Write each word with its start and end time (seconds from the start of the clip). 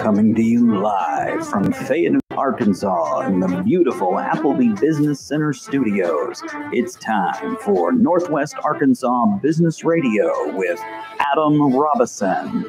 coming 0.00 0.34
to 0.34 0.42
you 0.42 0.80
live 0.80 1.46
from 1.46 1.70
Fayetteville, 1.70 2.20
Arkansas, 2.30 3.20
in 3.26 3.38
the 3.38 3.62
beautiful 3.62 4.18
Appleby 4.18 4.68
Business 4.80 5.20
Center 5.20 5.52
studios. 5.52 6.42
It's 6.72 6.94
time 6.94 7.58
for 7.58 7.92
Northwest 7.92 8.54
Arkansas 8.64 9.26
Business 9.42 9.84
Radio 9.84 10.56
with 10.56 10.80
Adam 11.18 11.74
Robison. 11.76 12.64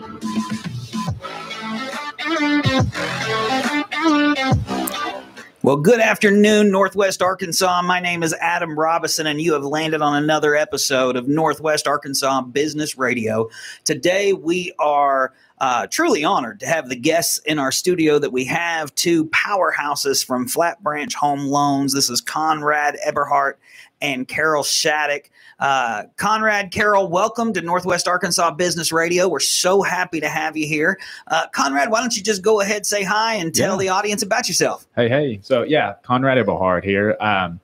Well, 5.63 5.77
good 5.77 5.99
afternoon, 5.99 6.71
Northwest 6.71 7.21
Arkansas. 7.21 7.83
My 7.83 7.99
name 7.99 8.23
is 8.23 8.33
Adam 8.41 8.79
Robison, 8.79 9.27
and 9.27 9.39
you 9.39 9.53
have 9.53 9.63
landed 9.63 10.01
on 10.01 10.15
another 10.15 10.55
episode 10.55 11.15
of 11.15 11.27
Northwest 11.27 11.87
Arkansas 11.87 12.41
Business 12.41 12.97
Radio. 12.97 13.47
Today, 13.83 14.33
we 14.33 14.73
are 14.79 15.33
uh, 15.59 15.85
truly 15.85 16.23
honored 16.23 16.61
to 16.61 16.65
have 16.65 16.89
the 16.89 16.95
guests 16.95 17.37
in 17.45 17.59
our 17.59 17.71
studio 17.71 18.17
that 18.17 18.31
we 18.31 18.43
have 18.45 18.95
two 18.95 19.25
powerhouses 19.25 20.25
from 20.25 20.47
Flat 20.47 20.81
Branch 20.81 21.13
Home 21.13 21.41
Loans. 21.41 21.93
This 21.93 22.09
is 22.09 22.21
Conrad 22.21 22.97
Eberhard 23.05 23.57
and 24.01 24.27
Carol 24.27 24.63
Shadrick. 24.63 25.29
Uh, 25.61 26.05
Conrad, 26.17 26.71
Carol, 26.71 27.07
welcome 27.07 27.53
to 27.53 27.61
Northwest 27.61 28.07
Arkansas 28.07 28.49
Business 28.51 28.91
Radio. 28.91 29.29
We're 29.29 29.39
so 29.39 29.83
happy 29.83 30.19
to 30.19 30.27
have 30.27 30.57
you 30.57 30.65
here. 30.65 30.99
Uh, 31.27 31.45
Conrad, 31.53 31.91
why 31.91 31.99
don't 32.01 32.17
you 32.17 32.23
just 32.23 32.41
go 32.41 32.61
ahead, 32.61 32.83
say 32.83 33.03
hi, 33.03 33.35
and 33.35 33.53
tell 33.53 33.75
yeah. 33.75 33.87
the 33.87 33.89
audience 33.89 34.23
about 34.23 34.47
yourself? 34.47 34.87
Hey, 34.95 35.07
hey. 35.07 35.39
So, 35.43 35.61
yeah, 35.61 35.93
Conrad 36.01 36.39
Eberhard 36.39 36.83
here. 36.83 37.15
Um, 37.19 37.59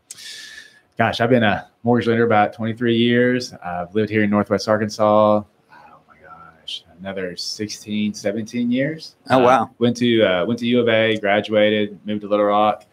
gosh, 0.95 1.19
I've 1.19 1.31
been 1.31 1.41
a 1.41 1.67
mortgage 1.81 2.07
lender 2.07 2.23
about 2.23 2.53
23 2.53 2.95
years. 2.95 3.51
I've 3.53 3.95
lived 3.95 4.11
here 4.11 4.21
in 4.21 4.29
Northwest 4.29 4.69
Arkansas. 4.69 5.41
Oh 5.41 5.99
my 6.07 6.15
gosh, 6.23 6.83
another 6.99 7.35
16, 7.35 8.13
17 8.13 8.69
years. 8.69 9.15
Oh 9.31 9.39
wow! 9.39 9.63
Uh, 9.63 9.67
went 9.79 9.97
to 9.97 10.21
uh, 10.23 10.45
went 10.45 10.59
to 10.59 10.67
U 10.67 10.81
of 10.81 10.87
A, 10.87 11.17
graduated, 11.17 11.99
moved 12.05 12.21
to 12.21 12.27
Little 12.27 12.45
Rock. 12.45 12.85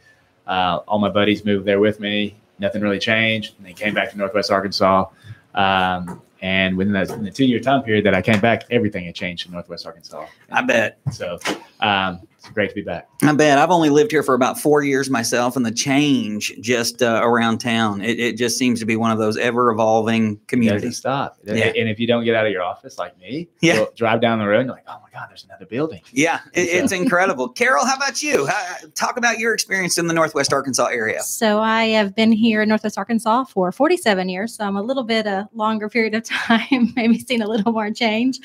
Uh, 0.47 0.81
all 0.89 0.99
my 0.99 1.11
buddies 1.11 1.45
moved 1.45 1.67
there 1.67 1.81
with 1.81 2.01
me 2.01 2.37
nothing 2.59 2.83
really 2.83 2.99
changed. 2.99 3.55
And 3.59 3.67
they 3.67 3.73
came 3.73 3.95
back 3.95 4.11
to 4.11 4.19
Northwest 4.19 4.51
Arkansas. 4.51 5.07
Um, 5.55 6.23
and 6.41 6.77
within, 6.77 6.93
that, 6.93 7.11
in 7.11 7.25
the 7.25 7.31
two 7.31 7.47
year 7.47 7.61
time 7.61 7.83
period 7.83 8.05
that 8.05 8.15
I 8.15 8.21
came 8.21 8.41
back, 8.41 8.65
everything 8.71 9.07
had 9.07 9.15
changed 9.15 9.47
in 9.47 9.53
Northwest 9.53 9.87
Arkansas. 9.87 10.27
I 10.51 10.63
bet. 10.63 10.99
So 11.11 11.39
um, 11.81 12.21
great 12.49 12.69
to 12.69 12.75
be 12.75 12.83
back. 12.83 13.09
I 13.23 13.33
bet. 13.33 13.59
I've 13.59 13.71
only 13.71 13.91
lived 13.91 14.11
here 14.11 14.23
for 14.23 14.35
about 14.35 14.59
four 14.59 14.83
years 14.83 15.11
myself, 15.11 15.57
and 15.57 15.65
the 15.65 15.73
change 15.73 16.53
just 16.61 17.03
uh, 17.03 17.21
around 17.23 17.59
town, 17.59 18.01
it, 18.01 18.19
it, 18.19 18.37
just 18.37 18.59
seems 18.59 18.81
to 18.81 18.87
be 18.87 18.97
one 18.97 19.11
of 19.11 19.19
those 19.19 19.37
ever 19.37 19.71
evolving 19.71 20.41
communities. 20.47 20.97
stop. 20.97 21.39
Yeah. 21.45 21.55
And 21.55 21.89
if 21.89 22.01
you 22.01 22.07
don't 22.07 22.25
get 22.25 22.35
out 22.35 22.47
of 22.47 22.53
your 22.53 22.63
office 22.63 22.99
like 22.99 23.19
me, 23.19 23.49
yeah. 23.61 23.85
drive 23.97 24.21
down 24.21 24.39
the 24.39 24.47
road 24.47 24.61
and 24.61 24.67
you're 24.67 24.77
like, 24.77 24.85
oh 24.89 24.99
my 25.03 25.09
God, 25.13 25.29
there's 25.29 25.45
another 25.45 25.67
building. 25.67 26.03
Yeah, 26.13 26.41
it, 26.53 26.69
so. 26.69 26.77
it's 26.77 26.93
incredible. 27.03 27.49
Carol, 27.49 27.87
how 27.87 27.97
about 27.97 28.23
you? 28.23 28.49
talk 28.95 29.17
about 29.17 29.39
your 29.39 29.55
experience 29.55 29.99
in 29.99 30.07
the 30.07 30.15
Northwest 30.15 30.53
Arkansas 30.53 30.87
area. 30.87 31.23
So 31.23 31.61
I 31.61 31.85
have 31.87 32.15
been 32.15 32.33
here 32.33 32.63
in 32.63 32.69
Northwest 32.69 32.99
Arkansas 32.99 33.45
for 33.45 33.73
47 33.73 34.29
years. 34.29 34.55
So 34.55 34.65
I'm 34.65 34.77
a 34.77 34.83
little 34.83 35.05
bit 35.05 35.27
a 35.27 35.49
longer 35.55 35.89
period 35.89 36.15
of 36.15 36.23
time, 36.25 36.93
maybe 36.97 37.19
seen 37.19 37.43
a 37.43 37.49
little 37.49 37.73
more 37.73 37.91
change. 37.91 38.39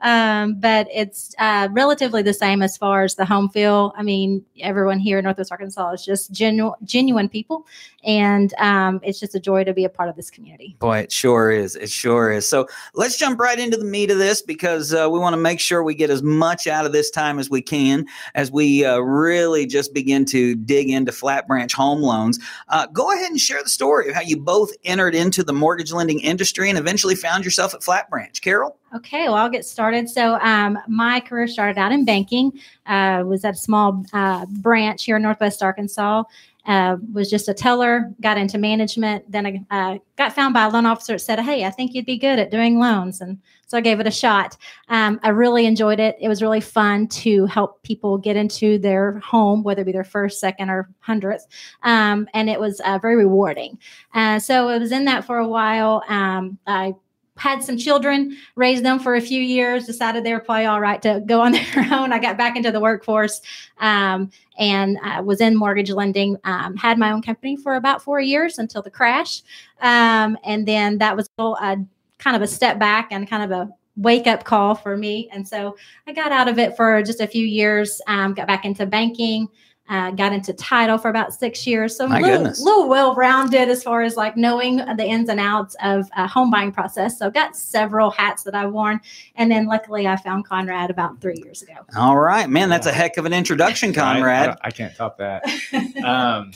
Um, 0.00 0.54
but 0.54 0.88
it's 0.92 1.34
uh, 1.38 1.68
relatively 1.72 2.22
the 2.22 2.34
same 2.34 2.62
as 2.62 2.76
far 2.76 3.04
as 3.04 3.14
the 3.14 3.24
home 3.24 3.41
feel. 3.48 3.92
I 3.96 4.02
mean, 4.02 4.44
everyone 4.60 4.98
here 4.98 5.18
in 5.18 5.24
Northwest 5.24 5.52
Arkansas 5.52 5.90
is 5.92 6.04
just 6.04 6.32
genu- 6.32 6.74
genuine 6.84 7.28
people. 7.28 7.66
And 8.04 8.52
um, 8.58 9.00
it's 9.02 9.20
just 9.20 9.34
a 9.34 9.40
joy 9.40 9.64
to 9.64 9.72
be 9.72 9.84
a 9.84 9.88
part 9.88 10.08
of 10.08 10.16
this 10.16 10.30
community. 10.30 10.76
Boy, 10.78 10.98
it 10.98 11.12
sure 11.12 11.50
is. 11.50 11.76
It 11.76 11.90
sure 11.90 12.32
is. 12.32 12.48
So 12.48 12.66
let's 12.94 13.16
jump 13.16 13.38
right 13.38 13.58
into 13.58 13.76
the 13.76 13.84
meat 13.84 14.10
of 14.10 14.18
this 14.18 14.42
because 14.42 14.92
uh, 14.92 15.08
we 15.10 15.18
want 15.18 15.34
to 15.34 15.40
make 15.40 15.60
sure 15.60 15.82
we 15.82 15.94
get 15.94 16.10
as 16.10 16.22
much 16.22 16.66
out 16.66 16.84
of 16.84 16.92
this 16.92 17.10
time 17.10 17.38
as 17.38 17.48
we 17.48 17.62
can 17.62 18.06
as 18.34 18.50
we 18.50 18.84
uh, 18.84 18.98
really 18.98 19.66
just 19.66 19.94
begin 19.94 20.24
to 20.26 20.54
dig 20.56 20.90
into 20.90 21.12
Flat 21.12 21.46
Branch 21.46 21.72
home 21.72 22.00
loans. 22.00 22.38
Uh, 22.68 22.86
go 22.86 23.12
ahead 23.12 23.30
and 23.30 23.40
share 23.40 23.62
the 23.62 23.68
story 23.68 24.08
of 24.08 24.14
how 24.14 24.20
you 24.20 24.36
both 24.36 24.70
entered 24.84 25.14
into 25.14 25.42
the 25.42 25.52
mortgage 25.52 25.92
lending 25.92 26.20
industry 26.20 26.68
and 26.68 26.78
eventually 26.78 27.14
found 27.14 27.44
yourself 27.44 27.74
at 27.74 27.82
Flat 27.82 28.10
Branch. 28.10 28.40
Carol? 28.40 28.76
Okay, 28.94 29.24
well, 29.24 29.36
I'll 29.36 29.48
get 29.48 29.64
started. 29.64 30.10
So, 30.10 30.34
um, 30.40 30.78
my 30.86 31.20
career 31.20 31.46
started 31.46 31.78
out 31.78 31.92
in 31.92 32.04
banking. 32.04 32.52
Uh, 32.84 33.22
was 33.26 33.44
at 33.44 33.54
a 33.54 33.58
small 33.58 34.04
uh, 34.12 34.44
branch 34.46 35.04
here 35.04 35.16
in 35.16 35.22
Northwest 35.22 35.62
Arkansas. 35.62 36.24
Uh, 36.64 36.96
was 37.12 37.28
just 37.28 37.48
a 37.48 37.54
teller, 37.54 38.12
got 38.20 38.38
into 38.38 38.56
management. 38.56 39.28
Then 39.30 39.46
I 39.46 39.92
uh, 39.94 39.98
got 40.16 40.32
found 40.32 40.54
by 40.54 40.64
a 40.64 40.68
loan 40.68 40.86
officer 40.86 41.14
that 41.14 41.18
said, 41.18 41.40
Hey, 41.40 41.64
I 41.64 41.70
think 41.70 41.92
you'd 41.92 42.06
be 42.06 42.18
good 42.18 42.38
at 42.38 42.52
doing 42.52 42.78
loans. 42.78 43.20
And 43.20 43.38
so 43.66 43.78
I 43.78 43.80
gave 43.80 44.00
it 44.00 44.06
a 44.06 44.12
shot. 44.12 44.56
Um, 44.88 45.18
I 45.22 45.30
really 45.30 45.66
enjoyed 45.66 45.98
it. 45.98 46.16
It 46.20 46.28
was 46.28 46.42
really 46.42 46.60
fun 46.60 47.08
to 47.08 47.46
help 47.46 47.82
people 47.82 48.18
get 48.18 48.36
into 48.36 48.78
their 48.78 49.18
home, 49.20 49.62
whether 49.62 49.82
it 49.82 49.86
be 49.86 49.92
their 49.92 50.04
first, 50.04 50.38
second, 50.40 50.70
or 50.70 50.88
hundredth. 51.00 51.46
Um, 51.82 52.28
and 52.34 52.48
it 52.48 52.60
was 52.60 52.80
uh, 52.84 52.98
very 52.98 53.16
rewarding. 53.16 53.78
Uh, 54.14 54.38
so 54.38 54.68
I 54.68 54.78
was 54.78 54.92
in 54.92 55.06
that 55.06 55.24
for 55.24 55.38
a 55.38 55.48
while. 55.48 56.02
Um, 56.08 56.58
I 56.66 56.94
had 57.42 57.60
some 57.60 57.76
children, 57.76 58.36
raised 58.54 58.84
them 58.84 59.00
for 59.00 59.16
a 59.16 59.20
few 59.20 59.42
years, 59.42 59.84
decided 59.84 60.22
they 60.22 60.32
were 60.32 60.38
probably 60.38 60.64
all 60.64 60.80
right 60.80 61.02
to 61.02 61.20
go 61.26 61.40
on 61.40 61.52
their 61.74 61.88
own. 61.90 62.12
I 62.12 62.20
got 62.20 62.38
back 62.38 62.56
into 62.56 62.70
the 62.70 62.78
workforce 62.78 63.40
um, 63.78 64.30
and 64.58 64.96
uh, 65.02 65.20
was 65.24 65.40
in 65.40 65.56
mortgage 65.56 65.90
lending. 65.90 66.36
Um, 66.44 66.76
had 66.76 66.98
my 66.98 67.10
own 67.10 67.20
company 67.20 67.56
for 67.56 67.74
about 67.74 68.00
four 68.00 68.20
years 68.20 68.58
until 68.58 68.80
the 68.80 68.92
crash. 68.92 69.42
Um, 69.80 70.38
and 70.44 70.68
then 70.68 70.98
that 70.98 71.16
was 71.16 71.28
a, 71.36 71.78
kind 72.18 72.36
of 72.36 72.42
a 72.42 72.46
step 72.46 72.78
back 72.78 73.08
and 73.10 73.28
kind 73.28 73.42
of 73.42 73.50
a 73.50 73.68
wake 73.96 74.28
up 74.28 74.44
call 74.44 74.76
for 74.76 74.96
me. 74.96 75.28
And 75.32 75.46
so 75.46 75.76
I 76.06 76.12
got 76.12 76.30
out 76.30 76.46
of 76.46 76.60
it 76.60 76.76
for 76.76 77.02
just 77.02 77.20
a 77.20 77.26
few 77.26 77.44
years, 77.44 78.00
um, 78.06 78.34
got 78.34 78.46
back 78.46 78.64
into 78.64 78.86
banking. 78.86 79.48
Uh, 79.88 80.10
got 80.12 80.32
into 80.32 80.52
title 80.54 80.96
for 80.96 81.10
about 81.10 81.34
six 81.34 81.66
years, 81.66 81.96
so 81.96 82.06
a 82.06 82.08
little, 82.08 82.44
little 82.44 82.88
well-rounded 82.88 83.68
as 83.68 83.82
far 83.82 84.02
as 84.02 84.16
like 84.16 84.36
knowing 84.36 84.76
the 84.76 85.04
ins 85.04 85.28
and 85.28 85.40
outs 85.40 85.76
of 85.82 86.08
a 86.16 86.26
home 86.26 86.50
buying 86.50 86.70
process. 86.72 87.18
So 87.18 87.30
got 87.30 87.56
several 87.56 88.10
hats 88.10 88.44
that 88.44 88.54
I've 88.54 88.72
worn, 88.72 89.00
and 89.34 89.50
then 89.50 89.66
luckily 89.66 90.06
I 90.06 90.16
found 90.16 90.46
Conrad 90.46 90.88
about 90.88 91.20
three 91.20 91.34
years 91.44 91.62
ago. 91.62 91.74
All 91.96 92.16
right, 92.16 92.48
man, 92.48 92.68
that's 92.68 92.86
a 92.86 92.92
heck 92.92 93.16
of 93.16 93.26
an 93.26 93.32
introduction, 93.32 93.92
Conrad. 93.94 94.50
I, 94.50 94.52
I, 94.52 94.56
I 94.62 94.70
can't 94.70 94.94
top 94.94 95.18
that. 95.18 95.44
um, 96.04 96.52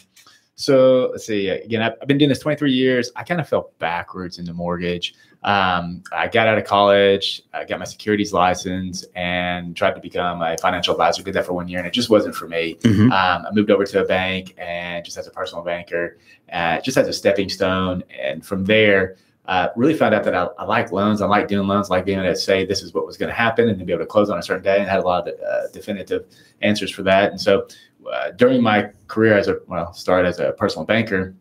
so 0.57 1.11
let's 1.13 1.27
see. 1.27 1.49
Again, 1.49 1.83
I've, 1.83 1.93
I've 2.01 2.09
been 2.09 2.19
doing 2.19 2.31
this 2.31 2.39
23 2.39 2.73
years. 2.73 3.13
I 3.15 3.25
kind 3.25 3.41
of 3.41 3.49
fell 3.49 3.73
backwards 3.79 4.39
in 4.39 4.47
the 4.47 4.55
mortgage. 4.55 5.15
Um, 5.47 6.03
I 6.11 6.27
got 6.27 6.49
out 6.49 6.59
of 6.59 6.65
college, 6.65 7.41
I 7.55 7.65
got 7.65 7.79
my 7.79 7.85
securities 7.85 8.33
license, 8.33 9.05
and 9.15 9.77
tried 9.77 9.95
to 9.95 10.01
become 10.01 10.43
a 10.43 10.59
financial 10.59 10.93
advisor. 10.93 11.23
Did 11.23 11.35
that 11.35 11.47
for 11.47 11.53
one 11.53 11.69
year, 11.69 11.79
and 11.79 11.87
it 11.87 11.93
just 11.93 12.11
wasn't 12.11 12.35
for 12.35 12.49
me. 12.49 12.75
Mm-hmm. 12.81 13.13
Um, 13.13 13.47
I 13.47 13.49
moved 13.53 13.71
over 13.71 13.85
to 13.85 14.03
a 14.03 14.05
bank, 14.05 14.55
and 14.59 15.05
just 15.05 15.17
as 15.17 15.29
a 15.29 15.31
personal 15.31 15.63
banker, 15.63 16.19
uh, 16.53 16.81
just 16.81 16.97
as 16.99 17.07
a 17.07 17.13
stepping 17.13 17.49
stone, 17.49 18.03
and 18.11 18.45
from 18.45 18.65
there. 18.65 19.17
Uh, 19.47 19.69
really 19.77 19.95
found 19.95 20.13
out 20.13 20.25
that 20.25 20.35
I, 20.35 20.49
I, 20.59 20.65
like 20.65 20.91
loans. 20.91 21.23
I 21.23 21.27
like 21.27 21.47
doing 21.47 21.69
loans, 21.69 21.89
I 21.89 21.95
like 21.95 22.05
being 22.05 22.19
able 22.19 22.33
to 22.33 22.35
say 22.35 22.67
this 22.67 22.83
is 22.83 22.93
what 22.93 23.07
was 23.07 23.17
going 23.17 23.29
to 23.29 23.35
happen 23.35 23.69
and 23.69 23.79
to 23.79 23.85
be 23.85 23.93
able 23.93 24.03
to 24.03 24.07
close 24.07 24.29
on 24.29 24.41
a 24.41 24.43
certain 24.43 24.65
day 24.65 24.81
and 24.81 24.91
had 24.91 24.99
a 24.99 25.07
lot 25.07 25.29
of 25.29 25.35
uh, 25.39 25.69
definitive 25.73 26.25
answers 26.63 26.91
for 26.91 27.05
that. 27.05 27.31
And 27.31 27.41
so 27.41 27.69
uh, 28.13 28.33
during 28.33 28.61
my 28.61 28.91
career 29.07 29.39
as 29.39 29.47
a, 29.47 29.59
well, 29.69 29.93
started 29.93 30.27
as 30.27 30.41
a 30.41 30.51
personal 30.51 30.85
banker, 30.85 31.33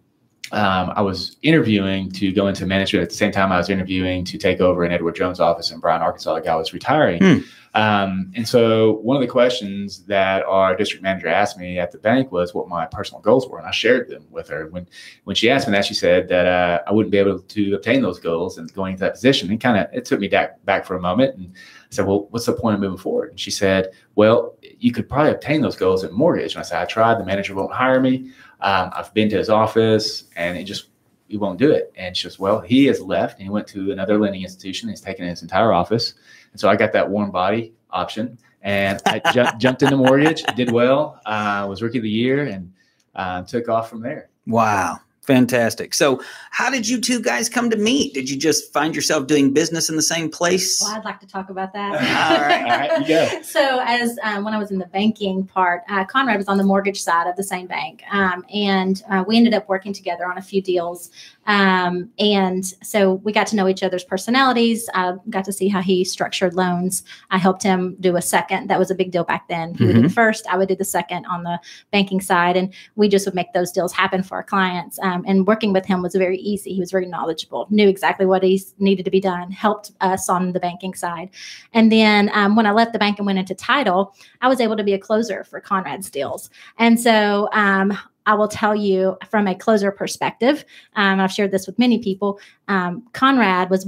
um, 0.52 0.94
I 0.96 1.02
was 1.02 1.38
interviewing 1.42 2.12
to 2.12 2.32
go 2.32 2.48
into 2.48 2.66
management 2.66 3.04
at 3.04 3.10
the 3.10 3.16
same 3.16 3.32
time 3.32 3.52
I 3.52 3.58
was 3.58 3.70
interviewing 3.70 4.24
to 4.26 4.38
take 4.38 4.62
over 4.62 4.84
an 4.84 4.92
Edward 4.92 5.16
Jones 5.16 5.40
office 5.40 5.72
in 5.72 5.80
Bryant, 5.80 6.04
Arkansas. 6.04 6.36
The 6.36 6.42
guy 6.42 6.56
was 6.56 6.74
retiring. 6.74 7.22
Hmm. 7.22 7.40
Um, 7.76 8.32
and 8.36 8.48
so 8.48 8.94
one 9.02 9.18
of 9.18 9.22
the 9.22 9.28
questions 9.28 10.06
that 10.06 10.46
our 10.46 10.78
district 10.78 11.04
manager 11.04 11.28
asked 11.28 11.58
me 11.58 11.78
at 11.78 11.92
the 11.92 11.98
bank 11.98 12.32
was 12.32 12.54
what 12.54 12.70
my 12.70 12.86
personal 12.86 13.22
goals 13.22 13.50
were, 13.50 13.58
and 13.58 13.68
I 13.68 13.72
shared 13.72 14.08
them 14.08 14.26
with 14.32 14.48
her. 14.48 14.68
When 14.68 14.88
when 15.26 15.36
she 15.36 15.50
asked 15.50 15.68
me 15.68 15.74
that, 15.74 15.84
she 15.84 15.94
said 15.94 16.30
that 16.30 16.48
uh, 16.48 16.84
I 16.88 16.94
wouldn't 16.94 17.12
be 17.12 17.18
able 17.18 17.40
to 17.40 17.74
obtain 17.74 18.02
those 18.02 18.18
goals 18.18 18.58
and 18.58 18.72
going 18.74 18.94
into 18.94 19.04
that 19.04 19.16
position. 19.16 19.52
And 19.52 19.60
kind 19.60 19.78
of 19.78 19.94
it 19.94 20.06
took 20.06 20.22
me 20.22 20.30
back 20.30 20.64
back 20.64 20.86
for 20.86 20.96
a 20.96 21.02
moment, 21.02 21.36
and 21.36 21.48
I 21.54 21.60
said, 21.90 22.08
"Well, 22.08 22.28
what's 22.30 22.46
the 22.46 22.54
point 22.54 22.76
of 22.76 22.80
moving 22.80 22.98
forward?" 22.98 23.32
And 23.32 23.40
she 23.40 23.52
said, 23.52 23.90
"Well, 24.16 24.56
you 24.80 24.94
could 24.94 25.10
probably 25.10 25.34
obtain 25.34 25.60
those 25.60 25.76
goals 25.76 26.06
at 26.06 26.14
mortgage." 26.14 26.54
And 26.54 26.62
I 26.62 26.64
said, 26.64 26.82
"I 26.82 26.86
tried. 26.86 27.20
The 27.20 27.26
manager 27.26 27.56
won't 27.56 27.74
hire 27.74 28.00
me." 28.00 28.32
Um, 28.66 28.90
I've 28.94 29.14
been 29.14 29.30
to 29.30 29.38
his 29.38 29.50
office 29.50 30.24
and 30.36 30.58
it 30.58 30.64
just, 30.64 30.88
he 31.28 31.38
won't 31.38 31.60
do 31.60 31.70
it. 31.72 31.94
And 31.96 32.18
she 32.18 32.28
goes, 32.28 32.40
well, 32.40 32.60
he 32.60 32.86
has 32.86 33.00
left 33.00 33.38
and 33.38 33.44
he 33.44 33.50
went 33.50 33.68
to 33.68 33.92
another 33.92 34.18
lending 34.18 34.42
institution. 34.42 34.90
He's 34.90 35.02
taken 35.02 35.28
his 35.28 35.44
entire 35.44 35.72
office. 35.72 36.16
And 36.52 36.60
so 36.60 36.68
I 36.68 36.76
got 36.76 36.92
that 36.94 37.08
warm 37.08 37.30
body 37.30 37.74
option 37.92 38.40
and 38.64 39.00
I 39.06 39.20
ju- 39.32 39.46
jumped 39.60 39.84
into 39.84 39.96
mortgage, 39.96 40.42
did 40.56 40.72
well, 40.72 41.22
uh, 41.28 41.68
was 41.70 41.84
rookie 41.84 42.00
of 42.00 42.04
the 42.04 42.10
year 42.10 42.48
and 42.48 42.74
uh, 43.14 43.44
took 43.44 43.70
off 43.70 43.88
from 43.88 44.02
there. 44.02 44.30
Wow. 44.48 45.00
Fantastic. 45.26 45.96
So, 45.96 46.22
how 46.52 46.70
did 46.70 46.88
you 46.88 47.02
two 47.02 47.20
guys 47.20 47.50
come 47.50 47.72
to 47.72 47.78
meet? 47.78 48.14
Did 48.14 48.30
you 48.30 48.38
just 48.38 48.72
find 48.72 48.96
yourself 48.96 49.26
doing 49.26 49.54
business 49.54 49.90
in 49.90 49.96
the 49.96 50.02
same 50.04 50.30
place? 50.30 50.80
Well, 50.82 50.96
I'd 50.96 51.04
like 51.04 51.20
to 51.22 51.28
talk 51.28 51.50
about 51.50 51.74
that. 51.74 51.94
All 51.94 52.42
right. 52.42 52.62
All 52.64 52.98
right, 52.98 53.02
you 53.02 53.08
go. 53.08 53.42
so, 53.44 53.82
as 53.86 54.20
um, 54.24 54.44
when 54.44 54.54
I 54.54 54.60
was 54.60 54.70
in 54.70 54.78
the 54.78 54.86
banking 54.86 55.46
part, 55.46 55.82
uh, 55.90 56.06
Conrad 56.06 56.38
was 56.38 56.48
on 56.48 56.58
the 56.58 56.64
mortgage 56.64 57.02
side 57.02 57.28
of 57.28 57.36
the 57.36 57.44
same 57.44 57.66
bank, 57.66 58.04
um, 58.12 58.46
and 58.54 59.02
uh, 59.10 59.24
we 59.28 59.36
ended 59.36 59.56
up 59.56 59.68
working 59.68 59.94
together 59.94 60.30
on 60.30 60.38
a 60.38 60.42
few 60.44 60.62
deals. 60.62 61.10
Um, 61.48 62.10
and 62.18 62.66
so 62.84 63.16
we 63.16 63.32
got 63.32 63.48
to 63.48 63.56
know 63.56 63.68
each 63.68 63.84
other's 63.84 64.04
personalities. 64.04 64.90
I 64.94 65.14
got 65.30 65.46
to 65.46 65.54
see 65.54 65.68
how 65.68 65.82
he 65.82 66.04
structured 66.04 66.56
loans. 66.56 67.04
I 67.30 67.38
helped 67.38 67.62
him 67.62 67.96
do 68.00 68.16
a 68.16 68.22
second. 68.22 68.68
That 68.70 68.80
was 68.80 68.90
a 68.90 68.96
big 68.96 69.12
deal 69.12 69.24
back 69.24 69.48
then. 69.48 69.76
He 69.76 69.86
would 69.86 69.96
do 69.96 70.02
the 70.02 70.10
first, 70.10 70.48
I 70.48 70.58
would 70.58 70.68
do 70.68 70.76
the 70.76 70.86
second 70.86 71.26
on 71.26 71.44
the 71.44 71.60
banking 71.92 72.22
side, 72.22 72.58
and 72.58 72.74
we 72.96 73.10
just 73.10 73.26
would 73.26 73.36
make 73.36 73.54
those 73.54 73.72
deals 73.72 73.94
happen 73.94 74.24
for 74.24 74.36
our 74.36 74.44
clients. 74.44 74.98
Um, 75.16 75.24
and 75.28 75.48
working 75.48 75.74
with 75.74 75.86
him 75.86 76.02
was 76.02 76.16
very 76.16 76.38
easy. 76.38 76.74
He 76.74 76.80
was 76.80 76.92
very 76.92 77.06
knowledgeable, 77.06 77.68
knew 77.70 77.88
exactly 77.88 78.26
what 78.26 78.44
he 78.44 78.62
needed 78.80 79.06
to 79.06 79.12
be 79.12 79.20
done, 79.20 79.52
helped 79.52 79.92
us 80.02 80.30
on 80.30 80.52
the 80.52 80.60
banking 80.60 80.94
side. 80.94 81.30
And 81.74 81.92
then 81.92 82.30
um, 82.34 82.56
when 82.56 82.66
I 82.66 82.72
left 82.72 82.94
the 82.94 83.00
bank 83.00 83.18
and 83.18 83.26
went 83.26 83.40
into 83.40 83.56
title, 83.56 84.14
I 84.42 84.48
was 84.48 84.60
able 84.60 84.78
to 84.78 84.84
be 84.84 84.94
a 84.94 85.00
closer 85.00 85.44
for 85.44 85.62
Conrad's 85.62 86.10
deals. 86.10 86.50
And 86.78 87.00
so 87.00 87.50
um, 87.54 87.98
I 88.26 88.34
will 88.34 88.48
tell 88.48 88.76
you 88.76 89.18
from 89.30 89.48
a 89.48 89.56
closer 89.56 89.92
perspective, 89.92 90.66
um, 90.96 91.20
I've 91.20 91.32
shared 91.32 91.52
this 91.52 91.68
with 91.68 91.80
many 91.80 92.00
people. 92.00 92.40
Um, 92.68 93.04
Conrad 93.14 93.70
was 93.70 93.88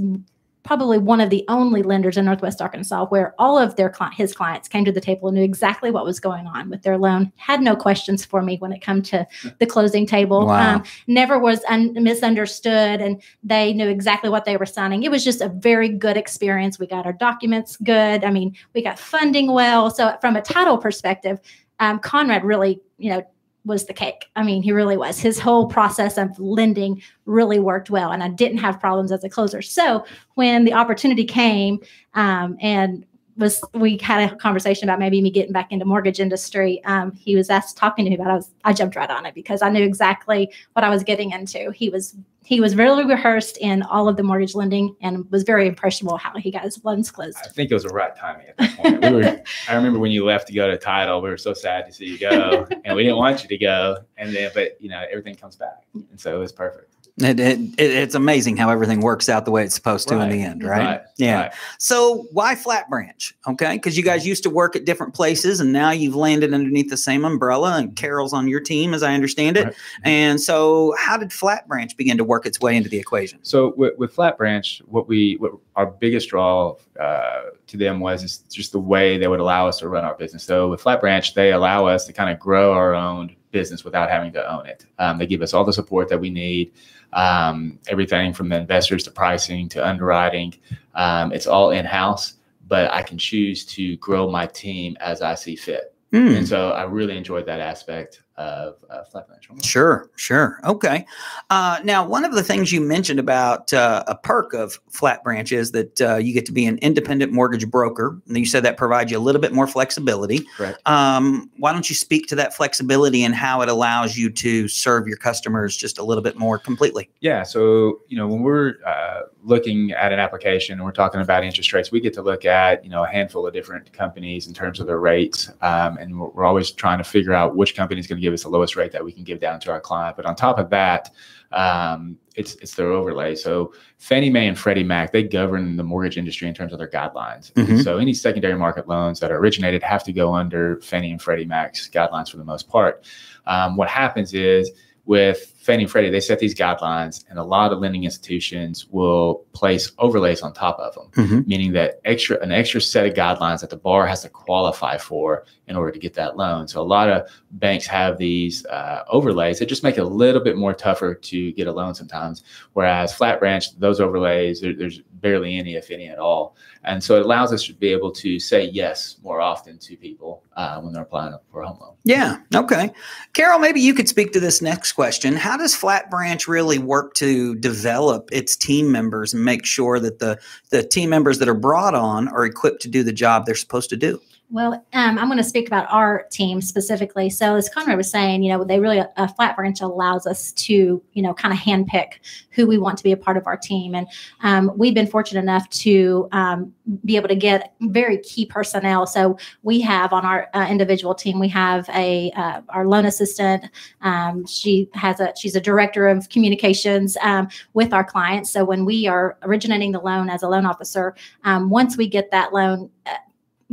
probably 0.62 0.98
one 0.98 1.20
of 1.20 1.30
the 1.30 1.44
only 1.48 1.82
lenders 1.82 2.16
in 2.16 2.24
Northwest 2.24 2.60
Arkansas 2.60 3.06
where 3.06 3.34
all 3.38 3.58
of 3.58 3.76
their 3.76 3.88
cli- 3.88 4.14
his 4.14 4.34
clients 4.34 4.68
came 4.68 4.84
to 4.84 4.92
the 4.92 5.00
table 5.00 5.28
and 5.28 5.36
knew 5.36 5.42
exactly 5.42 5.90
what 5.90 6.04
was 6.04 6.20
going 6.20 6.46
on 6.46 6.68
with 6.68 6.82
their 6.82 6.98
loan. 6.98 7.32
Had 7.36 7.62
no 7.62 7.74
questions 7.74 8.24
for 8.24 8.42
me 8.42 8.56
when 8.58 8.72
it 8.72 8.80
come 8.80 9.02
to 9.02 9.26
the 9.58 9.66
closing 9.66 10.06
table. 10.06 10.46
Wow. 10.46 10.76
Um, 10.76 10.84
never 11.06 11.38
was 11.38 11.62
un- 11.68 11.94
misunderstood, 11.94 13.00
and 13.00 13.22
they 13.42 13.72
knew 13.72 13.88
exactly 13.88 14.30
what 14.30 14.44
they 14.44 14.56
were 14.56 14.66
signing. 14.66 15.02
It 15.02 15.10
was 15.10 15.24
just 15.24 15.40
a 15.40 15.48
very 15.48 15.88
good 15.88 16.16
experience. 16.16 16.78
We 16.78 16.86
got 16.86 17.06
our 17.06 17.12
documents 17.12 17.76
good. 17.78 18.24
I 18.24 18.30
mean, 18.30 18.54
we 18.74 18.82
got 18.82 18.98
funding 18.98 19.52
well. 19.52 19.90
So 19.90 20.16
from 20.20 20.36
a 20.36 20.42
title 20.42 20.78
perspective, 20.78 21.40
um, 21.80 21.98
Conrad 21.98 22.44
really, 22.44 22.80
you 22.98 23.10
know, 23.10 23.22
was 23.68 23.86
the 23.86 23.94
cake. 23.94 24.26
I 24.34 24.42
mean, 24.42 24.62
he 24.62 24.72
really 24.72 24.96
was. 24.96 25.20
His 25.20 25.38
whole 25.38 25.68
process 25.68 26.18
of 26.18 26.36
lending 26.40 27.00
really 27.26 27.60
worked 27.60 27.90
well, 27.90 28.10
and 28.10 28.22
I 28.22 28.28
didn't 28.28 28.58
have 28.58 28.80
problems 28.80 29.12
as 29.12 29.22
a 29.22 29.28
closer. 29.28 29.62
So 29.62 30.04
when 30.34 30.64
the 30.64 30.72
opportunity 30.72 31.24
came, 31.24 31.78
um, 32.14 32.56
and 32.60 33.06
was 33.38 33.62
we 33.72 33.98
had 33.98 34.30
a 34.30 34.36
conversation 34.36 34.88
about 34.88 34.98
maybe 34.98 35.22
me 35.22 35.30
getting 35.30 35.52
back 35.52 35.72
into 35.72 35.84
mortgage 35.84 36.20
industry. 36.20 36.82
Um, 36.84 37.12
he 37.12 37.36
was 37.36 37.48
asked 37.48 37.76
talking 37.76 38.04
to 38.04 38.10
me 38.10 38.16
about. 38.16 38.30
I 38.30 38.34
was 38.34 38.50
I 38.64 38.72
jumped 38.72 38.96
right 38.96 39.10
on 39.10 39.24
it 39.24 39.34
because 39.34 39.62
I 39.62 39.70
knew 39.70 39.82
exactly 39.82 40.52
what 40.74 40.84
I 40.84 40.90
was 40.90 41.02
getting 41.02 41.30
into. 41.30 41.70
He 41.70 41.88
was 41.88 42.16
he 42.48 42.60
was 42.60 42.74
really 42.76 43.04
rehearsed 43.04 43.58
in 43.58 43.82
all 43.82 44.08
of 44.08 44.16
the 44.16 44.22
mortgage 44.22 44.54
lending 44.54 44.96
and 45.02 45.30
was 45.30 45.42
very 45.42 45.66
impressionable 45.68 46.16
how 46.16 46.34
he 46.38 46.50
got 46.50 46.62
his 46.62 46.82
loans 46.82 47.10
closed. 47.10 47.36
I 47.44 47.48
think 47.48 47.70
it 47.70 47.74
was 47.74 47.82
the 47.82 47.90
right 47.90 48.16
timing 48.16 48.46
at 48.46 48.56
that 48.56 48.76
point. 48.76 49.02
We 49.02 49.12
were, 49.12 49.42
I 49.68 49.74
remember 49.74 49.98
when 49.98 50.12
you 50.12 50.24
left 50.24 50.46
to 50.48 50.54
go 50.54 50.66
to 50.66 50.78
title, 50.78 51.20
we 51.20 51.28
were 51.28 51.36
so 51.36 51.52
sad 51.52 51.84
to 51.86 51.92
see 51.92 52.06
you 52.06 52.18
go, 52.18 52.66
and 52.86 52.96
we 52.96 53.02
didn't 53.02 53.18
want 53.18 53.42
you 53.42 53.50
to 53.50 53.58
go. 53.58 53.98
And 54.16 54.34
then, 54.34 54.50
but 54.54 54.80
you 54.80 54.88
know, 54.88 55.04
everything 55.10 55.34
comes 55.34 55.56
back, 55.56 55.84
and 55.92 56.18
so 56.18 56.34
it 56.34 56.38
was 56.38 56.52
perfect. 56.52 56.94
It, 57.20 57.40
it, 57.40 57.58
it- 57.78 57.98
it's 57.98 58.14
amazing 58.14 58.56
how 58.56 58.70
everything 58.70 59.00
works 59.00 59.28
out 59.28 59.44
the 59.44 59.50
way 59.50 59.64
it's 59.64 59.74
supposed 59.74 60.08
to 60.08 60.20
in 60.20 60.30
the 60.30 60.42
end, 60.42 60.62
right? 60.62 60.84
Right, 60.84 61.00
Yeah. 61.16 61.42
right. 61.42 61.52
So 61.78 62.26
why 62.32 62.54
Flat 62.54 62.88
Branch? 62.88 63.34
Okay, 63.46 63.74
because 63.74 63.96
you 63.96 64.04
guys 64.04 64.26
used 64.26 64.42
to 64.44 64.50
work 64.50 64.76
at 64.76 64.84
different 64.84 65.14
places, 65.14 65.60
and 65.60 65.72
now 65.72 65.90
you've 65.90 66.14
landed 66.14 66.54
underneath 66.54 66.90
the 66.90 66.96
same 66.96 67.24
umbrella. 67.24 67.76
And 67.76 67.88
mm-hmm. 67.88 67.94
Carol's 67.94 68.32
on 68.32 68.48
your 68.48 68.60
team, 68.60 68.94
as 68.94 69.02
I 69.02 69.14
understand 69.14 69.56
it. 69.56 69.64
Right. 69.64 69.72
Mm-hmm. 69.72 70.08
And 70.08 70.40
so, 70.40 70.94
how 70.98 71.16
did 71.16 71.32
Flat 71.32 71.66
Branch 71.68 71.96
begin 71.96 72.16
to 72.18 72.24
work 72.24 72.46
its 72.46 72.60
way 72.60 72.76
into 72.76 72.88
the 72.88 72.98
equation? 72.98 73.40
So 73.42 73.74
with, 73.76 73.98
with 73.98 74.12
Flat 74.12 74.38
Branch, 74.38 74.80
what 74.86 75.08
we 75.08 75.36
what 75.36 75.52
our 75.78 75.86
biggest 75.86 76.28
draw 76.28 76.74
uh, 76.98 77.42
to 77.68 77.76
them 77.76 78.00
was 78.00 78.40
just 78.50 78.72
the 78.72 78.80
way 78.80 79.16
they 79.16 79.28
would 79.28 79.38
allow 79.38 79.68
us 79.68 79.78
to 79.78 79.88
run 79.88 80.04
our 80.04 80.16
business. 80.16 80.42
So 80.42 80.70
with 80.70 80.80
Flat 80.80 81.00
Branch, 81.00 81.34
they 81.34 81.52
allow 81.52 81.86
us 81.86 82.04
to 82.06 82.12
kind 82.12 82.30
of 82.30 82.40
grow 82.40 82.72
our 82.72 82.96
own 82.96 83.36
business 83.52 83.84
without 83.84 84.10
having 84.10 84.32
to 84.32 84.52
own 84.52 84.66
it. 84.66 84.86
Um, 84.98 85.18
they 85.18 85.26
give 85.26 85.40
us 85.40 85.54
all 85.54 85.64
the 85.64 85.72
support 85.72 86.08
that 86.08 86.18
we 86.18 86.30
need, 86.30 86.72
um, 87.12 87.78
everything 87.86 88.32
from 88.32 88.48
the 88.48 88.56
investors 88.56 89.04
to 89.04 89.12
pricing 89.12 89.68
to 89.68 89.86
underwriting. 89.86 90.52
Um, 90.96 91.32
it's 91.32 91.46
all 91.46 91.70
in 91.70 91.84
house, 91.84 92.34
but 92.66 92.92
I 92.92 93.04
can 93.04 93.16
choose 93.16 93.64
to 93.66 93.96
grow 93.98 94.28
my 94.28 94.48
team 94.48 94.96
as 94.98 95.22
I 95.22 95.36
see 95.36 95.54
fit. 95.54 95.94
Hmm. 96.12 96.34
And 96.38 96.48
so 96.48 96.70
I 96.70 96.82
really 96.82 97.16
enjoyed 97.16 97.46
that 97.46 97.60
aspect 97.60 98.24
of 98.38 98.76
uh, 98.88 99.02
Flat 99.04 99.26
Branch. 99.26 99.64
Sure, 99.64 100.08
sure. 100.16 100.60
Okay. 100.64 101.04
Uh, 101.50 101.80
now, 101.84 102.06
one 102.06 102.24
of 102.24 102.32
the 102.32 102.42
things 102.42 102.72
you 102.72 102.80
mentioned 102.80 103.18
about 103.18 103.72
uh, 103.72 104.04
a 104.06 104.14
perk 104.14 104.54
of 104.54 104.78
Flat 104.88 105.24
Branch 105.24 105.50
is 105.50 105.72
that 105.72 106.00
uh, 106.00 106.16
you 106.16 106.32
get 106.32 106.46
to 106.46 106.52
be 106.52 106.64
an 106.64 106.78
independent 106.78 107.32
mortgage 107.32 107.68
broker. 107.68 108.18
And 108.28 108.38
you 108.38 108.46
said 108.46 108.64
that 108.64 108.76
provides 108.76 109.10
you 109.10 109.18
a 109.18 109.20
little 109.20 109.40
bit 109.40 109.52
more 109.52 109.66
flexibility. 109.66 110.46
Correct. 110.56 110.80
Um, 110.86 111.50
why 111.58 111.72
don't 111.72 111.90
you 111.90 111.96
speak 111.96 112.28
to 112.28 112.36
that 112.36 112.54
flexibility 112.54 113.24
and 113.24 113.34
how 113.34 113.60
it 113.60 113.68
allows 113.68 114.16
you 114.16 114.30
to 114.30 114.68
serve 114.68 115.08
your 115.08 115.16
customers 115.16 115.76
just 115.76 115.98
a 115.98 116.04
little 116.04 116.22
bit 116.22 116.36
more 116.36 116.58
completely? 116.58 117.10
Yeah. 117.20 117.42
So, 117.42 118.00
you 118.06 118.16
know, 118.16 118.28
when 118.28 118.42
we're 118.42 118.74
uh, 118.86 119.22
looking 119.42 119.90
at 119.92 120.12
an 120.12 120.20
application 120.20 120.74
and 120.74 120.84
we're 120.84 120.92
talking 120.92 121.20
about 121.20 121.42
interest 121.42 121.72
rates, 121.72 121.90
we 121.90 122.00
get 122.00 122.14
to 122.14 122.22
look 122.22 122.44
at, 122.44 122.84
you 122.84 122.90
know, 122.90 123.02
a 123.02 123.08
handful 123.08 123.46
of 123.46 123.52
different 123.52 123.92
companies 123.92 124.46
in 124.46 124.54
terms 124.54 124.78
of 124.78 124.86
their 124.86 125.00
rates. 125.00 125.50
Um, 125.60 125.98
and 125.98 126.20
we're, 126.20 126.28
we're 126.28 126.44
always 126.44 126.70
trying 126.70 126.98
to 126.98 127.04
figure 127.04 127.34
out 127.34 127.56
which 127.56 127.74
company 127.74 127.98
is 127.98 128.06
going 128.06 128.20
to 128.20 128.27
give 128.28 128.34
us 128.34 128.42
the 128.42 128.48
lowest 128.48 128.76
rate 128.76 128.92
that 128.92 129.04
we 129.04 129.12
can 129.12 129.24
give 129.24 129.40
down 129.40 129.58
to 129.60 129.70
our 129.70 129.80
client. 129.80 130.16
But 130.16 130.26
on 130.26 130.36
top 130.36 130.58
of 130.58 130.68
that, 130.70 131.10
um, 131.52 132.18
it's, 132.36 132.54
it's 132.56 132.74
their 132.74 132.92
overlay. 132.92 133.34
So 133.34 133.72
Fannie 133.96 134.30
Mae 134.30 134.46
and 134.48 134.58
Freddie 134.58 134.84
Mac, 134.84 135.12
they 135.12 135.22
govern 135.22 135.76
the 135.76 135.82
mortgage 135.82 136.18
industry 136.18 136.46
in 136.46 136.54
terms 136.54 136.72
of 136.72 136.78
their 136.78 136.90
guidelines. 136.90 137.52
Mhm. 137.54 137.82
So 137.82 137.96
any 137.96 138.12
secondary 138.12 138.54
market 138.56 138.86
loans 138.86 139.18
that 139.20 139.30
are 139.32 139.38
originated 139.38 139.82
have 139.82 140.04
to 140.04 140.12
go 140.12 140.34
under 140.34 140.80
Fannie 140.82 141.10
and 141.10 141.20
Freddie 141.20 141.46
Mac's 141.46 141.88
guidelines 141.88 142.30
for 142.30 142.36
the 142.36 142.44
most 142.44 142.68
part. 142.68 143.04
Um, 143.46 143.76
what 143.76 143.88
happens 143.88 144.34
is 144.34 144.70
with 145.06 145.54
Fannie 145.68 145.82
and 145.82 145.92
Freddie, 145.92 146.08
they 146.08 146.18
set 146.20 146.38
these 146.38 146.54
guidelines, 146.54 147.24
and 147.28 147.38
a 147.38 147.42
lot 147.44 147.72
of 147.74 147.78
lending 147.78 148.04
institutions 148.04 148.86
will 148.88 149.44
place 149.52 149.92
overlays 149.98 150.40
on 150.40 150.54
top 150.54 150.78
of 150.78 150.94
them, 150.94 151.26
Mhm. 151.26 151.46
meaning 151.46 151.72
that 151.72 152.00
extra 152.06 152.40
an 152.40 152.52
extra 152.52 152.80
set 152.80 153.04
of 153.04 153.12
guidelines 153.12 153.60
that 153.60 153.68
the 153.68 153.76
borrower 153.76 154.06
has 154.06 154.22
to 154.22 154.30
qualify 154.30 154.96
for 154.96 155.44
in 155.66 155.76
order 155.76 155.92
to 155.92 155.98
get 155.98 156.14
that 156.14 156.38
loan. 156.38 156.66
So 156.66 156.80
a 156.80 156.88
lot 156.96 157.10
of 157.10 157.28
banks 157.50 157.86
have 157.86 158.16
these 158.16 158.64
uh, 158.64 159.04
overlays 159.10 159.58
that 159.58 159.66
just 159.68 159.82
make 159.82 159.98
it 159.98 160.00
a 160.00 160.04
little 160.06 160.42
bit 160.42 160.56
more 160.56 160.72
tougher 160.72 161.12
to 161.12 161.52
get 161.52 161.66
a 161.66 161.72
loan 161.72 161.94
sometimes. 161.94 162.42
Whereas 162.72 163.12
Flat 163.12 163.38
Branch, 163.38 163.62
those 163.78 164.00
overlays, 164.00 164.62
there, 164.62 164.72
there's 164.72 165.02
barely 165.20 165.58
any, 165.58 165.74
if 165.74 165.90
any, 165.90 166.08
at 166.08 166.18
all. 166.18 166.56
And 166.84 167.04
so 167.04 167.16
it 167.16 167.26
allows 167.26 167.52
us 167.52 167.64
to 167.66 167.74
be 167.74 167.88
able 167.88 168.10
to 168.12 168.38
say 168.40 168.64
yes 168.64 169.16
more 169.22 169.42
often 169.42 169.76
to 169.80 169.96
people 169.96 170.42
uh, 170.56 170.80
when 170.80 170.94
they're 170.94 171.02
applying 171.02 171.34
for 171.52 171.60
a 171.62 171.66
home 171.68 171.78
loan. 171.82 171.94
Yeah. 172.04 172.38
Okay. 172.54 172.90
Carol, 173.34 173.58
maybe 173.58 173.80
you 173.82 173.92
could 173.92 174.08
speak 174.08 174.32
to 174.32 174.40
this 174.40 174.62
next 174.62 174.92
question. 174.92 175.36
How 175.36 175.57
does 175.58 175.74
Flat 175.74 176.10
Branch 176.10 176.46
really 176.48 176.78
work 176.78 177.14
to 177.14 177.54
develop 177.56 178.28
its 178.32 178.56
team 178.56 178.90
members 178.90 179.34
and 179.34 179.44
make 179.44 179.64
sure 179.64 180.00
that 180.00 180.18
the, 180.18 180.38
the 180.70 180.82
team 180.82 181.10
members 181.10 181.38
that 181.38 181.48
are 181.48 181.54
brought 181.54 181.94
on 181.94 182.28
are 182.28 182.44
equipped 182.44 182.82
to 182.82 182.88
do 182.88 183.02
the 183.02 183.12
job 183.12 183.46
they're 183.46 183.54
supposed 183.54 183.90
to 183.90 183.96
do? 183.96 184.20
Well, 184.50 184.72
um, 184.94 185.18
I'm 185.18 185.26
going 185.26 185.36
to 185.36 185.44
speak 185.44 185.66
about 185.66 185.86
our 185.90 186.24
team 186.30 186.62
specifically. 186.62 187.28
So, 187.28 187.56
as 187.56 187.68
Conrad 187.68 187.98
was 187.98 188.10
saying, 188.10 188.42
you 188.42 188.50
know, 188.50 188.64
they 188.64 188.80
really 188.80 188.98
a 188.98 189.28
flat 189.34 189.54
branch 189.54 189.82
allows 189.82 190.26
us 190.26 190.52
to, 190.52 191.02
you 191.12 191.22
know, 191.22 191.34
kind 191.34 191.52
of 191.52 191.60
handpick 191.60 192.20
who 192.52 192.66
we 192.66 192.78
want 192.78 192.96
to 192.96 193.04
be 193.04 193.12
a 193.12 193.16
part 193.16 193.36
of 193.36 193.46
our 193.46 193.58
team, 193.58 193.94
and 193.94 194.06
um, 194.42 194.72
we've 194.74 194.94
been 194.94 195.06
fortunate 195.06 195.42
enough 195.42 195.68
to 195.68 196.30
um, 196.32 196.72
be 197.04 197.16
able 197.16 197.28
to 197.28 197.36
get 197.36 197.74
very 197.82 198.16
key 198.18 198.46
personnel. 198.46 199.06
So, 199.06 199.36
we 199.64 199.82
have 199.82 200.14
on 200.14 200.24
our 200.24 200.48
uh, 200.54 200.66
individual 200.70 201.14
team, 201.14 201.38
we 201.38 201.48
have 201.48 201.86
a 201.90 202.30
uh, 202.34 202.62
our 202.70 202.86
loan 202.86 203.04
assistant. 203.04 203.66
Um, 204.00 204.46
she 204.46 204.88
has 204.94 205.20
a 205.20 205.34
she's 205.36 205.56
a 205.56 205.60
director 205.60 206.08
of 206.08 206.26
communications 206.30 207.18
um, 207.20 207.48
with 207.74 207.92
our 207.92 208.04
clients. 208.04 208.50
So, 208.50 208.64
when 208.64 208.86
we 208.86 209.06
are 209.08 209.36
originating 209.42 209.92
the 209.92 210.00
loan 210.00 210.30
as 210.30 210.42
a 210.42 210.48
loan 210.48 210.64
officer, 210.64 211.14
um, 211.44 211.68
once 211.68 211.98
we 211.98 212.08
get 212.08 212.30
that 212.30 212.54
loan. 212.54 212.88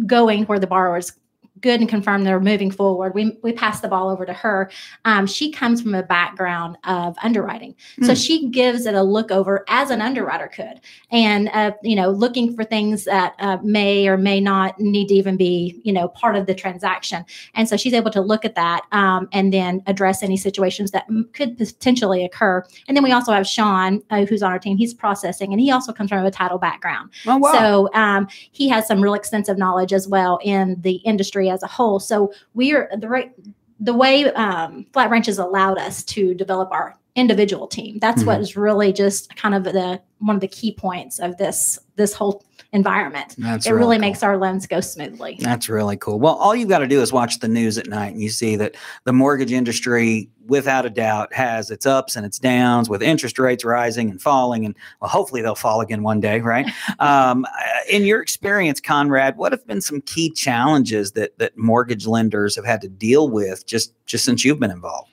Going 0.06 0.44
where 0.46 0.60
the 0.60 0.68
borrower 0.68 0.98
is 0.98 1.14
good 1.62 1.80
and 1.80 1.88
confirmed 1.90 2.26
they're 2.26 2.40
moving 2.40 2.70
forward. 2.70 3.14
We, 3.16 3.38
we 3.42 3.54
pass 3.54 3.80
the 3.80 3.88
ball 3.88 4.10
over 4.10 4.26
to 4.26 4.34
her. 4.34 4.70
Um, 5.06 5.26
she 5.26 5.52
comes 5.52 5.82
from 5.82 5.96
a 5.96 6.04
background 6.04 6.78
of 6.84 7.16
underwriting. 7.24 7.76
So 8.02 8.08
Hmm. 8.10 8.14
she 8.14 8.50
gives 8.50 8.86
it 8.86 8.94
a 8.94 9.02
look 9.04 9.32
over 9.32 9.64
as 9.70 9.90
an 9.90 10.02
underwriter 10.02 10.48
could. 10.48 10.82
And, 11.12 11.50
uh, 11.54 11.72
you 11.82 11.96
know, 11.96 12.10
looking 12.10 12.54
for 12.56 12.64
things 12.66 13.06
that 13.06 13.36
uh, 13.40 13.58
may 13.64 14.08
or 14.08 14.18
may 14.18 14.42
not 14.42 14.80
need 14.80 15.08
to 15.08 15.14
even 15.14 15.38
be, 15.38 15.80
you 15.84 15.94
know, 15.94 16.10
part 16.10 16.36
of 16.36 16.46
the 16.46 16.54
transaction. 16.54 17.24
And 17.54 17.70
so 17.70 17.78
she's 17.78 17.94
able 17.94 18.12
to 18.12 18.22
look 18.22 18.44
at 18.44 18.56
that 18.56 18.82
um, 18.92 19.30
and 19.32 19.54
then 19.54 19.82
address 19.88 20.24
any 20.24 20.38
situations 20.38 20.92
that 20.92 21.06
m- 21.10 21.30
could 21.34 21.58
potentially 21.58 22.26
occur. 22.26 22.64
And 22.88 22.98
then 22.98 23.04
we 23.04 23.12
also 23.14 23.32
have 23.32 23.48
Sean, 23.48 24.02
uh, 24.10 24.26
who's 24.26 24.44
on 24.44 24.52
our 24.52 24.60
team. 24.60 24.78
He's 24.78 24.94
processing 24.94 25.54
and 25.54 25.62
he 25.62 25.72
also 25.72 25.94
comes 25.94 26.10
from 26.10 26.26
a 26.26 26.32
title 26.32 26.58
background. 26.58 27.12
Oh, 27.26 27.38
wow. 27.38 27.52
So 27.54 27.90
um, 27.94 28.28
he 28.52 28.68
has 28.70 28.86
some 28.88 29.02
real 29.02 29.14
extensive 29.14 29.58
knowledge 29.58 29.94
as 29.94 30.08
well 30.08 30.40
in 30.44 30.82
the 30.82 30.96
industry 30.98 31.45
as 31.50 31.64
a 31.64 31.68
whole. 31.68 32.00
So 32.00 32.34
we 32.54 32.74
are 32.74 32.90
the 32.98 33.08
right 33.08 33.34
the 33.80 33.94
way 33.94 34.26
um, 34.34 34.86
Flat 34.94 35.10
Branch 35.10 35.26
has 35.26 35.38
allowed 35.38 35.78
us 35.78 36.04
to 36.06 36.34
develop 36.34 36.72
our 36.72 36.98
individual 37.16 37.68
team. 37.68 37.98
That's 38.00 38.24
Mhm. 38.24 38.28
what 38.28 38.42
is 38.42 38.56
really 38.58 38.92
just 38.92 39.36
kind 39.36 39.56
of 39.56 39.64
the 39.64 40.02
one 40.20 40.36
of 40.36 40.42
the 40.42 40.48
key 40.48 40.74
points 40.74 41.20
of 41.20 41.38
this 41.38 41.80
this 41.96 42.14
whole 42.14 42.44
environment. 42.74 43.36
That's 43.38 43.66
it 43.66 43.72
really 43.72 43.96
cool. 43.96 44.02
makes 44.02 44.22
our 44.22 44.38
loans 44.38 44.68
go 44.68 44.82
smoothly. 44.82 45.38
That's 45.40 45.70
really 45.70 45.96
cool. 45.96 46.20
Well, 46.20 46.34
all 46.36 46.54
you've 46.54 46.68
got 46.68 46.80
to 46.80 46.88
do 46.88 47.02
is 47.02 47.14
watch 47.14 47.40
the 47.40 47.48
news 47.48 47.78
at 47.78 47.88
night 47.88 48.12
and 48.14 48.22
you 48.22 48.28
see 48.30 48.58
that 48.58 48.76
the 49.06 49.14
mortgage 49.14 49.54
industry, 49.54 50.30
without 50.48 50.86
a 50.86 50.90
doubt, 50.90 51.34
has 51.34 51.72
its 51.72 51.86
ups 51.86 52.18
and 52.18 52.26
its 52.26 52.38
downs 52.38 52.90
with 52.90 53.02
interest 53.02 53.40
rates 53.40 53.64
rising 53.64 54.10
and 54.10 54.22
falling. 54.22 54.66
And 54.66 54.76
well, 55.00 55.10
hopefully 55.10 55.42
they'll 55.42 55.56
fall 55.56 55.80
again 55.80 56.04
one 56.04 56.20
day, 56.20 56.42
right? 56.42 56.70
um, 57.00 57.46
in 57.90 58.04
your 58.04 58.22
experience, 58.22 58.82
Conrad, 58.82 59.38
what 59.38 59.54
have 59.54 59.66
been 59.66 59.80
some 59.82 60.02
key 60.02 60.30
challenges 60.32 61.14
that, 61.14 61.38
that 61.40 61.58
mortgage 61.58 62.06
lenders 62.08 62.58
have 62.58 62.66
had 62.66 62.82
to 62.82 62.90
deal 62.90 63.30
with 63.30 63.66
just, 63.66 63.94
just 64.06 64.26
since 64.26 64.44
you've 64.44 64.60
been 64.60 64.72
involved? 64.72 65.10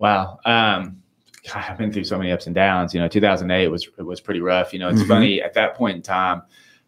Wow. 0.00 0.38
Um, 0.44 1.00
God, 1.52 1.64
I've 1.68 1.78
been 1.78 1.92
through 1.92 2.04
so 2.04 2.18
many 2.18 2.30
ups 2.32 2.46
and 2.46 2.54
downs. 2.54 2.92
You 2.94 3.00
know, 3.00 3.08
2008 3.08 3.68
was 3.68 3.88
it 3.98 4.02
was 4.02 4.20
pretty 4.20 4.40
rough. 4.40 4.72
You 4.72 4.78
know, 4.78 4.88
it's 4.88 5.02
Mhm. 5.02 5.08
funny 5.08 5.42
at 5.42 5.54
that 5.54 5.74
point 5.74 5.96
in 5.96 6.02
time. 6.02 6.42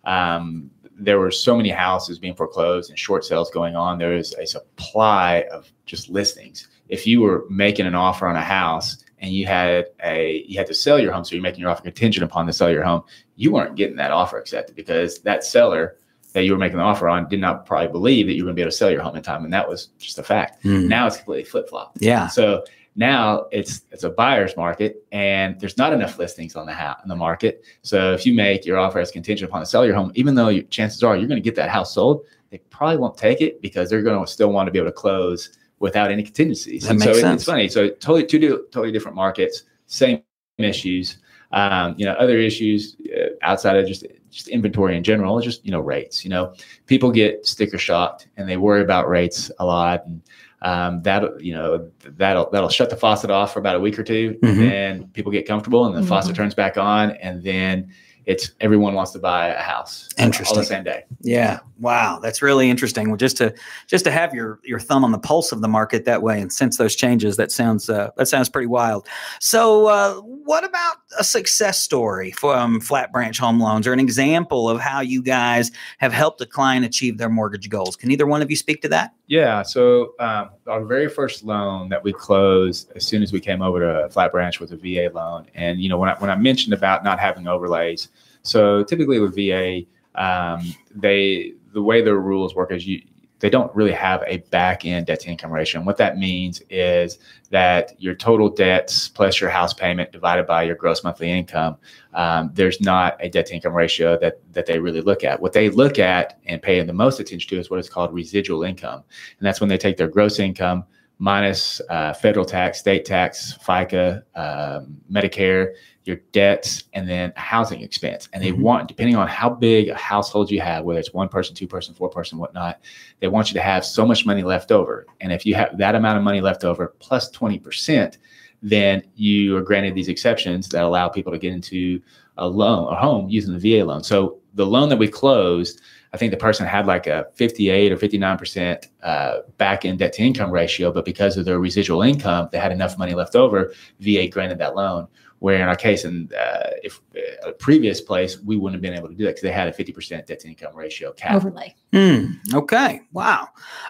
Um, 0.04 0.70
there 0.98 1.18
were 1.18 1.30
so 1.30 1.56
many 1.56 1.70
houses 1.70 2.18
being 2.18 2.34
foreclosed 2.34 2.90
and 2.90 2.98
short 2.98 3.24
sales 3.24 3.50
going 3.50 3.74
on. 3.74 3.98
There 3.98 4.14
was 4.16 4.34
a 4.34 4.46
supply 4.46 5.46
of 5.52 5.70
just 5.86 6.10
listings. 6.10 6.68
If 6.88 7.06
you 7.06 7.20
were 7.22 7.44
making 7.48 7.86
an 7.86 7.94
offer 7.94 8.26
on 8.26 8.36
a 8.36 8.42
house 8.42 9.02
and 9.18 9.32
you 9.32 9.46
had 9.46 9.86
a 10.04 10.44
you 10.46 10.58
had 10.58 10.66
to 10.66 10.74
sell 10.74 10.98
your 10.98 11.12
home, 11.12 11.24
so 11.24 11.34
you're 11.34 11.42
making 11.42 11.60
your 11.60 11.70
offer 11.70 11.82
contingent 11.82 12.24
upon 12.24 12.46
the 12.46 12.52
sell 12.52 12.68
of 12.68 12.74
your 12.74 12.84
home, 12.84 13.02
you 13.36 13.52
weren't 13.52 13.76
getting 13.76 13.96
that 13.96 14.10
offer 14.10 14.38
accepted 14.38 14.76
because 14.76 15.20
that 15.20 15.44
seller 15.44 15.96
that 16.32 16.44
you 16.44 16.52
were 16.52 16.58
making 16.58 16.76
the 16.78 16.84
offer 16.84 17.08
on 17.08 17.28
did 17.28 17.40
not 17.40 17.66
probably 17.66 17.88
believe 17.88 18.26
that 18.26 18.34
you 18.34 18.42
were 18.44 18.48
going 18.48 18.54
to 18.54 18.60
be 18.60 18.62
able 18.62 18.70
to 18.70 18.76
sell 18.76 18.90
your 18.90 19.02
home 19.02 19.16
in 19.16 19.22
time, 19.22 19.44
and 19.44 19.52
that 19.52 19.68
was 19.68 19.86
just 19.98 20.18
a 20.18 20.22
fact. 20.22 20.62
Mm. 20.64 20.86
Now 20.86 21.06
it's 21.06 21.16
completely 21.16 21.44
flip 21.44 21.68
flop. 21.68 21.92
Yeah. 21.98 22.28
So 22.28 22.62
now 22.96 23.46
it's 23.52 23.82
it's 23.92 24.04
a 24.04 24.10
buyer's 24.10 24.56
market, 24.56 25.04
and 25.12 25.58
there's 25.60 25.78
not 25.78 25.92
enough 25.92 26.18
listings 26.18 26.56
on 26.56 26.66
the 26.66 26.72
house 26.72 26.98
in 27.02 27.08
the 27.08 27.16
market. 27.16 27.64
So 27.82 28.12
if 28.12 28.26
you 28.26 28.34
make 28.34 28.66
your 28.66 28.78
offer 28.78 28.98
as 28.98 29.10
contingent 29.10 29.48
upon 29.48 29.60
the 29.60 29.66
sell 29.66 29.82
of 29.82 29.86
your 29.86 29.96
home, 29.96 30.12
even 30.14 30.34
though 30.34 30.48
your 30.48 30.64
chances 30.64 31.02
are 31.02 31.16
you're 31.16 31.28
going 31.28 31.40
to 31.40 31.44
get 31.44 31.56
that 31.56 31.70
house 31.70 31.94
sold, 31.94 32.24
they 32.50 32.58
probably 32.58 32.96
won't 32.96 33.16
take 33.16 33.40
it 33.40 33.62
because 33.62 33.88
they're 33.88 34.02
going 34.02 34.24
to 34.24 34.30
still 34.30 34.52
want 34.52 34.66
to 34.66 34.72
be 34.72 34.78
able 34.78 34.88
to 34.88 34.92
close 34.92 35.56
without 35.78 36.10
any 36.10 36.22
contingencies. 36.22 36.82
That 36.82 36.90
and 36.90 36.98
makes 36.98 37.12
so 37.12 37.20
sense. 37.20 37.42
it's 37.42 37.50
funny. 37.50 37.68
So 37.68 37.88
totally 37.88 38.26
two 38.26 38.66
totally 38.70 38.92
different 38.92 39.16
markets, 39.16 39.64
same 39.86 40.22
issues. 40.58 41.18
Um, 41.52 41.94
you 41.98 42.04
know, 42.04 42.12
other 42.12 42.38
issues 42.38 42.96
uh, 43.16 43.30
outside 43.42 43.76
of 43.76 43.86
just 43.86 44.06
just 44.30 44.48
inventory 44.48 44.96
in 44.96 45.02
general, 45.02 45.40
just 45.40 45.64
you 45.64 45.72
know 45.72 45.80
rates. 45.80 46.24
You 46.24 46.30
know, 46.30 46.54
people 46.86 47.10
get 47.10 47.46
sticker 47.46 47.78
shocked 47.78 48.28
and 48.36 48.48
they 48.48 48.56
worry 48.56 48.82
about 48.82 49.08
rates 49.08 49.50
a 49.58 49.64
lot, 49.64 50.06
and 50.06 50.22
um, 50.62 51.02
that 51.02 51.22
you 51.40 51.52
know 51.54 51.90
that'll 52.04 52.50
that'll 52.50 52.68
shut 52.68 52.90
the 52.90 52.96
faucet 52.96 53.30
off 53.30 53.52
for 53.52 53.58
about 53.60 53.76
a 53.76 53.80
week 53.80 53.98
or 53.98 54.02
2 54.04 54.38
Mhm. 54.42 54.48
and 54.48 54.60
then 54.60 55.08
people 55.14 55.32
get 55.32 55.46
comfortable, 55.46 55.86
and 55.86 55.96
the 55.96 56.00
Mhm. 56.02 56.08
faucet 56.08 56.36
turns 56.36 56.54
back 56.54 56.76
on, 56.76 57.12
and 57.12 57.42
then 57.42 57.88
it's 58.26 58.52
everyone 58.60 58.94
wants 58.94 59.12
to 59.12 59.18
buy 59.18 59.48
a 59.48 59.60
house 59.60 60.08
all 60.18 60.26
Interesting. 60.26 60.58
the 60.58 60.64
same 60.64 60.84
day. 60.84 61.04
Yeah. 61.20 61.60
Wow. 61.78 62.18
That's 62.22 62.42
really 62.42 62.68
interesting. 62.68 63.08
Well, 63.08 63.16
just 63.16 63.36
to 63.38 63.54
just 63.86 64.04
to 64.04 64.10
have 64.10 64.34
your 64.34 64.60
your 64.62 64.78
thumb 64.78 65.04
on 65.04 65.12
the 65.12 65.18
pulse 65.18 65.52
of 65.52 65.62
the 65.62 65.68
market 65.68 66.04
that 66.04 66.22
way 66.22 66.40
and 66.40 66.52
sense 66.52 66.76
those 66.76 66.94
changes, 66.94 67.36
that 67.36 67.50
sounds 67.50 67.88
uh, 67.88 68.10
that 68.16 68.28
sounds 68.28 68.48
pretty 68.48 68.66
wild. 68.66 69.06
So, 69.40 69.86
uh, 69.86 70.14
what 70.16 70.64
about 70.64 70.96
a 71.18 71.24
success 71.24 71.80
story 71.80 72.30
from 72.32 72.80
Flat 72.80 73.12
Branch 73.12 73.36
Home 73.38 73.60
Loans, 73.60 73.86
or 73.86 73.92
an 73.92 74.00
example 74.00 74.68
of 74.68 74.80
how 74.80 75.00
you 75.00 75.22
guys 75.22 75.70
have 75.98 76.12
helped 76.12 76.40
a 76.40 76.46
client 76.46 76.84
achieve 76.84 77.18
their 77.18 77.30
mortgage 77.30 77.68
goals? 77.68 77.96
Can 77.96 78.10
either 78.10 78.26
one 78.26 78.42
of 78.42 78.50
you 78.50 78.56
speak 78.56 78.82
to 78.82 78.88
that? 78.88 79.14
Yeah. 79.26 79.62
So 79.62 80.14
um, 80.18 80.50
our 80.66 80.84
very 80.84 81.08
first 81.08 81.44
loan 81.44 81.88
that 81.90 82.02
we 82.02 82.12
closed 82.12 82.90
as 82.96 83.06
soon 83.06 83.22
as 83.22 83.32
we 83.32 83.40
came 83.40 83.62
over 83.62 83.80
to 83.80 84.08
Flat 84.10 84.32
Branch 84.32 84.58
was 84.58 84.72
a 84.72 84.76
VA 84.76 85.08
loan. 85.14 85.46
And 85.54 85.80
you 85.80 85.88
know 85.88 85.98
when 85.98 86.10
I, 86.10 86.14
when 86.14 86.30
I 86.30 86.36
mentioned 86.36 86.74
about 86.74 87.04
not 87.04 87.20
having 87.20 87.46
overlays, 87.46 88.08
so 88.42 88.82
typically 88.84 89.20
with 89.20 89.34
VA, 89.34 89.82
um, 90.14 90.62
they 90.94 91.54
the 91.72 91.82
way 91.82 92.02
their 92.02 92.18
rules 92.18 92.54
work 92.54 92.72
is 92.72 92.86
you 92.86 93.02
they 93.40 93.50
don't 93.50 93.74
really 93.74 93.92
have 93.92 94.22
a 94.26 94.38
back 94.50 94.84
end 94.84 95.06
debt 95.06 95.20
to 95.20 95.28
income 95.30 95.50
ratio. 95.50 95.80
And 95.80 95.86
what 95.86 95.96
that 95.96 96.18
means 96.18 96.62
is 96.68 97.18
that 97.48 97.94
your 97.98 98.14
total 98.14 98.50
debts 98.50 99.08
plus 99.08 99.40
your 99.40 99.48
house 99.50 99.72
payment 99.72 100.12
divided 100.12 100.46
by 100.46 100.62
your 100.62 100.76
gross 100.76 101.02
monthly 101.02 101.30
income, 101.30 101.76
um, 102.12 102.50
there's 102.52 102.80
not 102.80 103.16
a 103.18 103.28
debt 103.28 103.46
to 103.46 103.54
income 103.54 103.72
ratio 103.72 104.18
that 104.18 104.40
that 104.52 104.66
they 104.66 104.78
really 104.78 105.00
look 105.00 105.24
at. 105.24 105.40
What 105.40 105.54
they 105.54 105.70
look 105.70 105.98
at 105.98 106.38
and 106.46 106.62
pay 106.62 106.80
the 106.82 106.92
most 106.92 107.18
attention 107.18 107.48
to 107.50 107.58
is 107.58 107.70
what 107.70 107.80
is 107.80 107.88
called 107.88 108.12
residual 108.12 108.62
income, 108.62 109.02
and 109.38 109.46
that's 109.46 109.60
when 109.60 109.68
they 109.68 109.78
take 109.78 109.96
their 109.96 110.08
gross 110.08 110.38
income 110.38 110.84
minus 111.18 111.82
uh, 111.90 112.14
federal 112.14 112.46
tax, 112.46 112.78
state 112.78 113.04
tax, 113.04 113.58
FICA, 113.62 114.22
um, 114.34 114.96
Medicare, 115.12 115.74
your 116.04 116.16
debts, 116.32 116.84
and 116.94 117.08
then 117.08 117.32
a 117.36 117.40
housing 117.40 117.82
expense. 117.82 118.28
And 118.32 118.42
they 118.42 118.52
Mhm. 118.52 118.60
want, 118.60 118.88
depending 118.88 119.16
on 119.16 119.28
how 119.28 119.50
big 119.50 119.88
a 119.88 119.94
household 119.94 120.50
you 120.50 120.60
have, 120.60 120.84
whether 120.84 120.98
it's 120.98 121.12
one 121.12 121.28
person, 121.28 121.54
two 121.54 121.66
person, 121.66 121.94
four 121.94 122.08
person, 122.08 122.38
whatnot, 122.38 122.80
they 123.20 123.28
want 123.28 123.50
you 123.50 123.54
to 123.54 123.60
have 123.60 123.84
so 123.84 124.06
much 124.06 124.24
money 124.24 124.42
left 124.42 124.72
over. 124.72 125.06
And 125.20 125.32
if 125.32 125.44
you 125.44 125.54
have 125.54 125.76
that 125.76 125.94
amount 125.94 126.16
of 126.16 126.24
money 126.24 126.40
left 126.40 126.64
over 126.64 126.94
plus 127.00 127.30
20%, 127.30 128.18
then 128.62 129.02
you 129.14 129.56
are 129.56 129.62
granted 129.62 129.94
these 129.94 130.08
exceptions 130.08 130.68
that 130.70 130.82
allow 130.82 131.08
people 131.08 131.32
to 131.32 131.38
get 131.38 131.52
into 131.52 132.00
a 132.38 132.46
loan, 132.46 132.92
a 132.92 132.96
home 132.96 133.28
using 133.28 133.52
the 133.52 133.58
VA 133.58 133.84
loan. 133.84 134.02
So 134.02 134.38
the 134.54 134.66
loan 134.66 134.88
that 134.88 134.98
we 134.98 135.08
closed, 135.08 135.80
I 136.12 136.16
think 136.16 136.30
the 136.30 136.36
person 136.36 136.66
had 136.66 136.86
like 136.86 137.06
a 137.06 137.26
58 137.34 137.92
or 137.92 137.96
59% 137.96 138.86
uh, 139.02 139.38
back 139.58 139.84
end 139.84 139.98
debt 139.98 140.14
to 140.14 140.22
income 140.22 140.50
ratio, 140.50 140.90
but 140.92 141.04
because 141.04 141.36
of 141.36 141.44
their 141.44 141.60
residual 141.60 142.02
income, 142.02 142.48
they 142.50 142.58
had 142.58 142.72
enough 142.72 142.98
money 142.98 143.14
left 143.14 143.36
over. 143.36 143.72
VA 144.00 144.28
granted 144.28 144.58
that 144.58 144.74
loan. 144.74 145.06
Where 145.40 145.56
in 145.56 145.68
our 145.68 145.76
case, 145.76 146.04
in 146.04 146.30
uh, 146.38 146.70
if 146.82 147.00
uh, 147.16 147.48
a 147.48 147.52
previous 147.52 148.00
place, 148.00 148.38
we 148.38 148.56
wouldn't 148.56 148.74
have 148.74 148.82
been 148.82 148.98
able 148.98 149.08
to 149.08 149.14
do 149.14 149.24
that 149.24 149.30
because 149.30 149.42
they 149.42 149.50
had 149.52 149.68
a 149.68 149.72
50% 149.72 150.26
debt 150.26 150.40
to 150.40 150.48
income 150.48 150.76
ratio 150.76 151.12
cap. 151.12 151.34
Overlay. 151.34 151.74
Hmm. 151.92 152.32
Okay. 152.54 153.00
Wow. 153.12 153.48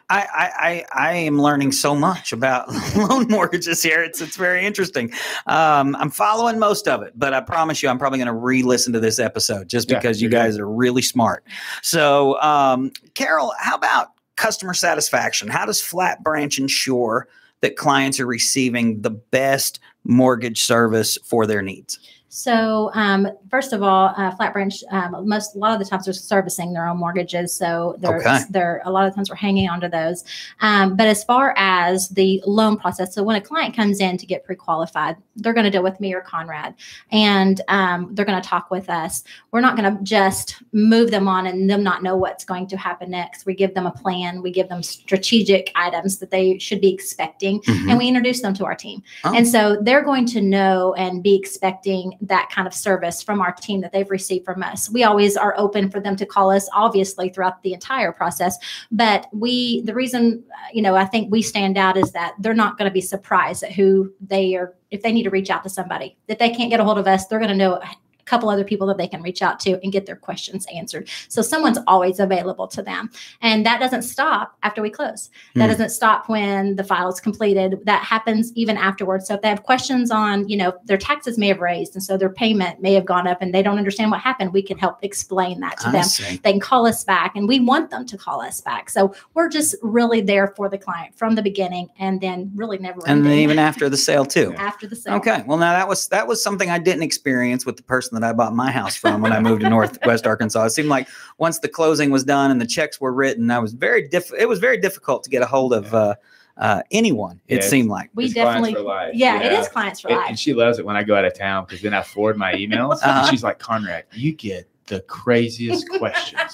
I, 0.09 0.27
I 0.33 0.85
I 0.95 1.09
I 1.09 1.13
am 1.15 1.41
learning 1.41 1.73
so 1.73 1.95
much 1.95 2.33
about 2.33 2.69
loan 2.97 3.27
mortgages 3.29 3.83
here. 3.83 4.03
It's 4.03 4.21
it's 4.21 4.37
very 4.37 4.65
interesting. 4.65 5.13
Um, 5.47 5.97
I'm 5.97 6.11
following 6.11 6.59
most 6.59 6.89
of 6.89 7.03
it, 7.03 7.13
but 7.17 7.35
I 7.35 7.41
promise 7.41 7.83
you, 7.83 7.89
I'm 7.89 7.99
probably 7.99 8.19
going 8.19 8.27
to 8.27 8.33
re-listen 8.33 8.93
to 8.93 9.01
this 9.01 9.19
episode 9.19 9.69
just 9.69 9.89
because 9.89 10.23
you 10.23 10.31
you're 10.31 10.31
good. 10.31 10.47
guys 10.47 10.59
are 10.59 10.69
really 10.69 11.03
smart. 11.03 11.45
So, 11.83 12.41
um, 12.41 12.93
Carol, 13.15 13.53
how 13.59 13.75
about 13.75 14.13
customer 14.37 14.75
satisfaction? 14.75 15.49
How 15.49 15.67
does 15.67 15.81
Flat 15.81 16.23
Branch 16.23 16.59
ensure 16.59 17.29
that 17.61 17.77
clients 17.77 18.19
are 18.21 18.27
receiving 18.27 19.03
the 19.03 19.11
best 19.11 19.81
mortgage 20.05 20.63
service 20.63 21.19
for 21.25 21.47
their 21.47 21.63
needs? 21.63 21.99
So, 22.33 22.93
um, 22.95 23.29
first 23.51 23.73
of 23.73 23.83
all, 23.83 24.15
uh, 24.17 24.31
Flat 24.37 24.53
Branch, 24.53 24.85
um, 24.93 25.29
most 25.29 25.57
a 25.57 25.59
lot 25.59 25.73
of 25.73 25.81
the 25.81 25.85
times 25.85 26.05
they're 26.05 26.15
servicing 26.15 26.73
their 26.73 26.87
own 26.87 26.97
mortgages, 26.97 27.53
so 27.53 27.97
they're 27.99 28.19
Okay. 28.19 28.45
they're 28.51 28.83
a 28.85 28.91
lot 28.93 29.09
of 29.09 29.17
times 29.17 29.29
we're 29.29 29.35
hanging 29.35 29.69
on 29.69 29.81
to 29.81 29.89
those. 29.89 30.23
Um, 30.61 30.95
but 30.95 31.09
as 31.09 31.25
far 31.25 31.55
as 31.57 32.09
the 32.11 32.41
loan 32.47 32.77
process, 32.77 33.17
so 33.17 33.25
when 33.25 33.35
a 33.35 33.41
client 33.41 33.75
comes 33.75 33.99
in 33.99 34.17
to 34.17 34.27
get 34.27 34.45
pre-qualified, 34.45 35.17
they're 35.35 35.53
going 35.53 35.65
to 35.65 35.73
deal 35.73 35.83
with 35.83 35.99
me 35.99 36.15
or 36.15 36.21
Conrad, 36.21 36.75
and 37.11 37.63
um, 37.67 38.11
they're 38.15 38.25
going 38.25 38.41
to 38.41 38.49
talk 38.49 38.71
with 38.71 38.89
us. 38.89 39.25
We're 39.51 39.61
not 39.61 39.77
going 39.77 39.97
to 39.97 40.01
just 40.05 40.63
move 40.73 41.11
them 41.11 41.27
on 41.27 41.49
and 41.49 41.69
them 41.69 41.83
not 41.83 42.05
know 42.05 42.15
what's 42.17 42.45
going 42.45 42.69
to 42.69 42.77
happen 42.77 43.11
next. 43.11 43.45
We 43.45 43.55
give 43.55 43.75
them 43.75 43.87
a 43.87 43.91
plan. 43.91 44.41
We 44.41 44.53
give 44.53 44.69
them 44.69 44.85
strategic 44.85 45.73
items 45.75 46.19
that 46.19 46.31
they 46.31 46.59
should 46.59 46.81
be 46.81 46.95
expecting, 46.95 47.61
and 47.67 47.99
we 47.99 48.07
introduce 48.07 48.41
them 48.41 48.55
to 48.55 48.67
our 48.67 48.77
team. 48.77 49.03
Oh. 49.25 49.35
And 49.35 49.49
so 49.49 49.79
they're 49.83 50.05
going 50.05 50.27
to 50.27 50.41
know 50.41 50.95
and 50.95 51.25
be 51.25 51.35
expecting 51.35 52.19
that 52.23 52.51
kind 52.51 52.67
of 52.67 52.75
service 52.75 53.23
from 53.23 53.41
our 53.41 53.53
team 53.53 53.81
that 53.81 53.93
they've 53.93 54.11
received 54.11 54.45
from 54.45 54.63
us. 54.63 54.91
We 54.91 55.05
always 55.05 55.37
are 55.37 55.55
open 55.57 55.91
for 55.91 56.01
them 56.01 56.17
to 56.17 56.27
call 56.27 56.51
us, 56.51 56.69
obviously, 56.73 57.31
throughout 57.31 57.63
the 57.63 57.73
entire 57.73 58.13
process. 58.13 58.57
But 58.91 59.27
we, 59.33 59.83
the 59.83 59.95
reason, 59.95 60.45
uh, 60.53 60.69
you 60.73 60.83
know, 60.83 60.97
I 60.97 61.05
think 61.05 61.31
we 61.31 61.43
stand 61.43 61.79
out 61.79 61.97
is 61.97 62.13
that 62.13 62.35
they're 62.39 62.55
not 62.55 62.79
going 62.79 62.89
to 62.89 62.93
be 62.93 63.01
surprised 63.01 63.63
at 63.63 63.73
who 63.73 64.13
they 64.21 64.55
are. 64.57 64.75
If 64.91 65.03
they 65.03 65.13
need 65.13 65.23
to 65.23 65.31
reach 65.31 65.51
out 65.51 65.63
to 65.63 65.71
somebody, 65.71 66.17
if 66.27 66.39
they 66.39 66.51
can't 66.51 66.69
get 66.69 66.81
a 66.81 66.85
hold 66.85 66.99
of 66.99 67.07
us, 67.07 67.27
they're 67.27 67.39
going 67.39 67.51
to 67.51 67.57
know 67.57 67.81
a 68.21 68.25
couple 68.25 68.49
other 68.51 68.65
people 68.65 68.87
that 68.89 68.99
they 68.99 69.09
can 69.09 69.23
reach 69.23 69.43
out 69.43 69.59
to 69.61 69.81
and 69.83 69.93
get 69.93 70.07
their 70.07 70.17
questions 70.17 70.67
answered. 70.75 71.09
So 71.29 71.43
someone's 71.43 71.79
always 71.87 72.21
available 72.21 72.69
to 72.69 72.83
them. 72.83 73.11
And 73.43 73.65
that 73.67 73.81
doesn't 73.81 74.03
stop 74.03 74.57
after 74.63 74.83
we 74.83 74.91
close. 74.91 75.31
That 75.55 75.65
Hmm. 75.67 75.71
doesn't 75.73 75.91
stop 75.91 76.29
when 76.29 76.77
the 76.77 76.85
file 76.85 77.09
is 77.09 77.21
completed. 77.21 77.81
That 77.85 78.03
happens 78.05 78.53
even 78.55 78.77
afterwards. 78.77 79.27
So 79.27 79.35
if 79.35 79.43
they 79.43 79.49
have 79.49 79.63
questions 79.63 80.11
on, 80.11 80.49
you 80.49 80.57
know, 80.57 80.73
their 80.85 80.97
taxes 80.99 81.39
may 81.39 81.49
have 81.49 81.61
raised 81.61 81.95
and 81.95 82.03
so 82.03 82.17
their 82.17 82.29
payment 82.31 82.81
may 82.83 82.93
have 82.95 83.05
gone 83.05 83.27
up 83.27 83.39
and 83.41 83.55
they 83.55 83.63
don't 83.63 83.79
understand 83.79 84.11
what 84.11 84.21
happened, 84.21 84.53
we 84.53 84.63
can 84.63 84.79
help 84.79 84.99
explain 85.03 85.61
that 85.61 85.79
to 85.81 85.89
I 85.89 85.93
them. 85.93 86.05
see. 86.05 86.37
They 86.43 86.53
can 86.53 86.61
call 86.61 86.87
us 86.87 87.05
back 87.05 87.37
and 87.37 87.49
we 87.49 87.61
want 87.61 87.91
them 87.91 88.07
to 88.07 88.17
call 88.19 88.41
us 88.43 88.61
back. 88.61 88.91
So 88.91 89.15
we're 89.35 89.49
just 89.49 89.75
really 89.83 90.21
there 90.21 90.49
for 90.57 90.69
the 90.69 90.79
client 90.79 91.15
from 91.17 91.35
the 91.35 91.43
beginning 91.43 91.89
and 91.99 92.21
then 92.21 92.51
really 92.55 92.79
never 92.79 93.01
And 93.07 93.25
then 93.25 93.39
even 93.39 93.59
after 93.59 93.89
the 93.89 93.97
sale 93.97 94.25
too. 94.25 94.55
after 94.59 94.87
the 94.87 94.97
sale. 94.97 95.15
Okay. 95.15 95.43
Well, 95.47 95.59
now 95.59 95.73
that 95.73 95.89
was 95.89 96.09
that 96.09 96.27
was 96.27 96.43
something 96.43 96.71
I 96.71 96.79
didn't 96.79 97.03
experience 97.03 97.65
with 97.67 97.77
the 97.77 97.83
person 97.83 98.10
that 98.19 98.25
I 98.29 98.33
bought 98.33 98.55
my 98.55 98.71
house 98.71 98.97
from 98.97 99.21
when 99.21 99.33
I 99.33 99.41
moved 99.41 99.63
to 99.63 99.69
Northwest 99.71 100.27
Arkansas. 100.27 100.65
It 100.65 100.71
seemed 100.71 100.89
like 100.89 101.09
once 101.39 101.59
the 101.59 101.69
closing 101.69 102.11
was 102.11 102.25
done 102.25 102.51
and 102.51 102.61
the 102.61 102.67
checks 102.67 103.01
were 103.01 103.13
written, 103.13 103.51
I 103.51 103.59
was 103.59 103.73
very 103.73 104.09
diff- 104.09 104.33
It 104.39 104.49
was 104.49 104.59
very 104.59 104.79
difficult 104.79 105.25
to 105.25 105.31
get 105.31 105.43
a 105.43 105.47
hold 105.47 105.73
of 105.73 105.93
uh, 105.95 106.15
uh, 106.57 106.83
anyone. 106.91 107.41
It 107.49 107.65
seemed 107.65 107.89
like. 107.89 108.11
We 108.15 108.33
definitely, 108.33 108.75
for 108.75 108.81
life. 108.81 109.15
yeah, 109.15 109.43
it 109.43 109.53
is 109.53 109.69
clients 109.69 110.01
for 110.01 110.09
And, 110.09 110.17
life. 110.19 110.27
and 110.29 110.39
she 110.39 110.55
loves 110.55 110.79
it 110.79 110.85
when 110.85 110.97
I 110.97 111.03
go 111.03 111.17
out 111.17 111.25
of 111.25 111.35
town 111.35 111.65
because 111.65 111.81
then 111.83 111.95
I 111.95 112.03
forward 112.03 112.37
my 112.37 112.53
emails 112.55 112.95
Uh-huh. 113.03 113.21
and 113.21 113.29
she's 113.29 113.43
like, 113.43 113.59
Conrad, 113.59 114.05
you 114.13 114.33
get 114.33 114.69
the 114.91 115.01
craziest 115.03 115.89
questions. 115.89 116.53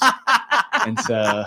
and 0.86 0.98
so 1.00 1.44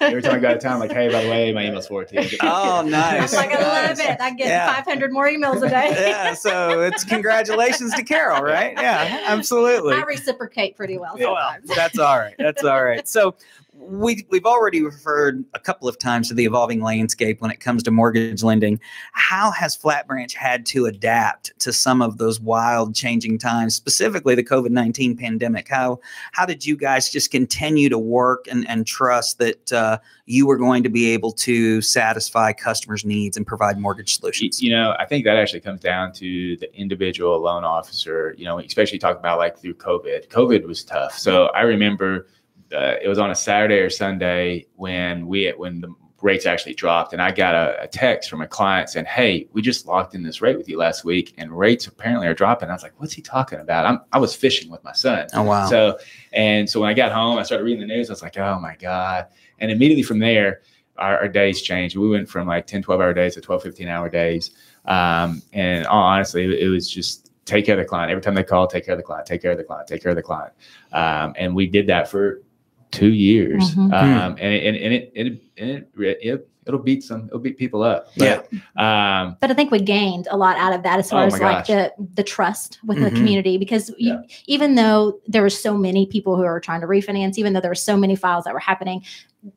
every 0.00 0.22
time 0.22 0.36
I 0.36 0.38
go 0.38 0.48
out 0.48 0.56
of 0.56 0.62
town, 0.62 0.74
I'm 0.74 0.78
like, 0.80 0.92
hey, 0.92 1.10
by 1.10 1.22
the 1.24 1.28
way, 1.28 1.52
my 1.52 1.66
email's 1.66 1.88
forwarded 1.88 2.16
to 2.16 2.22
you. 2.22 2.38
Oh, 2.42 2.78
I'm 2.80 2.90
nice. 2.90 3.34
like, 3.34 3.50
I 3.52 3.60
love 3.60 3.98
Nice. 3.98 4.08
it. 4.08 4.20
I 4.20 4.30
get 4.32 4.46
Yeah. 4.48 4.72
500 4.74 5.12
more 5.12 5.28
emails 5.28 5.62
a 5.62 5.68
day. 5.68 5.90
yeah, 6.08 6.32
so 6.34 6.80
it's 6.80 7.04
congratulations 7.04 7.92
to 7.94 8.02
Carol, 8.02 8.42
right? 8.42 8.72
Yeah, 8.80 9.24
absolutely. 9.26 9.94
I 9.94 10.02
reciprocate 10.02 10.76
pretty 10.76 10.96
well 10.96 11.16
Yeah, 11.18 11.32
well, 11.32 11.56
that's 11.76 11.98
all 11.98 12.18
right. 12.18 12.34
That's 12.38 12.64
all 12.64 12.82
right. 12.82 13.06
So 13.08 13.34
we 13.80 14.26
we've 14.30 14.44
already 14.44 14.82
referred 14.82 15.44
a 15.54 15.58
couple 15.58 15.88
of 15.88 15.98
times 15.98 16.28
to 16.28 16.34
the 16.34 16.44
evolving 16.44 16.82
landscape 16.82 17.40
when 17.40 17.50
it 17.50 17.60
comes 17.60 17.82
to 17.84 17.90
mortgage 17.90 18.42
lending. 18.42 18.78
How 19.12 19.50
has 19.50 19.74
Flat 19.74 20.06
Branch 20.06 20.32
had 20.34 20.66
to 20.66 20.86
adapt 20.86 21.58
to 21.60 21.72
some 21.72 22.02
of 22.02 22.18
those 22.18 22.40
wild 22.40 22.94
changing 22.94 23.38
times, 23.38 23.74
specifically 23.74 24.34
the 24.34 24.44
COVID 24.44 24.70
nineteen 24.70 25.16
pandemic? 25.16 25.68
How 25.68 26.00
how 26.32 26.46
did 26.46 26.64
you 26.64 26.76
guys 26.76 27.10
just 27.10 27.30
continue 27.30 27.88
to 27.88 27.98
work 27.98 28.46
and, 28.50 28.68
and 28.68 28.86
trust 28.86 29.38
that 29.38 29.72
uh, 29.72 29.98
you 30.26 30.46
were 30.46 30.56
going 30.56 30.82
to 30.82 30.90
be 30.90 31.10
able 31.10 31.32
to 31.32 31.80
satisfy 31.80 32.52
customers' 32.52 33.04
needs 33.04 33.36
and 33.36 33.46
provide 33.46 33.78
mortgage 33.78 34.16
solutions? 34.16 34.62
You 34.62 34.70
know, 34.70 34.94
I 34.98 35.06
think 35.06 35.24
that 35.24 35.36
actually 35.36 35.60
comes 35.60 35.80
down 35.80 36.12
to 36.14 36.56
the 36.58 36.74
individual 36.78 37.40
loan 37.40 37.64
officer, 37.64 38.34
you 38.36 38.44
know, 38.44 38.58
especially 38.58 38.98
talk 38.98 39.18
about 39.18 39.38
like 39.38 39.58
through 39.58 39.74
COVID. 39.74 40.28
COVID 40.28 40.66
was 40.66 40.84
tough. 40.84 41.18
So 41.18 41.46
I 41.48 41.62
remember 41.62 42.26
uh, 42.74 42.96
it 43.02 43.08
was 43.08 43.18
on 43.18 43.30
a 43.30 43.34
Saturday 43.34 43.78
or 43.78 43.90
Sunday 43.90 44.66
when 44.76 45.26
we 45.26 45.48
when 45.56 45.80
the 45.80 45.94
rates 46.22 46.44
actually 46.46 46.74
dropped 46.74 47.12
and 47.12 47.22
I 47.22 47.30
got 47.30 47.54
a, 47.54 47.82
a 47.82 47.88
text 47.88 48.28
from 48.28 48.42
a 48.42 48.46
client 48.46 48.90
saying, 48.90 49.06
Hey, 49.06 49.48
we 49.52 49.62
just 49.62 49.86
locked 49.86 50.14
in 50.14 50.22
this 50.22 50.42
rate 50.42 50.56
with 50.56 50.68
you 50.68 50.76
last 50.76 51.04
week 51.04 51.34
and 51.38 51.56
rates 51.56 51.86
apparently 51.86 52.26
are 52.26 52.34
dropping. 52.34 52.68
I 52.68 52.72
was 52.72 52.82
like, 52.82 52.92
What's 52.98 53.12
he 53.12 53.22
talking 53.22 53.60
about? 53.60 53.86
I'm, 53.86 54.00
I 54.12 54.18
was 54.18 54.34
fishing 54.34 54.70
with 54.70 54.84
my 54.84 54.92
son. 54.92 55.28
Oh 55.34 55.42
wow! 55.42 55.68
So, 55.68 55.98
and 56.32 56.68
so 56.68 56.80
when 56.80 56.90
I 56.90 56.94
got 56.94 57.12
home, 57.12 57.38
I 57.38 57.42
started 57.42 57.64
reading 57.64 57.80
the 57.80 57.86
news. 57.86 58.10
I 58.10 58.12
was 58.12 58.22
like, 58.22 58.36
oh 58.38 58.58
my 58.60 58.76
God. 58.76 59.26
And 59.58 59.70
immediately 59.70 60.02
from 60.02 60.18
there, 60.18 60.62
our, 60.96 61.18
our 61.18 61.28
days 61.28 61.62
changed. 61.62 61.96
We 61.96 62.08
went 62.08 62.28
from 62.28 62.46
like 62.46 62.66
10, 62.66 62.82
12 62.82 63.00
hour 63.00 63.14
days 63.14 63.34
to 63.34 63.40
12, 63.40 63.62
15 63.62 63.88
hour 63.88 64.08
days. 64.08 64.52
Um, 64.84 65.42
and 65.52 65.86
honestly, 65.86 66.44
it, 66.44 66.64
it 66.64 66.68
was 66.68 66.90
just 66.90 67.30
take 67.46 67.66
care 67.66 67.74
of 67.74 67.84
the 67.84 67.88
client. 67.88 68.10
Every 68.10 68.22
time 68.22 68.34
they 68.34 68.44
call, 68.44 68.66
take 68.66 68.84
care 68.84 68.94
of 68.94 68.98
the 68.98 69.04
client, 69.04 69.26
take 69.26 69.42
care 69.42 69.52
of 69.52 69.58
the 69.58 69.64
client, 69.64 69.88
take 69.88 70.02
care 70.02 70.10
of 70.10 70.16
the 70.16 70.22
client. 70.22 70.52
Um, 70.92 71.34
and 71.36 71.54
we 71.54 71.66
did 71.66 71.86
that 71.88 72.08
for 72.08 72.42
two 72.90 73.12
years. 73.12 73.74
Mhm. 73.74 73.92
Um, 73.92 74.36
and, 74.38 74.40
and, 74.40 74.76
and 74.76 74.94
it, 74.94 75.12
it, 75.14 75.26
and 75.58 75.70
it, 75.70 76.18
it, 76.22 76.48
it'll 76.66 76.80
beat 76.80 77.02
some, 77.02 77.26
it'll 77.26 77.38
beat 77.38 77.56
people 77.56 77.82
up. 77.82 78.08
But, 78.16 78.48
Um, 78.76 79.36
but 79.40 79.50
I 79.50 79.54
think 79.54 79.70
we 79.70 79.80
gained 79.80 80.28
a 80.30 80.36
lot 80.36 80.56
out 80.56 80.72
of 80.72 80.82
that 80.82 80.98
as 80.98 81.10
far 81.10 81.22
Oh 81.22 81.26
as 81.26 81.40
my 81.40 81.52
like 81.54 81.66
the 81.66 81.92
the 82.14 82.22
trust 82.22 82.78
with 82.84 82.98
the 83.00 83.10
Mhm. 83.10 83.16
community 83.16 83.58
because 83.58 83.90
you, 83.98 84.22
even 84.46 84.74
though 84.74 85.20
there 85.26 85.42
were 85.42 85.50
so 85.50 85.76
many 85.76 86.06
people 86.06 86.36
who 86.36 86.42
were 86.42 86.60
trying 86.60 86.80
to 86.82 86.86
refinance, 86.86 87.38
even 87.38 87.52
though 87.52 87.60
there 87.60 87.70
were 87.70 87.74
so 87.74 87.96
many 87.96 88.14
files 88.16 88.44
that 88.44 88.52
were 88.54 88.60
happening, 88.60 89.02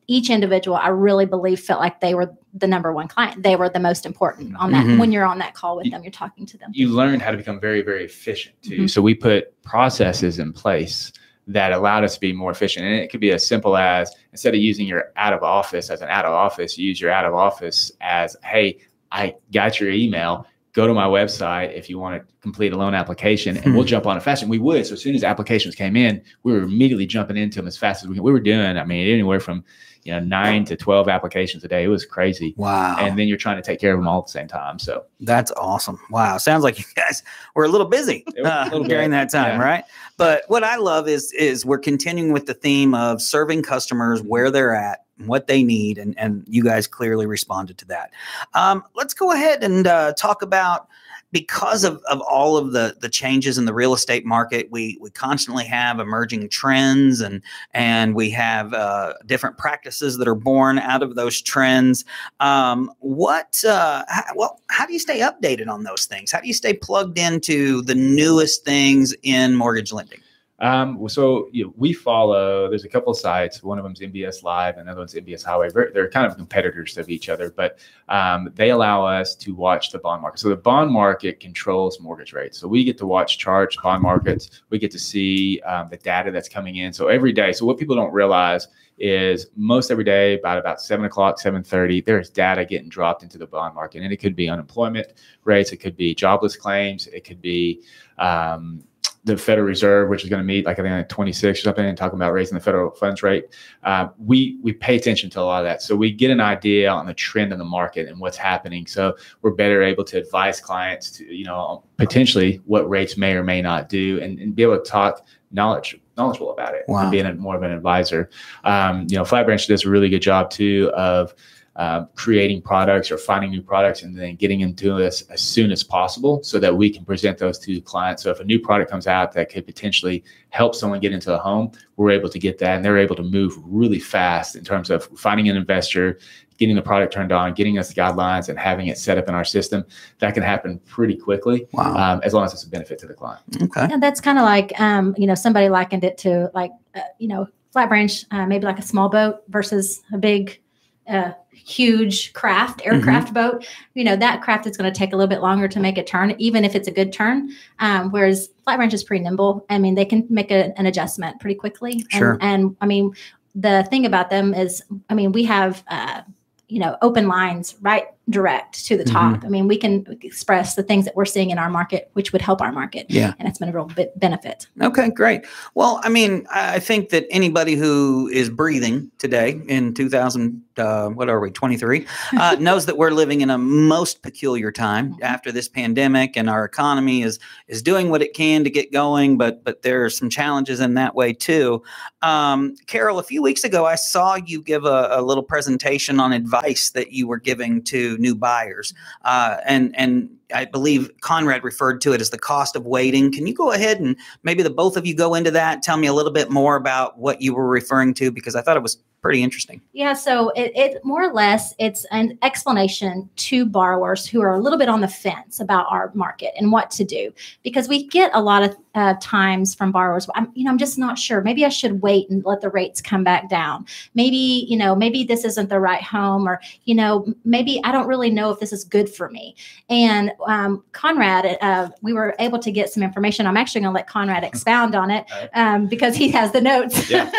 each 0.06 0.30
individual 0.30 0.76
I 0.76 0.88
really 0.88 1.26
believe 1.26 1.60
felt 1.60 1.80
like 1.80 2.00
they 2.00 2.14
were 2.14 2.32
the 2.54 2.66
number 2.66 2.92
one 2.92 3.06
client. 3.08 3.42
They 3.42 3.56
were 3.56 3.68
the 3.68 3.80
most 3.80 4.06
important 4.06 4.56
on 4.56 4.72
that 4.72 4.86
Mhm. 4.86 4.98
when 4.98 5.12
you're 5.12 5.26
on 5.26 5.38
that 5.38 5.54
call 5.54 5.76
with 5.76 5.86
You- 5.86 5.90
them, 5.92 6.02
you're 6.02 6.10
talking 6.12 6.46
to 6.46 6.56
them. 6.56 6.70
you 6.72 6.88
learn 6.88 7.20
how 7.20 7.30
to 7.32 7.36
become 7.36 7.60
very, 7.60 7.82
very 7.82 8.04
efficient 8.04 8.54
too. 8.62 8.82
Mhm. 8.82 8.90
So 8.90 9.02
we 9.02 9.14
put 9.14 9.60
processes 9.62 10.38
in 10.38 10.52
place 10.52 11.12
that 11.46 11.72
allowed 11.72 12.04
us 12.04 12.14
to 12.14 12.20
be 12.20 12.32
more 12.32 12.50
efficient. 12.50 12.86
And 12.86 12.94
it 12.94 13.10
could 13.10 13.20
be 13.20 13.32
as 13.32 13.46
simple 13.46 13.76
as 13.76 14.14
instead 14.32 14.54
of 14.54 14.60
using 14.60 14.86
your 14.86 15.12
out 15.16 15.32
of 15.32 15.42
office 15.42 15.90
as 15.90 16.00
an 16.00 16.08
out 16.08 16.24
of 16.24 16.32
office, 16.32 16.78
use 16.78 17.00
your 17.00 17.10
out 17.10 17.26
of 17.26 17.34
office 17.34 17.92
as, 18.00 18.36
hey, 18.42 18.78
I 19.12 19.34
got 19.52 19.80
your 19.80 19.90
email. 19.90 20.46
Go 20.72 20.88
to 20.88 20.94
my 20.94 21.06
website 21.06 21.72
if 21.72 21.88
you 21.88 22.00
want 22.00 22.20
to 22.20 22.34
complete 22.40 22.72
a 22.72 22.76
loan 22.76 22.94
application, 22.94 23.58
and 23.58 23.74
we'll 23.74 23.84
hmm. 23.84 23.88
jump 23.88 24.06
on 24.06 24.16
it 24.16 24.24
fast. 24.24 24.42
And 24.42 24.50
we 24.50 24.58
would. 24.58 24.84
So 24.86 24.94
as 24.94 25.02
soon 25.02 25.14
as 25.14 25.22
applications 25.22 25.76
came 25.76 25.94
in, 25.94 26.20
we 26.42 26.52
were 26.52 26.62
immediately 26.62 27.06
jumping 27.06 27.36
into 27.36 27.60
them 27.60 27.68
as 27.68 27.76
fast 27.76 28.02
as 28.02 28.08
we 28.08 28.16
could. 28.16 28.24
We 28.24 28.32
were 28.32 28.40
doing. 28.40 28.76
I 28.76 28.84
mean, 28.84 29.06
anywhere 29.06 29.38
from 29.38 29.64
you 30.04 30.12
know 30.12 30.20
nine 30.20 30.64
to 30.66 30.76
twelve 30.76 31.08
applications 31.08 31.64
a 31.64 31.68
day. 31.68 31.84
It 31.84 31.88
was 31.88 32.04
crazy. 32.04 32.54
wow! 32.56 32.96
And 32.98 33.18
then 33.18 33.26
you're 33.26 33.38
trying 33.38 33.56
to 33.56 33.62
take 33.62 33.80
care 33.80 33.92
of 33.94 33.98
them 33.98 34.06
all 34.06 34.20
at 34.20 34.26
the 34.26 34.32
same 34.32 34.48
time. 34.48 34.78
So 34.78 35.04
That's 35.20 35.50
awesome. 35.52 35.98
Wow. 36.10 36.36
Sounds 36.36 36.62
like 36.62 36.78
you 36.78 36.84
guys 36.94 37.22
were 37.54 37.64
a 37.64 37.68
little 37.68 37.86
busy 37.86 38.22
was 38.26 38.34
a 38.36 38.60
uh, 38.60 38.64
little 38.64 38.84
during 38.84 39.10
bit, 39.10 39.16
that 39.16 39.30
time, 39.30 39.58
yeah. 39.58 39.64
right? 39.64 39.84
But 40.16 40.44
what 40.48 40.62
I 40.62 40.76
love 40.76 41.08
is 41.08 41.32
is 41.32 41.64
we're 41.64 41.78
continuing 41.78 42.32
with 42.32 42.46
the 42.46 42.54
theme 42.54 42.94
of 42.94 43.20
serving 43.22 43.62
customers 43.62 44.22
where 44.22 44.50
they're 44.50 44.74
at, 44.74 45.04
what 45.24 45.46
they 45.46 45.62
need, 45.62 45.96
and 45.98 46.16
and 46.18 46.44
you 46.48 46.62
guys 46.62 46.86
clearly 46.86 47.26
responded 47.26 47.78
to 47.78 47.86
that. 47.86 48.10
Um, 48.52 48.84
let's 48.94 49.14
go 49.14 49.32
ahead 49.32 49.64
and 49.64 49.86
uh, 49.86 50.12
talk 50.12 50.42
about 50.42 50.88
because 51.34 51.82
of, 51.82 52.00
of 52.08 52.20
all 52.20 52.56
of 52.56 52.70
the 52.70 52.96
the 53.00 53.08
changes 53.08 53.58
in 53.58 53.64
the 53.64 53.74
real 53.74 53.92
estate 53.92 54.24
market, 54.24 54.70
we 54.70 54.96
we 55.00 55.10
constantly 55.10 55.64
have 55.64 55.98
emerging 55.98 56.48
trends 56.48 57.20
and 57.20 57.42
and 57.74 58.14
we 58.14 58.30
have 58.30 58.72
uh, 58.72 59.14
different 59.26 59.58
practices 59.58 60.16
that 60.18 60.28
are 60.28 60.36
born 60.36 60.78
out 60.78 61.02
of 61.02 61.16
those 61.16 61.42
trends. 61.42 62.04
Um, 62.38 62.92
what, 63.00 63.62
uh, 63.64 64.04
how, 64.06 64.22
well, 64.36 64.60
how 64.70 64.86
do 64.86 64.92
you 64.92 65.00
stay 65.00 65.20
updated 65.20 65.68
on 65.68 65.82
those 65.82 66.06
things? 66.06 66.30
How 66.30 66.40
do 66.40 66.46
you 66.46 66.54
stay 66.54 66.72
plugged 66.72 67.18
into 67.18 67.82
the 67.82 67.96
newest 67.96 68.64
things 68.64 69.12
in 69.24 69.56
mortgage 69.56 69.92
lending? 69.92 70.20
Um, 70.60 71.08
so 71.08 71.48
you 71.52 71.64
know, 71.64 71.74
we 71.76 71.92
follow. 71.92 72.68
There's 72.68 72.84
a 72.84 72.88
couple 72.88 73.10
of 73.10 73.18
sites. 73.18 73.62
One 73.62 73.78
of 73.78 73.84
them's 73.84 74.00
MBS 74.00 74.42
Live, 74.44 74.74
and 74.74 74.82
another 74.82 75.00
one's 75.00 75.14
MBS 75.14 75.44
Highway. 75.44 75.70
They're, 75.70 76.08
kind 76.08 76.26
of 76.26 76.36
competitors 76.36 76.96
of 76.96 77.08
each 77.08 77.28
other, 77.28 77.50
but 77.50 77.78
um, 78.08 78.50
they 78.54 78.70
allow 78.70 79.04
us 79.04 79.34
to 79.36 79.54
watch 79.54 79.90
the 79.90 79.98
bond 79.98 80.22
market. 80.22 80.38
So 80.38 80.48
the 80.48 80.56
bond 80.56 80.92
market 80.92 81.40
controls 81.40 81.98
mortgage 81.98 82.32
rates. 82.32 82.58
So 82.58 82.68
we 82.68 82.84
get 82.84 82.96
to 82.98 83.06
watch 83.06 83.38
charge 83.38 83.76
bond 83.82 84.02
markets. 84.02 84.62
We 84.70 84.78
get 84.78 84.92
to 84.92 84.98
see 84.98 85.60
um, 85.62 85.88
the 85.90 85.96
data 85.96 86.30
that's 86.30 86.48
coming 86.48 86.76
in. 86.76 86.92
So 86.92 87.08
every 87.08 87.32
day. 87.32 87.52
So 87.52 87.66
what 87.66 87.78
people 87.78 87.96
don't 87.96 88.12
realize 88.12 88.68
is 88.98 89.48
most 89.56 89.90
every 89.90 90.04
day, 90.04 90.38
about 90.38 90.58
about 90.58 90.80
seven 90.80 91.04
o'clock, 91.04 91.40
seven 91.40 91.64
thirty, 91.64 92.00
there's 92.00 92.30
data 92.30 92.64
getting 92.64 92.88
dropped 92.88 93.24
into 93.24 93.38
the 93.38 93.46
bond 93.46 93.74
market, 93.74 94.02
and 94.02 94.12
it 94.12 94.18
could 94.18 94.36
be 94.36 94.48
unemployment 94.48 95.14
rates, 95.42 95.72
it 95.72 95.78
could 95.78 95.96
be 95.96 96.14
jobless 96.14 96.56
claims, 96.56 97.08
it 97.08 97.24
could 97.24 97.40
be 97.40 97.82
um, 98.18 98.84
the 99.24 99.36
Federal 99.38 99.66
Reserve, 99.66 100.10
which 100.10 100.22
is 100.22 100.28
going 100.28 100.40
to 100.40 100.46
meet 100.46 100.66
like 100.66 100.78
I 100.78 100.82
think 100.82 100.92
on 100.92 101.04
26 101.04 101.58
or 101.58 101.62
something, 101.62 101.84
and 101.86 101.96
talking 101.96 102.18
about 102.18 102.32
raising 102.32 102.54
the 102.56 102.60
federal 102.60 102.90
funds 102.90 103.22
rate. 103.22 103.46
Uh, 103.82 104.08
we 104.18 104.58
we 104.62 104.72
pay 104.72 104.96
attention 104.96 105.30
to 105.30 105.40
a 105.40 105.42
lot 105.42 105.64
of 105.64 105.70
that, 105.70 105.80
so 105.80 105.96
we 105.96 106.12
get 106.12 106.30
an 106.30 106.40
idea 106.40 106.90
on 106.90 107.06
the 107.06 107.14
trend 107.14 107.52
in 107.52 107.58
the 107.58 107.64
market 107.64 108.06
and 108.08 108.20
what's 108.20 108.36
happening. 108.36 108.86
So 108.86 109.16
we're 109.40 109.52
better 109.54 109.82
able 109.82 110.04
to 110.04 110.18
advise 110.18 110.60
clients 110.60 111.10
to 111.12 111.24
you 111.24 111.46
know 111.46 111.84
potentially 111.96 112.60
what 112.66 112.88
rates 112.88 113.16
may 113.16 113.32
or 113.34 113.42
may 113.42 113.62
not 113.62 113.88
do, 113.88 114.20
and, 114.20 114.38
and 114.38 114.54
be 114.54 114.62
able 114.62 114.78
to 114.78 114.90
talk 114.90 115.26
knowledge 115.52 115.98
knowledgeable 116.16 116.52
about 116.52 116.74
it 116.74 116.84
Wow. 116.86 117.02
and 117.02 117.10
being 117.10 117.26
a, 117.26 117.34
more 117.34 117.56
of 117.56 117.62
an 117.62 117.72
advisor. 117.72 118.30
Um, 118.64 119.06
you 119.08 119.16
know, 119.16 119.24
Flat 119.24 119.46
Branch 119.46 119.66
does 119.66 119.84
a 119.84 119.90
really 119.90 120.08
good 120.08 120.22
job 120.22 120.50
too 120.50 120.92
of 120.94 121.34
um, 121.76 122.08
creating 122.14 122.62
products 122.62 123.10
or 123.10 123.18
finding 123.18 123.50
new 123.50 123.62
products 123.62 124.02
and 124.02 124.16
then 124.16 124.36
getting 124.36 124.60
into 124.60 124.96
us 125.04 125.22
as 125.22 125.40
soon 125.40 125.72
as 125.72 125.82
possible 125.82 126.42
so 126.44 126.58
that 126.60 126.76
we 126.76 126.88
can 126.88 127.04
present 127.04 127.36
those 127.38 127.58
to 127.58 127.80
clients. 127.80 128.22
So 128.22 128.30
if 128.30 128.38
a 128.38 128.44
new 128.44 128.60
product 128.60 128.90
comes 128.90 129.06
out 129.06 129.32
that 129.32 129.50
could 129.50 129.66
potentially 129.66 130.22
help 130.50 130.74
someone 130.76 131.00
get 131.00 131.12
into 131.12 131.34
a 131.34 131.38
home, 131.38 131.72
we're 131.96 132.10
able 132.12 132.28
to 132.28 132.38
get 132.38 132.58
that 132.58 132.76
and 132.76 132.84
they're 132.84 132.98
able 132.98 133.16
to 133.16 133.24
move 133.24 133.54
really 133.64 133.98
fast 133.98 134.54
in 134.54 134.62
terms 134.62 134.88
of 134.88 135.04
finding 135.16 135.48
an 135.48 135.56
investor, 135.56 136.20
getting 136.58 136.76
the 136.76 136.82
product 136.82 137.12
turned 137.12 137.32
on, 137.32 137.52
getting 137.54 137.76
us 137.76 137.88
the 137.88 138.00
guidelines 138.00 138.48
and 138.48 138.56
having 138.56 138.86
it 138.86 138.96
set 138.96 139.18
up 139.18 139.28
in 139.28 139.34
our 139.34 139.44
system. 139.44 139.84
That 140.20 140.34
can 140.34 140.44
happen 140.44 140.78
pretty 140.86 141.16
quickly 141.16 141.66
Wow. 141.72 141.96
um, 141.96 142.20
as 142.22 142.32
long 142.32 142.44
as 142.44 142.52
it's 142.52 142.62
a 142.62 142.70
benefit 142.70 143.00
to 143.00 143.08
the 143.08 143.14
client. 143.14 143.42
Okay. 143.60 143.88
And 143.90 144.00
that's 144.00 144.20
kind 144.20 144.38
of 144.38 144.44
like, 144.44 144.78
um, 144.80 145.14
you 145.18 145.26
know, 145.26 145.34
somebody 145.34 145.68
likened 145.68 146.04
it 146.04 146.18
to 146.18 146.52
like, 146.54 146.70
uh, 146.94 147.00
you 147.18 147.26
know, 147.26 147.48
flat 147.72 147.88
branch, 147.88 148.24
uh, 148.30 148.46
maybe 148.46 148.64
like 148.64 148.78
a 148.78 148.82
small 148.82 149.08
boat 149.08 149.42
versus 149.48 150.02
a 150.12 150.18
big, 150.18 150.60
uh, 151.08 151.32
huge 151.64 152.32
craft, 152.34 152.82
aircraft 152.84 153.32
boat. 153.34 153.66
You 153.94 154.04
know, 154.04 154.16
that 154.16 154.42
craft 154.42 154.66
is 154.66 154.76
going 154.76 154.92
to 154.92 154.96
take 154.96 155.12
a 155.12 155.16
little 155.16 155.28
bit 155.28 155.40
longer 155.40 155.66
to 155.68 155.80
make 155.80 155.98
a 155.98 156.04
turn, 156.04 156.34
even 156.38 156.64
if 156.64 156.74
it's 156.74 156.88
a 156.88 156.92
good 156.92 157.12
turn. 157.12 157.50
Um, 157.78 158.10
whereas 158.10 158.50
flat 158.64 158.76
branch 158.76 158.94
is 158.94 159.02
pretty 159.02 159.24
nimble. 159.24 159.64
I 159.70 159.78
mean, 159.78 159.94
they 159.94 160.04
can 160.04 160.26
make 160.28 160.50
a, 160.50 160.78
an 160.78 160.86
adjustment 160.86 161.40
pretty 161.40 161.54
quickly. 161.54 162.04
And, 162.12 162.12
Sure. 162.12 162.38
and 162.40 162.76
I 162.80 162.86
mean, 162.86 163.14
the 163.54 163.86
thing 163.90 164.04
about 164.04 164.30
them 164.30 164.52
is, 164.52 164.82
I 165.08 165.14
mean, 165.14 165.32
we 165.32 165.44
have, 165.44 165.82
uh, 165.88 166.22
you 166.68 166.80
know, 166.80 166.96
open 167.02 167.28
lines 167.28 167.76
right 167.80 168.06
direct 168.30 168.86
to 168.86 168.96
the 168.96 169.04
top. 169.04 169.44
I 169.44 169.48
mean, 169.48 169.68
we 169.68 169.76
can 169.76 170.04
express 170.22 170.74
the 170.76 170.82
things 170.82 171.04
that 171.04 171.14
we're 171.14 171.26
seeing 171.26 171.50
in 171.50 171.58
our 171.58 171.68
market, 171.68 172.10
which 172.14 172.32
would 172.32 172.40
help 172.40 172.62
our 172.62 172.72
market 172.72 173.06
Yeah. 173.10 173.34
and 173.38 173.46
it's 173.46 173.58
been 173.58 173.68
a 173.68 173.72
real 173.72 173.84
bit 173.84 174.18
benefit. 174.18 174.66
Okay, 174.80 175.10
great. 175.10 175.42
Well, 175.74 176.00
I 176.02 176.08
mean, 176.08 176.46
I 176.50 176.78
think 176.78 177.10
that 177.10 177.26
anybody 177.30 177.74
who 177.74 178.28
is 178.28 178.48
breathing 178.48 179.10
today 179.18 179.60
in 179.68 179.92
2000, 179.92 180.62
uh, 180.78 181.08
what 181.10 181.28
are 181.28 181.38
we, 181.38 181.50
23, 181.50 182.06
uh, 182.38 182.56
knows 182.60 182.86
that 182.86 182.96
we're 182.96 183.10
living 183.10 183.42
in 183.42 183.50
a 183.50 183.58
most 183.58 184.22
peculiar 184.22 184.72
time 184.72 185.16
after 185.22 185.52
this 185.52 185.68
pandemic, 185.68 186.36
and 186.36 186.48
our 186.48 186.64
economy 186.64 187.22
is 187.22 187.38
is 187.68 187.82
doing 187.82 188.08
what 188.10 188.22
it 188.22 188.32
can 188.34 188.64
to 188.64 188.70
get 188.70 188.90
going, 188.92 189.36
but 189.36 189.62
but 189.64 189.82
there 189.82 190.04
are 190.04 190.10
some 190.10 190.30
challenges 190.30 190.80
in 190.80 190.94
that 190.94 191.14
way 191.14 191.32
too. 191.32 191.82
Um, 192.22 192.74
Carol, 192.86 193.18
a 193.18 193.22
few 193.22 193.42
weeks 193.42 193.64
ago, 193.64 193.84
I 193.86 193.94
saw 193.96 194.36
you 194.36 194.62
give 194.62 194.84
a, 194.84 195.08
a 195.12 195.22
little 195.22 195.42
presentation 195.42 196.18
on 196.18 196.32
advice 196.32 196.90
that 196.90 197.12
you 197.12 197.28
were 197.28 197.38
giving 197.38 197.82
to 197.84 198.13
new 198.20 198.34
buyers. 198.34 198.94
Uh, 199.24 199.56
and 199.64 199.94
and 199.98 200.30
I 200.54 200.64
believe 200.64 201.10
Conrad 201.20 201.64
referred 201.64 202.00
to 202.02 202.12
it 202.12 202.20
as 202.20 202.30
the 202.30 202.38
cost 202.38 202.76
of 202.76 202.86
waiting. 202.86 203.32
Can 203.32 203.46
you 203.46 203.54
go 203.54 203.72
ahead 203.72 204.00
and 204.00 204.16
maybe 204.42 204.62
the 204.62 204.70
both 204.70 204.96
of 204.96 205.06
you 205.06 205.14
go 205.14 205.34
into 205.34 205.50
that? 205.50 205.82
Tell 205.82 205.96
me 205.96 206.06
a 206.06 206.12
little 206.12 206.32
bit 206.32 206.50
more 206.50 206.76
about 206.76 207.18
what 207.18 207.42
you 207.42 207.54
were 207.54 207.66
referring 207.66 208.14
to 208.14 208.30
because 208.30 208.54
I 208.54 208.62
thought 208.62 208.76
it 208.76 208.82
was 208.82 208.98
pretty 209.24 209.42
interesting. 209.42 209.80
Yeah, 209.94 210.12
so 210.12 210.50
it, 210.50 210.70
it, 210.76 211.02
more 211.02 211.24
or 211.24 211.32
less 211.32 211.74
it's 211.78 212.04
an 212.10 212.38
explanation 212.42 213.30
to 213.36 213.64
borrowers 213.64 214.26
who 214.26 214.42
are 214.42 214.52
a 214.52 214.60
little 214.60 214.78
bit 214.78 214.90
on 214.90 215.00
the 215.00 215.08
fence 215.08 215.60
about 215.60 215.86
our 215.88 216.10
market 216.12 216.52
and 216.58 216.70
what 216.70 216.90
to 216.90 217.04
do 217.04 217.32
because 217.62 217.88
we 217.88 218.06
get 218.06 218.30
a 218.34 218.42
lot 218.42 218.62
of 218.62 218.76
uh, 218.94 219.14
times 219.22 219.74
from 219.74 219.92
borrowers. 219.92 220.28
I'm, 220.34 220.52
you 220.54 220.64
know, 220.64 220.70
I'm 220.70 220.76
just 220.76 220.98
not 220.98 221.18
sure. 221.18 221.40
Maybe 221.40 221.64
I 221.64 221.70
should 221.70 222.02
wait 222.02 222.28
and 222.28 222.44
let 222.44 222.60
the 222.60 222.68
rates 222.68 223.00
come 223.00 223.24
back 223.24 223.48
down. 223.48 223.86
Maybe 224.14 224.66
you 224.68 224.76
know, 224.76 224.94
maybe 224.94 225.24
this 225.24 225.46
isn't 225.46 225.70
the 225.70 225.80
right 225.80 226.02
home, 226.02 226.46
or 226.46 226.60
you 226.84 226.94
know, 226.94 227.26
maybe 227.46 227.80
I 227.82 227.92
don't 227.92 228.06
really 228.06 228.30
know 228.30 228.50
if 228.50 228.60
this 228.60 228.74
is 228.74 228.84
good 228.84 229.08
for 229.08 229.30
me. 229.30 229.56
And 229.88 230.32
um, 230.48 230.82
Conrad, 230.92 231.58
uh, 231.60 231.88
we 232.02 232.12
were 232.12 232.34
able 232.38 232.58
to 232.58 232.70
get 232.70 232.90
some 232.90 233.02
information. 233.02 233.46
I'm 233.46 233.56
actually 233.56 233.82
going 233.82 233.92
to 233.92 233.96
let 233.96 234.06
Conrad 234.06 234.44
expound 234.44 234.94
on 234.94 235.10
it 235.10 235.26
um, 235.54 235.86
because 235.86 236.16
he 236.16 236.28
has 236.30 236.52
the 236.52 236.60
notes. 236.60 237.10
Yeah. 237.10 237.30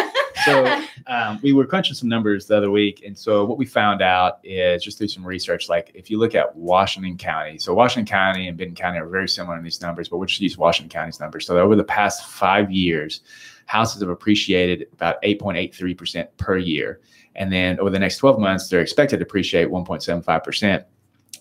So 0.46 0.82
um, 1.08 1.40
we 1.42 1.54
were 1.54 1.66
crunching 1.66 1.96
some 1.96 2.10
numbers 2.10 2.46
the 2.46 2.58
other 2.58 2.72
week, 2.72 3.04
and 3.06 3.18
so 3.18 3.46
what 3.46 3.58
we 3.58 3.66
found 3.66 4.02
out 4.02 4.40
is 4.44 4.84
just 4.84 4.98
through 4.98 5.08
some 5.08 5.26
research, 5.26 5.70
like 5.70 5.92
if 5.94 6.10
you 6.10 6.20
look 6.20 6.36
at 6.36 6.56
Washington 6.56 7.18
County, 7.18 7.58
so 7.58 7.74
Washington 7.74 8.10
County 8.10 8.48
and 8.48 8.58
Benton 8.58 8.76
County 8.76 9.00
are 9.00 9.08
very 9.08 9.28
similar 9.28 9.58
in 9.58 9.64
these 9.64 9.82
numbers, 9.82 10.10
but 10.10 10.18
we'll 10.18 10.28
just 10.28 10.42
use 10.42 10.58
Washington 10.58 10.90
County's 10.90 11.20
numbers. 11.20 11.46
So 11.46 11.58
over 11.58 11.76
the 11.76 11.84
past 11.84 12.26
five 12.26 12.72
years, 12.72 13.22
houses 13.66 14.02
have 14.02 14.10
appreciated 14.10 14.88
about 14.94 15.22
8.83% 15.24 16.28
per 16.38 16.58
year. 16.58 17.00
And 17.36 17.52
then 17.52 17.80
over 17.80 17.90
the 17.90 18.00
next 18.00 18.18
12 18.18 18.40
months, 18.40 18.70
they're 18.70 18.82
expected 18.82 19.18
to 19.18 19.24
appreciate 19.24 19.68
1.75%. 19.68 20.86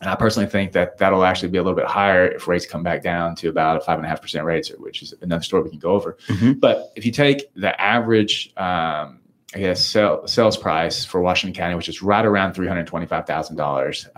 And 0.00 0.10
I 0.10 0.16
personally 0.16 0.48
think 0.48 0.72
that 0.72 0.98
that'll 0.98 1.24
actually 1.24 1.50
be 1.50 1.58
a 1.58 1.62
little 1.62 1.76
bit 1.76 1.86
higher 1.86 2.26
if 2.26 2.48
rates 2.48 2.66
come 2.66 2.82
back 2.82 3.02
down 3.02 3.36
to 3.36 3.48
about 3.48 3.76
a 3.76 3.80
five 3.80 3.98
and 3.98 4.04
a 4.06 4.08
half 4.08 4.20
percent 4.20 4.44
rates, 4.44 4.70
which 4.78 5.02
is 5.02 5.14
another 5.22 5.42
story 5.42 5.62
we 5.62 5.70
can 5.70 5.78
go 5.78 5.92
over. 5.92 6.18
Mm-hmm. 6.28 6.52
But 6.54 6.92
if 6.96 7.06
you 7.06 7.12
take 7.12 7.52
the 7.54 7.80
average, 7.80 8.52
um, 8.56 9.20
I 9.54 9.60
guess, 9.60 9.86
sell, 9.86 10.26
sales 10.26 10.56
price 10.56 11.04
for 11.04 11.20
Washington 11.20 11.54
County, 11.56 11.76
which 11.76 11.88
is 11.88 12.02
right 12.02 12.24
around 12.24 12.54
three 12.54 12.66
hundred 12.66 12.88
twenty-five 12.88 13.24
thousand 13.24 13.58
uh, 13.58 13.62
dollars, 13.62 14.08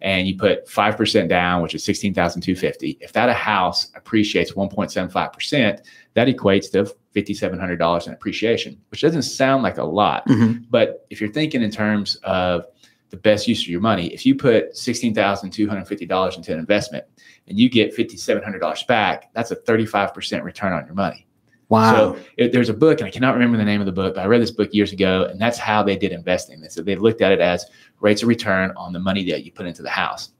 and 0.00 0.28
you 0.28 0.36
put 0.36 0.68
five 0.68 0.96
percent 0.96 1.28
down, 1.28 1.62
which 1.62 1.74
is 1.74 1.82
sixteen 1.82 2.14
thousand 2.14 2.42
two 2.42 2.54
fifty. 2.54 2.96
If 3.00 3.12
that 3.14 3.28
a 3.28 3.34
house 3.34 3.90
appreciates 3.96 4.54
one 4.54 4.68
point 4.68 4.92
seven 4.92 5.10
five 5.10 5.32
percent, 5.32 5.82
that 6.14 6.28
equates 6.28 6.70
to 6.72 6.94
fifty-seven 7.10 7.58
hundred 7.58 7.78
dollars 7.80 8.06
in 8.06 8.12
appreciation, 8.12 8.80
which 8.92 9.00
doesn't 9.00 9.22
sound 9.22 9.64
like 9.64 9.78
a 9.78 9.84
lot, 9.84 10.26
mm-hmm. 10.28 10.62
but 10.70 11.06
if 11.10 11.20
you're 11.20 11.32
thinking 11.32 11.60
in 11.60 11.72
terms 11.72 12.14
of 12.22 12.66
the 13.12 13.18
best 13.18 13.46
use 13.46 13.60
of 13.60 13.68
your 13.68 13.82
money. 13.82 14.06
If 14.06 14.24
you 14.24 14.34
put 14.34 14.72
$16,250 14.72 16.36
into 16.36 16.52
an 16.52 16.58
investment 16.58 17.04
and 17.46 17.60
you 17.60 17.68
get 17.68 17.94
$5,700 17.94 18.86
back, 18.86 19.30
that's 19.34 19.50
a 19.50 19.56
35% 19.56 20.42
return 20.42 20.72
on 20.72 20.86
your 20.86 20.94
money. 20.94 21.26
Wow. 21.68 21.94
So 21.94 22.18
it, 22.38 22.52
there's 22.52 22.70
a 22.70 22.74
book, 22.74 23.00
and 23.00 23.06
I 23.06 23.10
cannot 23.10 23.34
remember 23.34 23.58
the 23.58 23.64
name 23.64 23.80
of 23.80 23.86
the 23.86 23.92
book, 23.92 24.14
but 24.14 24.22
I 24.22 24.26
read 24.26 24.40
this 24.40 24.50
book 24.50 24.72
years 24.72 24.92
ago, 24.92 25.24
and 25.24 25.38
that's 25.38 25.58
how 25.58 25.82
they 25.82 25.94
did 25.94 26.12
investing. 26.12 26.60
They 26.62 26.68
so 26.68 26.82
they 26.82 26.96
looked 26.96 27.20
at 27.20 27.32
it 27.32 27.40
as 27.40 27.66
rates 28.00 28.22
of 28.22 28.28
return 28.28 28.72
on 28.76 28.94
the 28.94 28.98
money 28.98 29.30
that 29.30 29.44
you 29.44 29.52
put 29.52 29.66
into 29.66 29.82
the 29.82 29.90
house. 29.90 30.32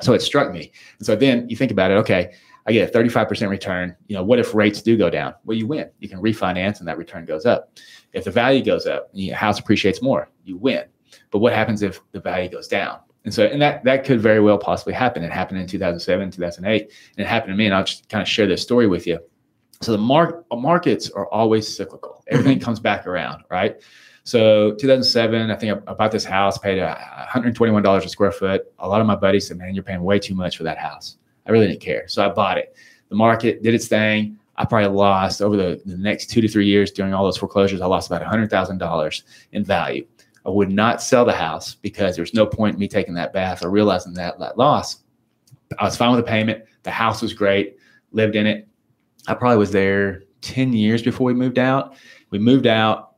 So 0.00 0.14
it 0.14 0.22
struck 0.22 0.50
me. 0.50 0.72
And 0.98 1.06
so 1.06 1.14
then 1.14 1.48
you 1.48 1.56
think 1.56 1.72
about 1.72 1.90
it, 1.90 1.94
okay, 1.94 2.32
I 2.66 2.72
get 2.72 2.88
a 2.88 2.98
35% 2.98 3.48
return. 3.50 3.94
You 4.08 4.16
know, 4.16 4.24
what 4.24 4.38
if 4.38 4.54
rates 4.54 4.80
do 4.80 4.96
go 4.96 5.10
down? 5.10 5.34
Well, 5.44 5.56
you 5.56 5.66
win. 5.66 5.90
You 6.00 6.08
can 6.08 6.20
refinance 6.20 6.78
and 6.78 6.88
that 6.88 6.96
return 6.96 7.26
goes 7.26 7.44
up. 7.44 7.78
If 8.12 8.24
the 8.24 8.30
value 8.30 8.64
goes 8.64 8.86
up, 8.86 9.10
and 9.12 9.22
your 9.22 9.36
house 9.36 9.58
appreciates 9.58 10.00
more, 10.00 10.30
you 10.44 10.56
win. 10.56 10.84
But 11.30 11.38
what 11.38 11.52
happens 11.52 11.82
if 11.82 12.00
the 12.12 12.20
value 12.20 12.48
goes 12.48 12.68
down? 12.68 12.98
And 13.24 13.32
so, 13.32 13.46
and 13.46 13.60
that 13.62 13.84
that 13.84 14.04
could 14.04 14.20
very 14.20 14.40
well 14.40 14.58
possibly 14.58 14.92
happen. 14.92 15.24
It 15.24 15.32
happened 15.32 15.58
in 15.58 15.66
2007, 15.66 16.30
2008, 16.30 16.82
and 16.82 16.90
it 17.16 17.26
happened 17.26 17.52
to 17.52 17.56
me. 17.56 17.66
And 17.66 17.74
I'll 17.74 17.84
just 17.84 18.08
kind 18.08 18.20
of 18.20 18.28
share 18.28 18.46
this 18.46 18.62
story 18.62 18.86
with 18.86 19.06
you. 19.06 19.18
So 19.80 19.92
the 19.92 19.98
mark 19.98 20.44
markets 20.52 21.10
are 21.10 21.26
always 21.28 21.74
cyclical. 21.74 22.22
Mm-hmm. 22.26 22.34
Everything 22.34 22.60
comes 22.60 22.80
back 22.80 23.06
around, 23.06 23.44
right? 23.50 23.80
So 24.24 24.74
2007, 24.76 25.50
I 25.50 25.56
think 25.56 25.82
I, 25.86 25.92
bought 25.92 26.10
this 26.10 26.24
house, 26.24 26.56
paid 26.56 26.78
a 26.78 26.96
$121 27.30 28.04
a 28.04 28.08
square 28.08 28.32
foot. 28.32 28.72
A 28.78 28.88
lot 28.88 29.02
of 29.02 29.06
my 29.06 29.16
buddies 29.16 29.48
said, 29.48 29.58
"Man, 29.58 29.74
you're 29.74 29.84
paying 29.84 30.02
way 30.02 30.18
too 30.18 30.34
much 30.34 30.56
for 30.56 30.64
that 30.64 30.78
house." 30.78 31.16
I 31.46 31.52
really 31.52 31.66
didn't 31.66 31.80
care, 31.80 32.08
so 32.08 32.24
I 32.24 32.32
bought 32.32 32.58
it. 32.58 32.74
The 33.08 33.16
market 33.16 33.62
did 33.62 33.74
its 33.74 33.86
thing. 33.86 34.38
I 34.56 34.64
probably 34.64 34.88
lost 34.88 35.42
over 35.42 35.56
the, 35.56 35.82
the 35.84 35.96
next 35.96 36.30
two 36.30 36.40
to 36.40 36.48
three 36.48 36.66
years 36.66 36.90
during 36.90 37.12
all 37.12 37.24
those 37.24 37.36
foreclosures. 37.36 37.80
I 37.80 37.86
lost 37.86 38.08
about 38.08 38.22
$100,000 38.22 39.22
in 39.52 39.64
value. 39.64 40.06
I 40.46 40.50
would 40.50 40.70
not 40.70 41.02
sell 41.02 41.24
the 41.24 41.32
house 41.32 41.74
because 41.74 42.16
there's 42.16 42.34
no 42.34 42.46
point 42.46 42.74
in 42.74 42.80
me 42.80 42.88
taking 42.88 43.14
that 43.14 43.32
bath 43.32 43.64
or 43.64 43.70
realizing 43.70 44.14
that, 44.14 44.38
that 44.38 44.58
loss. 44.58 44.98
I 45.78 45.84
was 45.84 45.96
fine 45.96 46.14
with 46.14 46.24
the 46.24 46.30
payment. 46.30 46.64
The 46.82 46.90
house 46.90 47.22
was 47.22 47.32
great, 47.32 47.76
lived 48.12 48.36
in 48.36 48.46
it. 48.46 48.68
I 49.26 49.34
probably 49.34 49.56
was 49.56 49.70
there 49.70 50.22
10 50.42 50.74
years 50.74 51.02
before 51.02 51.26
we 51.26 51.34
moved 51.34 51.58
out. 51.58 51.96
We 52.30 52.38
moved 52.38 52.66
out, 52.66 53.14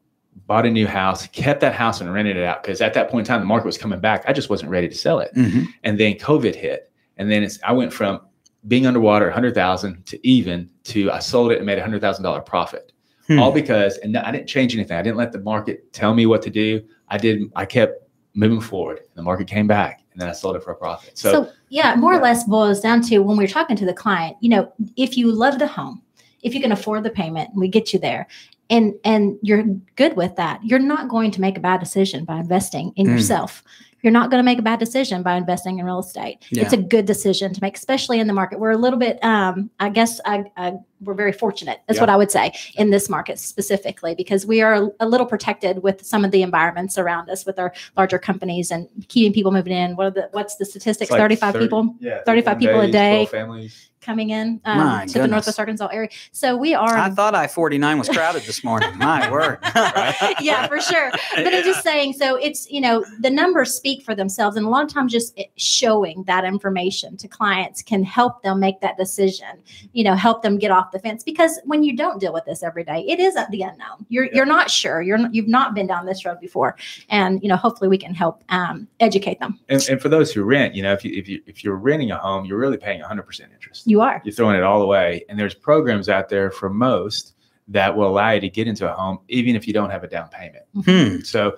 bought 0.47 0.67
a 0.67 0.71
new 0.71 0.87
house, 0.87 1.27
kept 1.29 1.61
that 1.63 1.75
house 1.75 2.01
and 2.01 2.13
rented 2.13 2.37
it 2.37 2.45
out 2.45 2.63
because 2.63 2.81
at 2.81 2.95
that 2.95 3.11
point 3.11 3.27
in 3.27 3.33
time, 3.33 3.41
the 3.41 3.47
market 3.47 3.67
was 3.67 3.79
coming 3.79 4.01
back. 4.01 4.25
I 4.29 4.33
just 4.33 4.49
wasn't 4.49 4.71
ready 4.71 4.89
to 4.89 4.95
sell 4.95 5.19
it. 5.19 5.35
Mm-hmm. 5.35 5.65
And 5.83 5.99
then 5.99 6.15
COVID 6.15 6.55
hit. 6.55 6.93
And 7.17 7.31
then 7.31 7.43
it's, 7.43 7.59
I 7.65 7.73
went 7.73 7.93
from 7.93 8.21
being 8.69 8.87
underwater 8.87 9.27
100,000 9.27 10.07
to 10.07 10.27
even 10.27 10.69
to 10.85 11.11
I 11.11 11.19
sold 11.19 11.53
it 11.53 11.57
and 11.57 11.67
made 11.67 11.79
a 11.79 11.83
$100,000 11.83 12.47
profit. 12.47 12.93
Hmm. 13.27 13.41
All 13.41 13.51
because, 13.51 13.97
and 13.99 14.17
I 14.17 14.31
didn't 14.31 14.47
change 14.47 14.75
anything. 14.75 14.97
I 14.97 15.03
didn't 15.03 15.17
let 15.17 15.33
the 15.33 15.41
market 15.41 15.93
tell 15.93 16.15
me 16.15 16.27
what 16.27 16.43
to 16.43 16.51
do. 16.51 16.83
I 17.09 17.19
did. 17.19 17.51
I 17.55 17.65
kept 17.65 18.03
moving 18.35 18.61
forward. 18.61 19.01
The 19.15 19.23
market 19.23 19.47
came 19.47 19.67
back, 19.67 20.03
and 20.13 20.21
then 20.21 20.29
I 20.29 20.33
sold 20.33 20.57
it 20.57 20.63
for 20.63 20.73
a 20.73 20.77
profit. 20.77 21.17
So, 21.19 21.33
so 21.33 21.53
yeah, 21.69 21.95
more 21.95 22.13
yeah. 22.13 22.19
or 22.19 22.23
less 22.23 22.45
boils 22.45 22.81
down 22.81 23.03
to 23.03 23.19
when 23.19 23.37
we're 23.37 23.47
talking 23.47 23.77
to 23.77 23.87
the 23.87 23.95
client. 23.95 24.37
You 24.41 24.51
know, 24.51 24.73
if 24.97 25.17
you 25.17 25.33
love 25.33 25.59
the 25.59 25.67
home, 25.67 26.03
if 26.43 26.55
you 26.55 26.61
can 26.61 26.73
afford 26.73 27.03
the 27.03 27.11
payment, 27.11 27.51
we 27.55 27.69
get 27.69 27.93
you 27.93 27.99
there, 27.99 28.27
and 28.71 28.95
and 29.05 29.39
you're 29.43 29.65
good 29.97 30.17
with 30.17 30.37
that, 30.37 30.63
you're 30.65 30.79
not 30.79 31.09
going 31.09 31.31
to 31.33 31.41
make 31.41 31.57
a 31.57 31.61
bad 31.61 31.81
decision 31.81 32.25
by 32.25 32.39
investing 32.39 32.93
in 32.97 33.07
mm. 33.07 33.11
yourself 33.11 33.63
you're 34.07 34.13
not 34.13 34.31
going 34.31 34.39
to 34.39 34.45
make 34.45 34.61
a 34.61 34.63
bad 34.63 34.79
decision 34.79 35.25
by 35.25 35.35
investing 35.35 35.81
in 35.81 35.85
real 35.85 35.99
estate. 35.99 36.45
Yeah. 36.51 36.63
It's 36.63 36.73
a 36.73 36.77
good 36.77 37.07
decision 37.07 37.53
to 37.53 37.61
make, 37.61 37.77
especially 37.77 38.21
in 38.21 38.29
the 38.29 38.33
market. 38.33 38.61
We're 38.61 38.71
a 38.71 38.77
little 38.77 39.01
bit, 39.01 39.19
um, 39.25 39.69
I 39.81 39.89
guess, 39.89 40.21
I, 40.25 40.45
I, 40.57 40.75
we're 41.01 41.15
very 41.15 41.33
fortunate. 41.33 41.81
That's 41.87 41.97
yeah. 41.97 42.03
what 42.03 42.11
I 42.11 42.17
would 42.17 42.31
say 42.31 42.53
in 42.77 42.91
this 42.91 43.09
market 43.09 43.39
specifically, 43.39 44.15
because 44.15 44.47
we 44.47 44.63
are 44.63 44.91
a 45.01 45.09
little 45.09 45.27
protected 45.27 45.83
with 45.83 46.05
some 46.05 46.25
of 46.25 46.31
the 46.31 46.43
environments 46.43 46.99
around 46.99 47.31
us 47.31 47.45
with 47.45 47.59
our 47.59 47.73
larger 47.97 48.19
companies 48.19 48.71
and 48.71 48.89
keeping 49.09 49.33
people 49.33 49.53
moving 49.53 49.73
in. 49.73 49.97
What 49.97 50.07
are 50.07 50.11
the 50.11 50.29
what's 50.33 50.57
the 50.57 50.65
statistics? 50.65 51.11
Like 51.11 51.21
35 51.21 51.53
30, 51.53 51.65
people, 51.65 51.95
yeah, 52.01 52.23
35 52.25 52.59
people 52.59 52.81
days, 52.81 52.89
a 52.89 52.93
day. 52.93 53.27
Families 53.27 53.91
coming 54.07 54.31
in 54.31 54.61
um, 54.65 55.05
to 55.09 55.19
the 55.19 55.27
Northwest 55.27 55.59
Arkansas 55.59 55.89
area. 55.89 56.09
So 56.31 56.57
we 56.57 56.75
are. 56.75 56.97
I 56.97 57.11
thought 57.11 57.35
I 57.35 57.49
49 57.49 57.99
was 57.99 58.09
crowded 58.09 58.45
this 58.45 58.63
morning. 58.63 58.89
My 58.97 59.31
word. 59.31 59.59
yeah, 60.41 60.69
for 60.69 60.81
sure. 60.81 61.11
But 61.35 61.53
yeah. 61.53 61.59
I'm 61.59 61.65
just 61.65 61.83
saying, 61.83 62.13
so 62.13 62.37
it's, 62.37 62.71
you 62.71 62.81
know, 62.81 63.05
the 63.21 63.31
numbers 63.31 63.75
speak 63.75 64.05
for 64.05 64.15
themselves. 64.15 64.57
And 64.57 64.65
a 64.65 64.69
lot 64.69 64.85
of 64.85 64.93
times 64.93 65.13
just 65.13 65.39
showing 65.57 66.23
that 66.25 66.45
information 66.45 67.17
to 67.17 67.27
clients 67.27 67.83
can 67.83 68.05
help 68.05 68.43
them 68.43 68.61
make 68.61 68.81
that 68.81 68.97
decision, 68.97 69.49
you 69.93 70.05
know, 70.05 70.15
help 70.15 70.43
them 70.43 70.57
get 70.57 70.71
off 70.71 70.86
the 70.93 70.99
fence. 70.99 71.23
Because 71.23 71.59
when 71.65 71.83
you 71.83 71.97
don't 71.97 72.21
deal 72.21 72.33
with 72.33 72.45
this 72.45 72.63
every 72.63 72.85
day, 72.85 73.05
it 73.09 73.21
is 73.21 73.37
at 73.37 73.51
the 73.51 73.63
unknown. 73.63 74.07
You're, 74.09 74.25
yeah. 74.25 74.31
you're 74.35 74.47
not 74.47 74.71
sure. 74.71 75.03
You're, 75.03 75.19
you've 75.31 75.49
not 75.49 75.75
been 75.75 75.87
down 75.87 76.07
this 76.07 76.25
road 76.25 76.41
before. 76.41 76.77
And, 77.09 77.43
you 77.43 77.49
know, 77.49 77.57
hopefully 77.57 77.89
we 77.89 77.99
can 77.99 78.15
help 78.15 78.43
um, 78.49 78.89
educate 79.01 79.41
them. 79.41 79.59
And, 79.69 79.85
and 79.89 80.01
for 80.01 80.09
those 80.09 80.33
who 80.33 80.43
rent, 80.45 80.75
you 80.75 80.83
know, 80.83 80.93
if, 80.93 81.05
you, 81.05 81.17
if, 81.17 81.29
you, 81.29 81.43
if 81.47 81.65
you're 81.65 81.77
renting 81.77 82.11
a 82.11 82.19
home, 82.19 82.45
you're 82.45 82.59
really 82.59 82.79
paying 82.79 83.03
100% 83.03 83.53
interest. 83.53 83.87
You 83.87 84.01
are. 84.01 84.21
You're 84.25 84.35
throwing 84.35 84.57
it 84.57 84.63
all 84.63 84.83
away. 84.83 85.25
And 85.29 85.39
there's 85.39 85.55
programs 85.55 86.09
out 86.09 86.29
there 86.29 86.51
for 86.51 86.69
most 86.71 87.35
that 87.69 87.97
will 87.97 88.07
allow 88.07 88.31
you 88.31 88.41
to 88.41 88.49
get 88.49 88.69
into 88.69 88.91
a 88.91 88.95
home 88.95 89.19
even 89.29 89.57
if 89.57 89.67
you 89.67 89.73
don't 89.73 89.91
have 89.91 90.05
a 90.05 90.09
down 90.09 90.29
payment. 90.29 90.65
Hmm. 90.85 91.21
So 91.23 91.57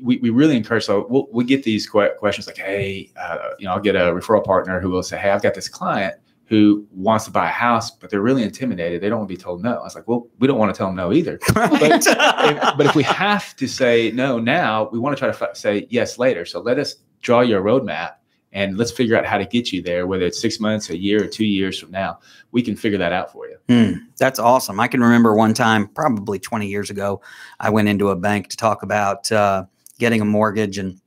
we, 0.00 0.18
we 0.18 0.30
really 0.30 0.56
encourage. 0.56 0.84
So 0.84 1.06
we'll, 1.08 1.26
we 1.32 1.44
get 1.44 1.64
these 1.64 1.88
questions 1.88 2.46
like, 2.46 2.58
hey, 2.58 3.10
uh, 3.20 3.50
you 3.58 3.66
know, 3.66 3.72
I'll 3.72 3.80
get 3.80 3.96
a 3.96 4.12
referral 4.12 4.44
partner 4.44 4.80
who 4.80 4.90
will 4.90 5.02
say, 5.02 5.18
hey, 5.18 5.30
I've 5.30 5.42
got 5.42 5.54
this 5.54 5.68
client 5.68 6.14
who 6.52 6.86
wants 6.92 7.24
to 7.24 7.30
buy 7.30 7.48
a 7.48 7.50
house, 7.50 7.90
but 7.90 8.10
they're 8.10 8.20
really 8.20 8.42
intimidated. 8.42 9.00
They 9.00 9.08
don't 9.08 9.20
want 9.20 9.30
to 9.30 9.34
be 9.34 9.42
told 9.42 9.62
no. 9.62 9.72
I 9.72 9.82
was 9.84 9.94
like, 9.94 10.06
well, 10.06 10.28
we 10.38 10.46
don't 10.46 10.58
want 10.58 10.74
to 10.74 10.76
tell 10.76 10.88
them 10.88 10.96
no 10.96 11.10
either. 11.10 11.40
Right. 11.56 11.70
But, 11.70 12.06
if, 12.06 12.76
but 12.76 12.84
if 12.84 12.94
we 12.94 13.04
have 13.04 13.56
to 13.56 13.66
say 13.66 14.10
no 14.10 14.38
now, 14.38 14.90
we 14.92 14.98
want 14.98 15.16
to 15.16 15.18
try 15.18 15.32
to 15.32 15.50
f- 15.50 15.56
say 15.56 15.86
yes 15.88 16.18
later. 16.18 16.44
So 16.44 16.60
let 16.60 16.78
us 16.78 16.96
draw 17.22 17.40
your 17.40 17.62
roadmap 17.62 18.16
and 18.52 18.76
let's 18.76 18.90
figure 18.90 19.16
out 19.16 19.24
how 19.24 19.38
to 19.38 19.46
get 19.46 19.72
you 19.72 19.80
there, 19.80 20.06
whether 20.06 20.26
it's 20.26 20.42
six 20.42 20.60
months, 20.60 20.90
a 20.90 20.98
year, 20.98 21.24
or 21.24 21.26
two 21.26 21.46
years 21.46 21.78
from 21.78 21.90
now. 21.90 22.18
We 22.50 22.60
can 22.60 22.76
figure 22.76 22.98
that 22.98 23.14
out 23.14 23.32
for 23.32 23.48
you. 23.48 23.56
Mm, 23.70 24.00
that's 24.18 24.38
awesome. 24.38 24.78
I 24.78 24.88
can 24.88 25.00
remember 25.00 25.34
one 25.34 25.54
time, 25.54 25.88
probably 25.88 26.38
20 26.38 26.66
years 26.66 26.90
ago, 26.90 27.22
I 27.60 27.70
went 27.70 27.88
into 27.88 28.10
a 28.10 28.16
bank 28.16 28.48
to 28.48 28.58
talk 28.58 28.82
about 28.82 29.32
uh, 29.32 29.64
getting 29.98 30.20
a 30.20 30.26
mortgage. 30.26 30.76
And 30.76 31.00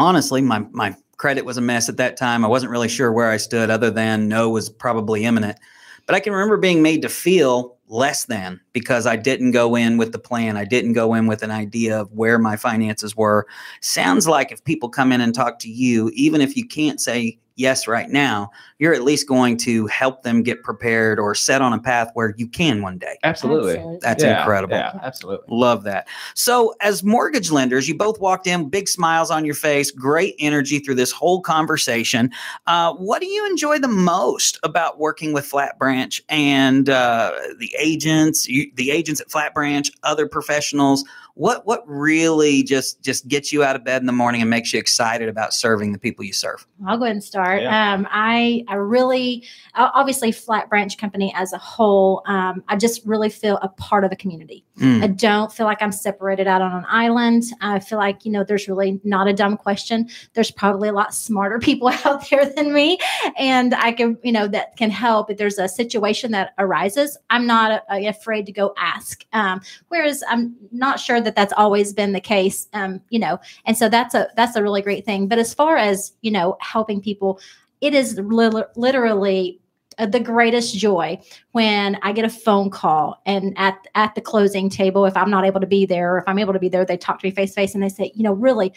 honestly, 0.00 0.42
my, 0.42 0.66
my 0.72 0.96
credit 1.22 1.44
was 1.44 1.56
a 1.56 1.60
mess 1.60 1.88
at 1.88 1.98
that 1.98 2.16
time. 2.16 2.44
I 2.44 2.48
wasn't 2.48 2.72
really 2.72 2.88
sure 2.88 3.12
where 3.12 3.30
I 3.30 3.36
stood, 3.36 3.70
other 3.70 3.92
than 3.92 4.26
no 4.26 4.50
was 4.50 4.68
probably 4.68 5.24
imminent. 5.24 5.56
but 6.04 6.16
I 6.16 6.20
can 6.20 6.32
remember 6.32 6.56
being 6.56 6.82
made 6.82 7.00
to 7.02 7.08
feel 7.08 7.76
less 7.86 8.24
than 8.24 8.60
because 8.72 9.06
I 9.06 9.14
didn't 9.14 9.52
go 9.52 9.76
in 9.76 9.98
with 9.98 10.10
the 10.10 10.18
plan. 10.18 10.56
I 10.56 10.64
didn't 10.64 10.94
go 10.94 11.14
in 11.14 11.28
with 11.28 11.44
an 11.44 11.52
idea 11.52 12.00
of 12.00 12.10
where 12.10 12.40
my 12.40 12.56
finances 12.56 13.16
were. 13.16 13.46
Sounds 13.80 14.26
like 14.26 14.50
if 14.50 14.64
people 14.64 14.88
come 14.88 15.12
in 15.12 15.20
and 15.20 15.32
talk 15.32 15.60
to 15.60 15.70
you, 15.70 16.10
even 16.12 16.40
if 16.40 16.56
you 16.56 16.66
can't 16.66 17.00
say 17.00 17.38
yes 17.56 17.86
right 17.86 18.08
now, 18.08 18.50
you're 18.78 18.94
at 18.94 19.02
least 19.02 19.28
going 19.28 19.56
to 19.58 19.86
help 19.86 20.22
them 20.22 20.42
get 20.42 20.62
prepared 20.62 21.18
or 21.18 21.34
set 21.34 21.62
on 21.62 21.72
a 21.72 21.78
path 21.78 22.10
where 22.14 22.34
you 22.36 22.48
can 22.48 22.82
one 22.82 22.98
day. 22.98 23.18
Absolutely. 23.22 23.72
Absolutely. 23.72 23.98
That's 24.02 24.22
Yeah, 24.22 24.38
incredible. 24.38 24.76
Yeah, 24.76 24.98
absolutely. 25.02 25.46
Love 25.48 25.84
that. 25.84 26.08
So, 26.34 26.74
as 26.80 27.02
mortgage 27.02 27.50
lenders, 27.50 27.88
you 27.88 27.96
both 27.96 28.20
walked 28.20 28.46
in, 28.46 28.68
big 28.68 28.88
smiles 28.88 29.30
on 29.30 29.44
your 29.44 29.54
face, 29.54 29.90
great 29.90 30.34
energy 30.38 30.78
through 30.78 30.96
this 30.96 31.12
whole 31.12 31.40
conversation. 31.40 32.30
Uh, 32.66 32.94
what 32.94 33.20
do 33.20 33.26
you 33.26 33.46
enjoy 33.46 33.78
the 33.78 33.88
most 33.88 34.58
about 34.62 34.98
working 34.98 35.32
with 35.32 35.44
Flat 35.44 35.78
Branch 35.78 36.20
and 36.28 36.88
uh, 36.88 37.32
the 37.58 37.74
agents, 37.78 38.48
you, 38.48 38.70
the 38.74 38.90
agents 38.90 39.20
at 39.20 39.30
Flat 39.30 39.54
Branch, 39.54 39.90
other 40.02 40.26
professionals? 40.26 41.04
What 41.34 41.66
what 41.66 41.82
really 41.86 42.62
just 42.62 43.02
just 43.02 43.26
gets 43.26 43.52
you 43.52 43.64
out 43.64 43.74
of 43.74 43.84
bed 43.84 44.02
in 44.02 44.06
the 44.06 44.12
morning 44.12 44.42
and 44.42 44.50
makes 44.50 44.72
you 44.72 44.78
excited 44.78 45.28
about 45.28 45.54
serving 45.54 45.92
the 45.92 45.98
people 45.98 46.24
you 46.24 46.32
serve? 46.32 46.66
I'll 46.86 46.98
go 46.98 47.04
ahead 47.04 47.16
and 47.16 47.24
start. 47.24 47.62
Yeah. 47.62 47.94
Um, 47.94 48.06
I 48.10 48.64
I 48.68 48.74
really 48.74 49.44
obviously 49.74 50.32
Flat 50.32 50.68
Branch 50.68 50.96
Company 50.98 51.32
as 51.34 51.52
a 51.52 51.58
whole. 51.58 52.22
Um, 52.26 52.62
I 52.68 52.76
just 52.76 53.04
really 53.06 53.30
feel 53.30 53.58
a 53.62 53.68
part 53.68 54.04
of 54.04 54.10
the 54.10 54.16
community. 54.16 54.64
Mm. 54.78 55.02
I 55.02 55.06
don't 55.06 55.52
feel 55.52 55.64
like 55.64 55.80
I'm 55.80 55.92
separated 55.92 56.46
out 56.46 56.60
on 56.60 56.72
an 56.72 56.84
island. 56.88 57.44
I 57.60 57.78
feel 57.78 57.98
like 57.98 58.24
you 58.24 58.32
know 58.32 58.44
there's 58.44 58.68
really 58.68 59.00
not 59.04 59.26
a 59.26 59.32
dumb 59.32 59.56
question. 59.56 60.08
There's 60.34 60.50
probably 60.50 60.88
a 60.88 60.92
lot 60.92 61.14
smarter 61.14 61.58
people 61.60 61.88
out 61.88 62.28
there 62.28 62.44
than 62.44 62.74
me, 62.74 62.98
and 63.38 63.74
I 63.74 63.92
can 63.92 64.18
you 64.22 64.32
know 64.32 64.48
that 64.48 64.76
can 64.76 64.90
help 64.90 65.30
if 65.30 65.38
there's 65.38 65.58
a 65.58 65.68
situation 65.68 66.32
that 66.32 66.52
arises. 66.58 67.16
I'm 67.30 67.46
not 67.46 67.84
uh, 67.90 68.00
afraid 68.06 68.44
to 68.46 68.52
go 68.52 68.74
ask. 68.76 69.24
Um, 69.32 69.62
whereas 69.88 70.22
I'm 70.28 70.56
not 70.72 71.00
sure 71.00 71.21
that 71.22 71.34
that's 71.34 71.52
always 71.56 71.92
been 71.92 72.12
the 72.12 72.20
case. 72.20 72.68
Um, 72.72 73.00
you 73.10 73.18
know, 73.18 73.38
and 73.64 73.76
so 73.76 73.88
that's 73.88 74.14
a 74.14 74.28
that's 74.36 74.56
a 74.56 74.62
really 74.62 74.82
great 74.82 75.04
thing. 75.04 75.28
But 75.28 75.38
as 75.38 75.54
far 75.54 75.76
as 75.76 76.12
you 76.22 76.30
know, 76.30 76.56
helping 76.60 77.00
people, 77.00 77.40
it 77.80 77.94
is 77.94 78.18
li- 78.18 78.64
literally 78.76 79.60
uh, 79.98 80.06
the 80.06 80.20
greatest 80.20 80.76
joy 80.76 81.18
when 81.52 81.98
I 82.02 82.12
get 82.12 82.24
a 82.24 82.30
phone 82.30 82.70
call 82.70 83.20
and 83.26 83.54
at 83.56 83.78
at 83.94 84.14
the 84.14 84.20
closing 84.20 84.70
table, 84.70 85.04
if 85.04 85.16
I'm 85.16 85.30
not 85.30 85.44
able 85.44 85.60
to 85.60 85.66
be 85.66 85.86
there, 85.86 86.14
or 86.14 86.18
if 86.18 86.24
I'm 86.26 86.38
able 86.38 86.52
to 86.52 86.58
be 86.58 86.68
there, 86.68 86.84
they 86.84 86.96
talk 86.96 87.20
to 87.20 87.26
me 87.26 87.30
face 87.30 87.50
to 87.50 87.54
face 87.54 87.74
and 87.74 87.82
they 87.82 87.88
say, 87.88 88.12
you 88.14 88.22
know, 88.22 88.32
really. 88.32 88.72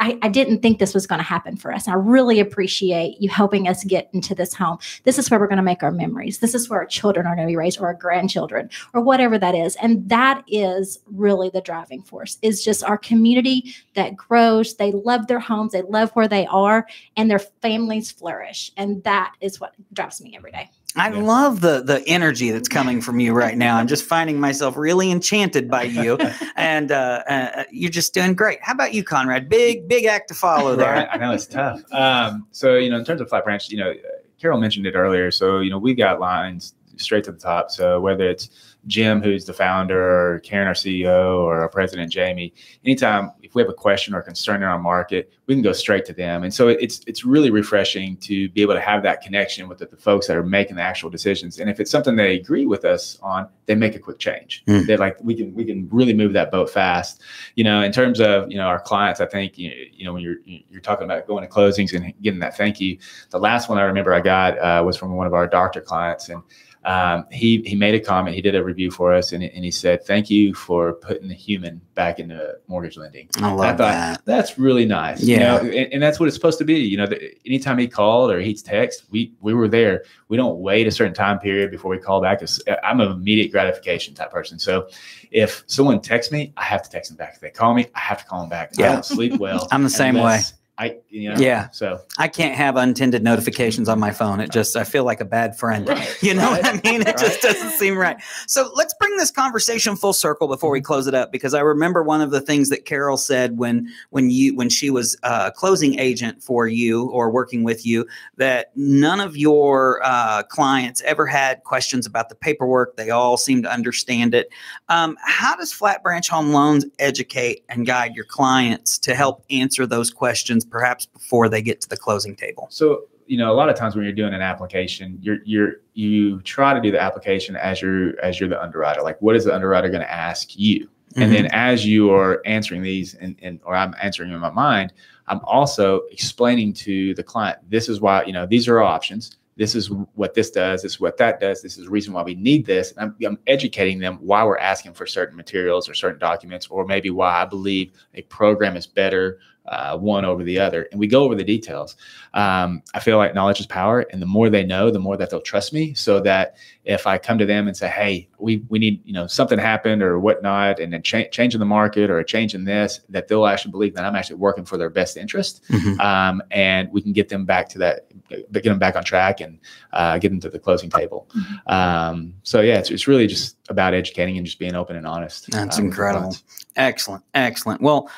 I, 0.00 0.18
I 0.22 0.28
didn't 0.28 0.60
think 0.60 0.78
this 0.78 0.94
was 0.94 1.06
going 1.06 1.18
to 1.18 1.24
happen 1.24 1.56
for 1.56 1.72
us. 1.72 1.88
I 1.88 1.94
really 1.94 2.40
appreciate 2.40 3.20
you 3.20 3.28
helping 3.28 3.68
us 3.68 3.84
get 3.84 4.08
into 4.12 4.34
this 4.34 4.54
home. 4.54 4.78
This 5.04 5.18
is 5.18 5.30
where 5.30 5.40
we're 5.40 5.48
going 5.48 5.56
to 5.56 5.62
make 5.62 5.82
our 5.82 5.90
memories. 5.90 6.38
This 6.38 6.54
is 6.54 6.68
where 6.68 6.80
our 6.80 6.86
children 6.86 7.26
are 7.26 7.34
going 7.34 7.46
to 7.46 7.52
be 7.52 7.56
raised 7.56 7.80
or 7.80 7.86
our 7.86 7.94
grandchildren 7.94 8.70
or 8.94 9.00
whatever 9.00 9.38
that 9.38 9.54
is. 9.54 9.76
And 9.76 10.08
that 10.08 10.42
is 10.48 11.00
really 11.06 11.50
the 11.50 11.60
driving 11.60 12.02
force 12.02 12.38
is 12.42 12.64
just 12.64 12.84
our 12.84 12.98
community 12.98 13.74
that 13.94 14.16
grows. 14.16 14.76
They 14.76 14.92
love 14.92 15.26
their 15.26 15.40
homes. 15.40 15.72
They 15.72 15.82
love 15.82 16.10
where 16.12 16.28
they 16.28 16.46
are 16.46 16.86
and 17.16 17.30
their 17.30 17.38
families 17.38 18.10
flourish. 18.10 18.72
And 18.76 19.02
that 19.04 19.34
is 19.40 19.60
what 19.60 19.74
drives 19.92 20.20
me 20.20 20.34
every 20.36 20.52
day. 20.52 20.70
I 20.96 21.10
Yeah. 21.10 21.20
love 21.22 21.60
the 21.60 21.82
the 21.82 22.02
energy 22.06 22.50
that's 22.50 22.68
coming 22.68 23.00
from 23.00 23.20
you 23.20 23.32
right 23.34 23.56
now. 23.56 23.76
I'm 23.76 23.86
just 23.86 24.04
finding 24.04 24.40
myself 24.40 24.76
really 24.76 25.10
enchanted 25.10 25.70
by 25.70 25.82
you, 25.84 26.18
and 26.56 26.90
uh, 26.90 27.22
uh, 27.28 27.64
you're 27.70 27.90
just 27.90 28.14
doing 28.14 28.34
great. 28.34 28.58
How 28.62 28.72
about 28.72 28.94
you, 28.94 29.04
Conrad? 29.04 29.48
Big 29.48 29.88
big 29.88 30.04
act 30.06 30.28
to 30.28 30.34
follow 30.34 30.74
there. 30.76 30.92
Right, 30.92 31.08
I 31.10 31.16
know 31.18 31.32
it's 31.32 31.46
tough. 31.46 31.82
Um, 31.92 32.46
so 32.50 32.76
you 32.76 32.90
know, 32.90 32.98
in 32.98 33.04
terms 33.04 33.20
of 33.20 33.28
flat 33.28 33.44
branch, 33.44 33.70
you 33.70 33.78
know, 33.78 33.94
Carol 34.40 34.58
mentioned 34.60 34.86
it 34.86 34.94
earlier. 34.94 35.30
So 35.30 35.60
you 35.60 35.70
know, 35.70 35.78
we've 35.78 35.96
got 35.96 36.18
lines 36.20 36.74
straight 36.96 37.24
to 37.24 37.32
the 37.32 37.38
top. 37.38 37.70
So 37.70 38.00
whether 38.00 38.28
it's 38.28 38.48
Jim, 38.86 39.22
who's 39.22 39.44
the 39.44 39.52
founder, 39.52 40.34
or 40.34 40.40
Karen, 40.40 40.68
our 40.68 40.74
CEO, 40.74 41.38
or 41.38 41.60
our 41.60 41.68
president 41.68 42.10
Jamie, 42.10 42.52
anytime 42.84 43.32
if 43.42 43.54
we 43.54 43.62
have 43.62 43.68
a 43.68 43.74
question 43.74 44.14
or 44.14 44.22
concern 44.22 44.56
in 44.56 44.68
our 44.68 44.78
market, 44.78 45.32
we 45.46 45.54
can 45.54 45.62
go 45.62 45.72
straight 45.72 46.04
to 46.06 46.12
them. 46.12 46.42
And 46.42 46.52
so 46.52 46.68
it's 46.68 47.00
it's 47.06 47.24
really 47.24 47.50
refreshing 47.50 48.16
to 48.18 48.48
be 48.50 48.62
able 48.62 48.74
to 48.74 48.80
have 48.80 49.02
that 49.02 49.20
connection 49.22 49.68
with 49.68 49.78
the, 49.78 49.86
the 49.86 49.96
folks 49.96 50.26
that 50.26 50.36
are 50.36 50.42
making 50.42 50.76
the 50.76 50.82
actual 50.82 51.10
decisions. 51.10 51.58
And 51.58 51.70
if 51.70 51.80
it's 51.80 51.90
something 51.90 52.16
they 52.16 52.34
agree 52.36 52.66
with 52.66 52.84
us 52.84 53.18
on, 53.22 53.48
they 53.66 53.74
make 53.74 53.94
a 53.94 53.98
quick 53.98 54.18
change. 54.18 54.64
Mm. 54.66 54.86
They're 54.86 54.98
like, 54.98 55.16
we 55.22 55.34
can 55.34 55.54
we 55.54 55.64
can 55.64 55.88
really 55.90 56.14
move 56.14 56.32
that 56.32 56.50
boat 56.50 56.70
fast 56.70 57.22
you 57.54 57.64
know, 57.64 57.82
in 57.82 57.92
terms 57.92 58.20
of 58.20 58.50
you 58.50 58.56
know 58.58 58.66
our 58.66 58.80
clients, 58.80 59.20
I 59.20 59.26
think 59.26 59.58
you, 59.58 59.72
you 59.92 60.04
know 60.04 60.12
when 60.12 60.22
you're 60.22 60.36
you're 60.44 60.80
talking 60.80 61.04
about 61.04 61.26
going 61.26 61.42
to 61.42 61.52
closings 61.52 61.94
and 61.94 62.12
getting 62.22 62.40
that 62.40 62.56
thank 62.56 62.80
you. 62.80 62.98
The 63.30 63.38
last 63.38 63.68
one 63.68 63.78
I 63.78 63.82
remember 63.82 64.12
I 64.12 64.20
got 64.20 64.58
uh, 64.58 64.82
was 64.84 64.96
from 64.96 65.14
one 65.16 65.26
of 65.26 65.34
our 65.34 65.46
doctor 65.46 65.80
clients, 65.80 66.28
and 66.28 66.42
um, 66.86 67.26
he 67.32 67.62
he 67.66 67.74
made 67.74 67.94
a 67.96 68.00
comment. 68.00 68.36
He 68.36 68.40
did 68.40 68.54
a 68.54 68.62
review 68.62 68.90
for 68.92 69.12
us, 69.12 69.32
and, 69.32 69.42
and 69.42 69.64
he 69.64 69.70
said, 69.72 70.04
"Thank 70.06 70.30
you 70.30 70.54
for 70.54 70.92
putting 70.94 71.26
the 71.26 71.34
human 71.34 71.80
back 71.96 72.20
into 72.20 72.54
mortgage 72.68 72.96
lending." 72.96 73.28
I 73.38 73.50
love 73.52 73.76
thought, 73.76 73.78
that. 73.78 74.20
That's 74.24 74.56
really 74.56 74.86
nice. 74.86 75.20
you 75.20 75.34
Yeah. 75.36 75.38
know, 75.40 75.58
and, 75.58 75.92
and 75.92 76.00
that's 76.02 76.20
what 76.20 76.26
it's 76.26 76.36
supposed 76.36 76.58
to 76.58 76.64
be. 76.64 76.74
You 76.76 76.96
know, 76.98 77.06
the, 77.06 77.34
anytime 77.44 77.76
he 77.78 77.88
called 77.88 78.30
or 78.30 78.40
he's 78.40 78.62
text, 78.62 79.04
we 79.10 79.34
we 79.40 79.52
were 79.52 79.66
there. 79.66 80.04
We 80.28 80.36
don't 80.36 80.60
wait 80.60 80.86
a 80.86 80.90
certain 80.92 81.12
time 81.14 81.40
period 81.40 81.72
before 81.72 81.90
we 81.90 81.98
call 81.98 82.20
back. 82.22 82.38
'cause 82.38 82.62
I'm 82.84 83.00
an 83.00 83.10
immediate 83.10 83.50
gratification 83.50 84.14
type 84.14 84.30
person. 84.30 84.56
So 84.58 84.88
if 85.32 85.64
someone 85.66 86.00
texts 86.00 86.32
me, 86.32 86.52
I 86.56 86.62
have 86.62 86.82
to 86.84 86.88
text 86.90 87.10
them 87.10 87.16
back. 87.16 87.34
If 87.34 87.40
they 87.40 87.50
call 87.50 87.74
me, 87.74 87.86
I 87.96 87.98
have 87.98 88.18
to 88.18 88.24
call 88.26 88.40
them 88.40 88.48
back. 88.48 88.70
I 88.78 88.82
Yeah. 88.82 88.92
don't 88.92 89.04
sleep 89.04 89.40
well. 89.40 89.66
I'm 89.72 89.82
the 89.82 89.90
same 89.90 90.14
unless 90.16 90.54
I 90.78 90.98
you 91.08 91.30
know 91.30 91.36
Yeah. 91.38 91.70
So 91.70 92.00
I 92.18 92.28
can't 92.28 92.54
have 92.54 92.76
untended 92.76 93.22
notifications 93.22 93.88
on 93.88 93.98
my 93.98 94.10
phone. 94.10 94.40
It 94.40 94.50
just 94.50 94.76
I 94.76 94.84
feel 94.84 95.04
like 95.04 95.20
a 95.20 95.24
bad 95.24 95.58
friend. 95.58 95.88
Right. 95.88 96.06
You 96.26 96.34
know 96.34 96.50
what 96.50 96.64
I 96.64 96.72
mean? 96.82 97.02
It 97.02 97.18
just 97.18 97.40
doesn't 97.40 97.70
seem 97.72 97.96
right. 97.96 98.16
So 98.48 98.70
let's 98.74 98.94
bring 98.94 99.16
this 99.16 99.30
conversation 99.30 99.94
full 99.94 100.12
circle 100.12 100.48
before 100.48 100.70
we 100.70 100.80
close 100.80 101.06
it 101.06 101.14
up, 101.14 101.30
because 101.30 101.54
I 101.54 101.60
remember 101.60 102.02
one 102.02 102.20
of 102.20 102.30
the 102.30 102.40
things 102.40 102.68
that 102.70 102.84
Carol 102.84 103.16
said 103.16 103.58
when 103.58 103.88
when 104.10 104.30
you 104.30 104.56
when 104.56 104.68
she 104.68 104.90
was 104.90 105.16
uh, 105.22 105.44
a 105.48 105.52
closing 105.52 105.98
agent 106.00 106.42
for 106.42 106.66
you 106.66 107.08
or 107.10 107.30
working 107.30 107.62
with 107.62 107.86
you 107.86 108.06
that 108.38 108.72
none 108.74 109.20
of 109.20 109.36
your 109.36 110.00
uh, 110.02 110.42
clients 110.44 111.00
ever 111.02 111.26
had 111.26 111.62
questions 111.64 112.06
about 112.06 112.28
the 112.28 112.34
paperwork. 112.34 112.96
They 112.96 113.10
all 113.10 113.36
seemed 113.36 113.64
to 113.64 113.72
understand 113.72 114.34
it. 114.34 114.48
Um, 114.88 115.16
how 115.22 115.54
does 115.54 115.72
Flat 115.72 116.02
Branch 116.02 116.28
Home 116.28 116.52
Loans 116.52 116.84
educate 116.98 117.64
and 117.68 117.86
guide 117.86 118.14
your 118.14 118.24
clients 118.24 118.98
to 118.98 119.14
help 119.14 119.44
answer 119.50 119.86
those 119.86 120.10
questions, 120.10 120.64
perhaps 120.70 121.06
before 121.06 121.48
they 121.48 121.62
get 121.62 121.80
to 121.82 121.88
the 121.88 121.96
closing 121.96 122.36
table? 122.36 122.66
So 122.70 123.04
you 123.26 123.36
know, 123.36 123.52
a 123.52 123.54
lot 123.54 123.68
of 123.68 123.76
times 123.76 123.96
when 123.96 124.04
you're 124.04 124.12
doing 124.12 124.34
an 124.34 124.42
application, 124.42 125.18
you're 125.20 125.38
you're 125.44 125.80
you 125.94 126.40
try 126.42 126.74
to 126.74 126.80
do 126.80 126.90
the 126.90 127.00
application 127.00 127.56
as 127.56 127.82
you're 127.82 128.18
as 128.20 128.38
you're 128.38 128.48
the 128.48 128.60
underwriter. 128.60 129.02
Like, 129.02 129.20
what 129.20 129.36
is 129.36 129.44
the 129.44 129.54
underwriter 129.54 129.88
going 129.88 130.02
to 130.02 130.10
ask 130.10 130.56
you? 130.56 130.88
And 131.16 131.32
then 131.32 131.44
mm-hmm. 131.44 131.54
as 131.54 131.86
you 131.86 132.10
are 132.12 132.42
answering 132.44 132.82
these, 132.82 133.14
and, 133.14 133.36
and 133.40 133.58
or 133.64 133.74
I'm 133.74 133.94
answering 134.02 134.32
in 134.32 134.38
my 134.38 134.50
mind, 134.50 134.92
I'm 135.28 135.40
also 135.44 136.02
explaining 136.12 136.74
to 136.74 137.14
the 137.14 137.22
client, 137.22 137.58
this 137.70 137.88
is 137.88 138.00
why 138.00 138.24
you 138.24 138.32
know 138.32 138.46
these 138.46 138.68
are 138.68 138.78
our 138.78 138.84
options. 138.84 139.36
This 139.56 139.74
is 139.74 139.90
what 139.90 140.34
this 140.34 140.50
does. 140.50 140.82
This 140.82 140.92
is 140.92 141.00
what 141.00 141.16
that 141.16 141.40
does. 141.40 141.62
This 141.62 141.78
is 141.78 141.86
the 141.86 141.90
reason 141.90 142.12
why 142.12 142.22
we 142.22 142.34
need 142.34 142.66
this. 142.66 142.92
And 142.92 143.00
I'm, 143.00 143.26
I'm 143.26 143.38
educating 143.46 143.98
them 143.98 144.18
why 144.20 144.44
we're 144.44 144.58
asking 144.58 144.92
for 144.92 145.06
certain 145.06 145.34
materials 145.34 145.88
or 145.88 145.94
certain 145.94 146.18
documents, 146.18 146.66
or 146.66 146.84
maybe 146.84 147.08
why 147.08 147.40
I 147.40 147.46
believe 147.46 147.92
a 148.12 148.22
program 148.22 148.76
is 148.76 148.86
better 148.86 149.38
uh, 149.68 149.96
one 149.96 150.24
over 150.24 150.44
the 150.44 150.58
other. 150.58 150.88
And 150.90 151.00
we 151.00 151.06
go 151.06 151.24
over 151.24 151.34
the 151.34 151.44
details. 151.44 151.96
Um, 152.34 152.82
I 152.94 153.00
feel 153.00 153.18
like 153.18 153.34
knowledge 153.34 153.60
is 153.60 153.66
power, 153.66 154.00
and 154.10 154.20
the 154.20 154.26
more 154.26 154.50
they 154.50 154.64
know, 154.64 154.90
the 154.90 154.98
more 154.98 155.16
that 155.16 155.30
they'll 155.30 155.40
trust 155.40 155.72
me. 155.72 155.94
So 155.94 156.20
that 156.20 156.56
if 156.84 157.06
I 157.06 157.18
come 157.18 157.38
to 157.38 157.46
them 157.46 157.66
and 157.66 157.76
say, 157.76 157.88
"Hey, 157.88 158.28
we 158.38 158.62
we 158.68 158.78
need 158.78 159.00
you 159.04 159.12
know 159.12 159.26
something 159.26 159.58
happened 159.58 160.02
or 160.02 160.18
whatnot," 160.18 160.78
and 160.78 160.92
then 160.92 161.02
cha- 161.02 161.28
change 161.30 161.54
in 161.54 161.60
the 161.60 161.66
market 161.66 162.10
or 162.10 162.18
a 162.18 162.24
change 162.24 162.54
in 162.54 162.64
this, 162.64 163.00
that 163.08 163.28
they'll 163.28 163.46
actually 163.46 163.72
believe 163.72 163.94
that 163.94 164.04
I'm 164.04 164.14
actually 164.14 164.36
working 164.36 164.64
for 164.64 164.76
their 164.76 164.90
best 164.90 165.16
interest, 165.16 165.62
Mhm. 165.70 165.98
um, 166.00 166.42
and 166.50 166.90
we 166.92 167.00
can 167.00 167.12
get 167.12 167.28
them 167.28 167.44
back 167.44 167.68
to 167.70 167.78
that, 167.78 168.06
get 168.52 168.64
them 168.64 168.78
back 168.78 168.96
on 168.96 169.04
track, 169.04 169.40
and 169.40 169.58
uh, 169.92 170.18
get 170.18 170.28
them 170.28 170.40
to 170.40 170.50
the 170.50 170.58
closing 170.58 170.90
table. 170.90 171.28
Um, 171.66 172.34
so 172.42 172.60
yeah, 172.60 172.78
it's 172.78 172.90
it's 172.90 173.08
really 173.08 173.26
just 173.26 173.56
about 173.68 173.94
educating 173.94 174.36
and 174.36 174.46
just 174.46 174.58
being 174.58 174.74
open 174.74 174.96
and 174.96 175.06
honest. 175.06 175.50
That's 175.50 175.78
uh, 175.78 175.82
incredible. 175.82 176.36
Excellent. 176.76 177.24
Excellent. 177.34 177.80
Well, 177.80 178.10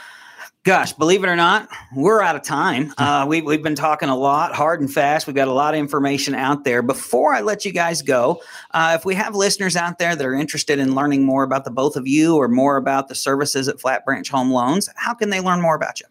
gosh, 0.68 0.92
believe 0.92 1.24
it 1.24 1.30
or 1.30 1.34
not, 1.34 1.66
we're 1.96 2.20
out 2.20 2.36
of 2.36 2.42
time. 2.42 2.92
Uh, 2.98 3.24
we, 3.26 3.40
we've 3.40 3.62
been 3.62 3.74
talking 3.74 4.10
a 4.10 4.14
lot, 4.14 4.54
hard 4.54 4.82
and 4.82 4.92
fast. 4.92 5.26
We've 5.26 5.34
got 5.34 5.48
a 5.48 5.52
lot 5.52 5.72
of 5.72 5.80
information 5.80 6.34
out 6.34 6.64
there. 6.64 6.82
Before 6.82 7.32
I 7.32 7.40
let 7.40 7.64
you 7.64 7.72
guys 7.72 8.02
go, 8.02 8.42
uh, 8.72 8.94
if 8.94 9.06
we 9.06 9.14
have 9.14 9.34
listeners 9.34 9.76
out 9.76 9.98
there 9.98 10.14
that 10.14 10.26
are 10.26 10.34
interested 10.34 10.78
in 10.78 10.94
learning 10.94 11.24
more 11.24 11.42
about 11.42 11.64
the 11.64 11.70
both 11.70 11.96
of 11.96 12.06
you 12.06 12.36
or 12.36 12.48
more 12.48 12.76
about 12.76 13.08
the 13.08 13.14
services 13.14 13.66
at 13.66 13.80
Flat 13.80 14.04
Branch 14.04 14.28
Home 14.28 14.50
Loans, 14.50 14.90
how 14.94 15.14
can 15.14 15.30
they 15.30 15.40
learn 15.40 15.62
more 15.62 15.74
about 15.74 16.00
you? 16.00 16.06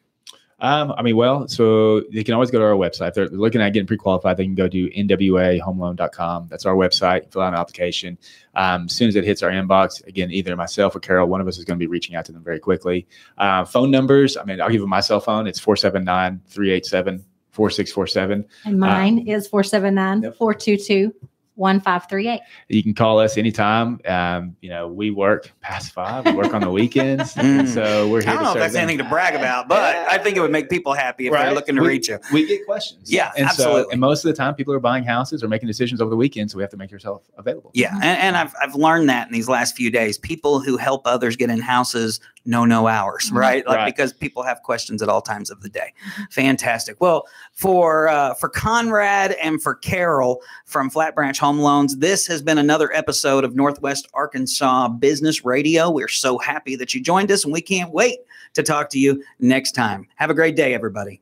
Um, 0.59 0.91
I 0.97 1.03
mean, 1.03 1.15
well, 1.15 1.47
so 1.47 2.01
they 2.11 2.23
can 2.23 2.33
always 2.33 2.49
go 2.49 2.57
to 2.57 2.65
our 2.65 2.73
website. 2.73 3.09
If 3.09 3.13
they're 3.13 3.29
looking 3.29 3.61
at 3.61 3.73
getting 3.73 3.85
pre-qualified, 3.85 4.37
they 4.37 4.45
can 4.45 4.55
go 4.55 4.67
to 4.67 4.89
nwahomeloan.com. 4.89 6.47
That's 6.49 6.65
our 6.65 6.73
website. 6.75 7.31
Fill 7.31 7.43
out 7.43 7.53
an 7.53 7.59
application. 7.59 8.17
Um, 8.55 8.85
as 8.85 8.93
soon 8.93 9.07
as 9.07 9.15
it 9.15 9.23
hits 9.23 9.43
our 9.43 9.51
inbox, 9.51 10.03
again, 10.07 10.31
either 10.31 10.55
myself 10.55 10.95
or 10.95 10.99
Carol, 10.99 11.27
one 11.27 11.41
of 11.41 11.47
us 11.47 11.59
is 11.59 11.65
going 11.65 11.77
to 11.77 11.83
be 11.83 11.87
reaching 11.87 12.15
out 12.15 12.25
to 12.25 12.31
them 12.31 12.43
very 12.43 12.59
quickly. 12.59 13.07
Uh, 13.37 13.65
phone 13.65 13.91
numbers, 13.91 14.35
I 14.35 14.45
mean, 14.45 14.59
I'll 14.59 14.69
give 14.69 14.81
them 14.81 14.89
my 14.89 15.01
cell 15.01 15.19
phone. 15.19 15.45
It's 15.45 15.59
479-387-4647. 15.59 18.45
And 18.65 18.79
mine 18.79 19.27
is 19.27 19.47
479 19.47 20.33
422 20.33 21.13
1538. 21.57 22.39
You 22.69 22.83
can 22.83 22.93
call 22.93 23.19
us 23.19 23.37
anytime. 23.37 23.99
Um, 24.05 24.55
you 24.61 24.69
know, 24.69 24.87
we 24.87 25.11
work 25.11 25.51
past 25.61 25.91
five, 25.91 26.25
we 26.25 26.31
work 26.33 26.53
on 26.53 26.61
the 26.61 26.71
weekends. 26.71 27.35
Mm. 27.47 27.67
So 27.67 28.09
we're 28.09 28.21
here 28.21 28.31
I 28.31 28.33
don't 28.33 28.37
to 28.39 28.43
know 28.45 28.51
if 28.53 28.59
that's 28.59 28.73
them. 28.73 28.83
anything 28.83 28.97
to 28.97 29.03
brag 29.09 29.33
about, 29.35 29.67
but 29.69 29.95
I 29.95 30.17
think 30.17 30.35
it 30.37 30.41
would 30.41 30.51
make 30.51 30.69
people 30.69 30.93
happy 30.93 31.27
if 31.27 31.33
they're 31.33 31.53
looking 31.53 31.75
to 31.75 31.81
We- 31.81 31.87
reach 31.87 32.09
you. 32.09 32.19
We 32.33 32.45
get 32.45 32.65
questions. 32.65 33.11
Yeah, 33.11 33.31
and 33.37 33.45
absolutely. 33.47 33.83
So, 33.83 33.89
and 33.91 34.01
most 34.01 34.25
of 34.25 34.29
the 34.29 34.35
time, 34.35 34.53
people 34.55 34.73
are 34.73 34.79
buying 34.79 35.03
houses 35.03 35.43
or 35.43 35.47
making 35.47 35.67
decisions 35.67 36.01
over 36.01 36.09
the 36.09 36.15
weekend, 36.15 36.51
so 36.51 36.57
we 36.57 36.63
have 36.63 36.69
to 36.71 36.77
make 36.77 36.91
yourself 36.91 37.23
available. 37.37 37.71
Yeah, 37.73 37.93
and, 37.95 38.03
and 38.19 38.37
I've 38.37 38.53
I've 38.61 38.75
learned 38.75 39.09
that 39.09 39.27
in 39.27 39.33
these 39.33 39.47
last 39.47 39.75
few 39.75 39.89
days. 39.89 40.17
People 40.17 40.59
who 40.59 40.77
help 40.77 41.03
others 41.05 41.35
get 41.35 41.49
in 41.49 41.59
houses 41.61 42.19
know 42.47 42.65
no 42.65 42.87
hours, 42.87 43.29
Mhm. 43.29 43.37
right? 43.37 43.67
Like 43.67 43.77
Right. 43.77 43.85
because 43.85 44.13
people 44.13 44.41
have 44.43 44.63
questions 44.63 45.01
at 45.03 45.09
all 45.09 45.21
times 45.21 45.51
of 45.51 45.61
the 45.61 45.69
day. 45.69 45.93
Fantastic. 46.31 46.95
Well, 46.99 47.27
for 47.53 48.07
uh, 48.07 48.33
for 48.35 48.49
Conrad 48.49 49.33
and 49.33 49.61
for 49.61 49.75
Carol 49.75 50.41
from 50.65 50.89
Flat 50.89 51.13
Branch 51.13 51.37
Home 51.39 51.59
Loans, 51.59 51.97
this 51.97 52.25
has 52.27 52.41
been 52.41 52.57
another 52.57 52.91
episode 52.93 53.43
of 53.43 53.55
Northwest 53.55 54.07
Arkansas 54.13 54.87
Business 54.89 55.43
Radio. 55.45 55.89
We're 55.91 56.07
so 56.07 56.37
happy 56.37 56.75
that 56.77 56.93
you 56.93 57.01
joined 57.01 57.31
us, 57.31 57.43
and 57.43 57.51
we 57.53 57.61
can't 57.61 57.91
wait 57.91 58.19
to 58.53 58.63
talk 58.63 58.89
to 58.91 58.99
you 58.99 59.21
next 59.39 59.73
time. 59.73 60.07
Have 60.15 60.29
a 60.29 60.33
great 60.33 60.55
day, 60.55 60.73
everybody. 60.73 61.21